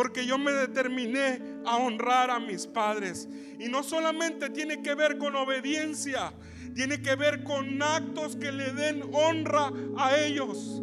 porque 0.00 0.24
yo 0.24 0.38
me 0.38 0.50
determiné 0.50 1.60
a 1.66 1.76
honrar 1.76 2.30
a 2.30 2.40
mis 2.40 2.66
padres. 2.66 3.28
Y 3.58 3.68
no 3.68 3.82
solamente 3.82 4.48
tiene 4.48 4.80
que 4.80 4.94
ver 4.94 5.18
con 5.18 5.36
obediencia, 5.36 6.32
tiene 6.74 7.02
que 7.02 7.16
ver 7.16 7.44
con 7.44 7.82
actos 7.82 8.34
que 8.34 8.50
le 8.50 8.72
den 8.72 9.02
honra 9.12 9.70
a 9.98 10.16
ellos. 10.16 10.80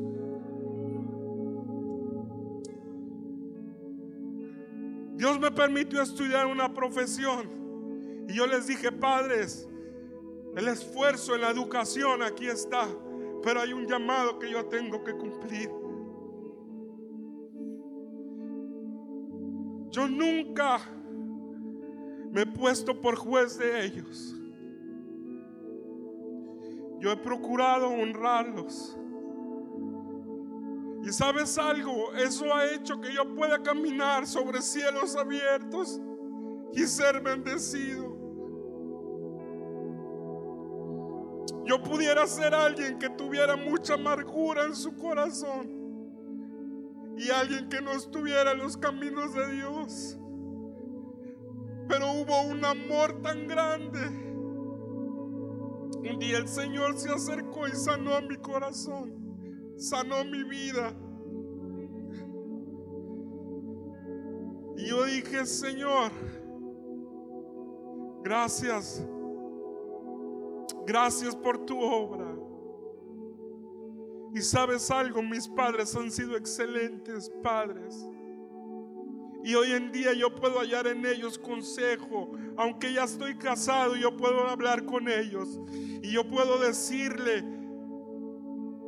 Dios 5.15 5.39
me 5.39 5.49
permitió 5.49 6.03
estudiar 6.03 6.45
una 6.45 6.71
profesión. 6.71 7.49
Y 8.29 8.35
yo 8.35 8.45
les 8.45 8.67
dije, 8.67 8.91
padres, 8.91 9.67
el 10.55 10.67
esfuerzo 10.67 11.33
en 11.33 11.41
la 11.41 11.49
educación 11.49 12.21
aquí 12.21 12.45
está, 12.45 12.87
pero 13.41 13.61
hay 13.61 13.73
un 13.73 13.87
llamado 13.87 14.37
que 14.37 14.51
yo 14.51 14.65
tengo 14.65 15.03
que 15.03 15.13
cumplir. 15.13 15.71
Yo 19.97 20.07
nunca 20.07 20.77
me 22.29 22.43
he 22.43 22.45
puesto 22.45 23.01
por 23.01 23.15
juez 23.15 23.57
de 23.57 23.83
ellos. 23.83 24.35
Yo 26.99 27.11
he 27.11 27.17
procurado 27.17 27.87
honrarlos. 27.87 28.95
Y 31.03 31.11
sabes 31.11 31.57
algo, 31.57 32.13
eso 32.13 32.53
ha 32.53 32.67
hecho 32.75 33.01
que 33.01 33.11
yo 33.11 33.33
pueda 33.33 33.63
caminar 33.63 34.27
sobre 34.27 34.61
cielos 34.61 35.15
abiertos 35.15 35.99
y 36.73 36.85
ser 36.85 37.19
bendecido. 37.19 38.15
Yo 41.65 41.81
pudiera 41.81 42.27
ser 42.27 42.53
alguien 42.53 42.99
que 42.99 43.09
tuviera 43.09 43.55
mucha 43.55 43.95
amargura 43.95 44.65
en 44.65 44.75
su 44.75 44.95
corazón 44.95 45.76
y 47.17 47.29
alguien 47.29 47.69
que 47.69 47.81
no 47.81 47.91
estuviera 47.91 48.51
en 48.51 48.59
los 48.59 48.77
caminos 48.77 49.33
de 49.33 49.53
Dios. 49.53 50.17
Pero 51.89 52.11
hubo 52.13 52.41
un 52.41 52.63
amor 52.63 53.21
tan 53.21 53.47
grande. 53.47 54.07
Un 56.09 56.19
día 56.19 56.37
el 56.37 56.47
Señor 56.47 56.97
se 56.97 57.11
acercó 57.11 57.67
y 57.67 57.71
sanó 57.71 58.21
mi 58.21 58.37
corazón 58.37 59.17
sanó 59.77 60.25
mi 60.25 60.43
vida. 60.43 60.93
Y 64.77 64.89
yo 64.89 65.05
dije, 65.05 65.45
Señor, 65.45 66.11
gracias. 68.23 69.05
Gracias 70.85 71.35
por 71.35 71.65
tu 71.65 71.79
obra. 71.79 72.26
Y 74.33 74.41
sabes 74.41 74.91
algo, 74.91 75.21
mis 75.21 75.47
padres 75.47 75.95
han 75.95 76.11
sido 76.11 76.35
excelentes 76.35 77.31
padres. 77.41 78.05
Y 79.43 79.55
hoy 79.55 79.71
en 79.71 79.91
día 79.91 80.13
yo 80.13 80.35
puedo 80.35 80.59
hallar 80.59 80.87
en 80.87 81.05
ellos 81.05 81.39
consejo. 81.39 82.31
Aunque 82.57 82.91
ya 82.91 83.05
estoy 83.05 83.37
casado, 83.37 83.95
yo 83.95 84.17
puedo 84.17 84.47
hablar 84.47 84.85
con 84.85 85.07
ellos. 85.07 85.59
Y 85.71 86.11
yo 86.11 86.27
puedo 86.27 86.57
decirle, 86.59 87.45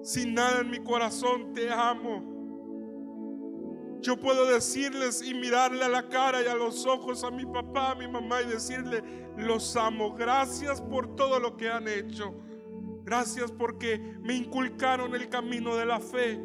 sin 0.03 0.33
nada 0.33 0.59
en 0.61 0.69
mi 0.69 0.79
corazón, 0.79 1.53
te 1.53 1.71
amo. 1.71 2.37
Yo 4.01 4.17
puedo 4.17 4.45
decirles 4.45 5.21
y 5.21 5.33
mirarle 5.33 5.83
a 5.83 5.89
la 5.89 6.07
cara 6.07 6.41
y 6.41 6.47
a 6.47 6.55
los 6.55 6.85
ojos 6.85 7.23
a 7.23 7.31
mi 7.31 7.45
papá, 7.45 7.91
a 7.91 7.95
mi 7.95 8.07
mamá 8.07 8.41
y 8.41 8.47
decirle, 8.47 9.03
los 9.37 9.75
amo. 9.75 10.13
Gracias 10.13 10.81
por 10.81 11.15
todo 11.15 11.39
lo 11.39 11.55
que 11.57 11.69
han 11.69 11.87
hecho. 11.87 12.33
Gracias 13.09 13.51
porque 13.51 13.97
me 14.21 14.35
inculcaron 14.35 15.15
el 15.15 15.29
camino 15.29 15.75
de 15.75 15.83
la 15.83 15.99
fe. 15.99 16.39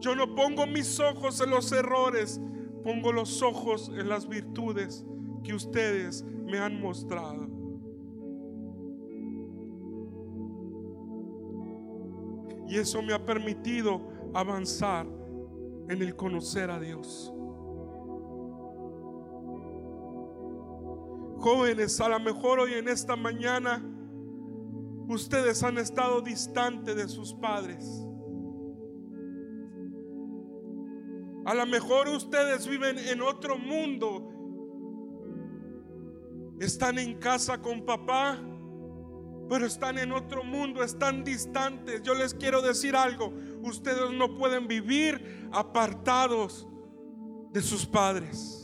Yo 0.00 0.16
no 0.16 0.34
pongo 0.34 0.66
mis 0.66 0.98
ojos 0.98 1.38
en 1.42 1.50
los 1.50 1.70
errores, 1.70 2.40
pongo 2.82 3.12
los 3.12 3.42
ojos 3.42 3.92
en 3.94 4.08
las 4.08 4.26
virtudes 4.26 5.04
que 5.44 5.52
ustedes 5.52 6.24
me 6.46 6.58
han 6.58 6.80
mostrado. 6.80 7.46
Y 12.66 12.78
eso 12.78 13.02
me 13.02 13.12
ha 13.12 13.22
permitido 13.26 14.00
avanzar 14.32 15.06
en 15.90 16.00
el 16.00 16.16
conocer 16.16 16.70
a 16.70 16.80
Dios. 16.80 17.30
Jóvenes, 21.38 22.00
a 22.00 22.08
lo 22.08 22.18
mejor 22.18 22.60
hoy 22.60 22.72
en 22.72 22.88
esta 22.88 23.14
mañana 23.14 23.91
ustedes 25.08 25.62
han 25.62 25.78
estado 25.78 26.20
distantes 26.20 26.96
de 26.96 27.08
sus 27.08 27.34
padres. 27.34 27.84
A 31.44 31.54
lo 31.54 31.66
mejor 31.66 32.08
ustedes 32.08 32.68
viven 32.68 32.98
en 32.98 33.20
otro 33.20 33.58
mundo. 33.58 34.28
Están 36.60 36.98
en 36.98 37.18
casa 37.18 37.60
con 37.60 37.84
papá, 37.84 38.38
pero 39.48 39.66
están 39.66 39.98
en 39.98 40.12
otro 40.12 40.44
mundo, 40.44 40.84
están 40.84 41.24
distantes. 41.24 42.02
Yo 42.02 42.14
les 42.14 42.32
quiero 42.32 42.62
decir 42.62 42.94
algo, 42.94 43.32
ustedes 43.62 44.12
no 44.12 44.36
pueden 44.36 44.68
vivir 44.68 45.48
apartados 45.52 46.68
de 47.50 47.60
sus 47.60 47.84
padres. 47.84 48.61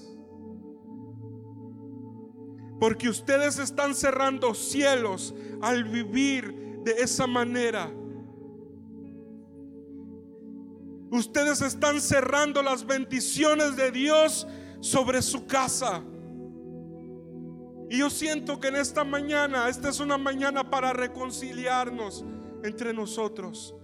Porque 2.78 3.08
ustedes 3.08 3.58
están 3.58 3.94
cerrando 3.94 4.54
cielos 4.54 5.34
al 5.60 5.84
vivir 5.84 6.80
de 6.84 6.92
esa 7.02 7.26
manera. 7.26 7.90
Ustedes 11.10 11.62
están 11.62 12.00
cerrando 12.00 12.62
las 12.62 12.86
bendiciones 12.86 13.76
de 13.76 13.90
Dios 13.90 14.46
sobre 14.80 15.22
su 15.22 15.46
casa. 15.46 16.02
Y 17.90 17.98
yo 17.98 18.10
siento 18.10 18.60
que 18.60 18.68
en 18.68 18.76
esta 18.76 19.02
mañana, 19.02 19.68
esta 19.68 19.88
es 19.88 19.98
una 20.00 20.18
mañana 20.18 20.68
para 20.68 20.92
reconciliarnos 20.92 22.24
entre 22.62 22.92
nosotros. 22.92 23.74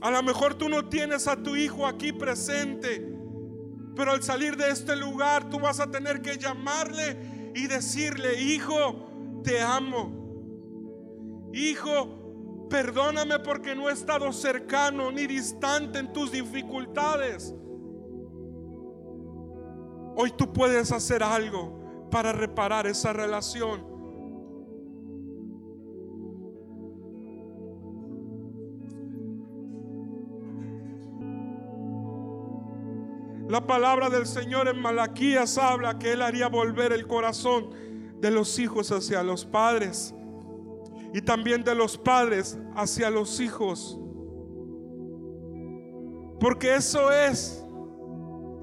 A 0.00 0.10
lo 0.10 0.22
mejor 0.22 0.54
tú 0.54 0.68
no 0.68 0.88
tienes 0.88 1.26
a 1.26 1.36
tu 1.36 1.56
hijo 1.56 1.86
aquí 1.86 2.12
presente, 2.12 3.15
pero 3.96 4.12
al 4.12 4.22
salir 4.22 4.56
de 4.56 4.70
este 4.70 4.94
lugar 4.94 5.48
tú 5.48 5.58
vas 5.58 5.80
a 5.80 5.90
tener 5.90 6.20
que 6.20 6.36
llamarle 6.36 7.50
y 7.54 7.66
decirle, 7.66 8.40
hijo, 8.42 9.40
te 9.42 9.62
amo. 9.62 11.48
Hijo, 11.54 12.66
perdóname 12.68 13.38
porque 13.38 13.74
no 13.74 13.88
he 13.88 13.92
estado 13.92 14.30
cercano 14.32 15.10
ni 15.10 15.26
distante 15.26 15.98
en 15.98 16.12
tus 16.12 16.30
dificultades. 16.30 17.54
Hoy 20.14 20.32
tú 20.36 20.52
puedes 20.52 20.92
hacer 20.92 21.22
algo 21.22 22.08
para 22.10 22.32
reparar 22.32 22.86
esa 22.86 23.14
relación. 23.14 23.95
La 33.48 33.66
palabra 33.66 34.10
del 34.10 34.26
Señor 34.26 34.68
en 34.68 34.80
Malaquías 34.80 35.56
habla 35.58 35.98
que 35.98 36.12
Él 36.12 36.22
haría 36.22 36.48
volver 36.48 36.92
el 36.92 37.06
corazón 37.06 37.70
de 38.20 38.30
los 38.30 38.58
hijos 38.58 38.90
hacia 38.90 39.22
los 39.22 39.44
padres 39.44 40.14
y 41.14 41.20
también 41.22 41.62
de 41.62 41.74
los 41.74 41.96
padres 41.96 42.58
hacia 42.74 43.10
los 43.10 43.40
hijos. 43.40 43.98
Porque 46.40 46.74
eso 46.74 47.10
es 47.12 47.62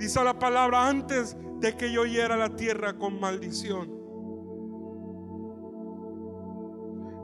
Dice 0.03 0.21
la 0.21 0.37
palabra 0.37 0.89
antes 0.89 1.37
de 1.59 1.77
que 1.77 1.91
yo 1.91 2.05
hiera 2.05 2.35
la 2.35 2.55
tierra 2.57 2.97
con 2.97 3.21
maldición. 3.21 3.89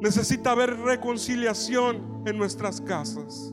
Necesita 0.02 0.52
haber 0.52 0.78
reconciliación 0.78 2.24
en 2.26 2.38
nuestras 2.38 2.80
casas. 2.80 3.52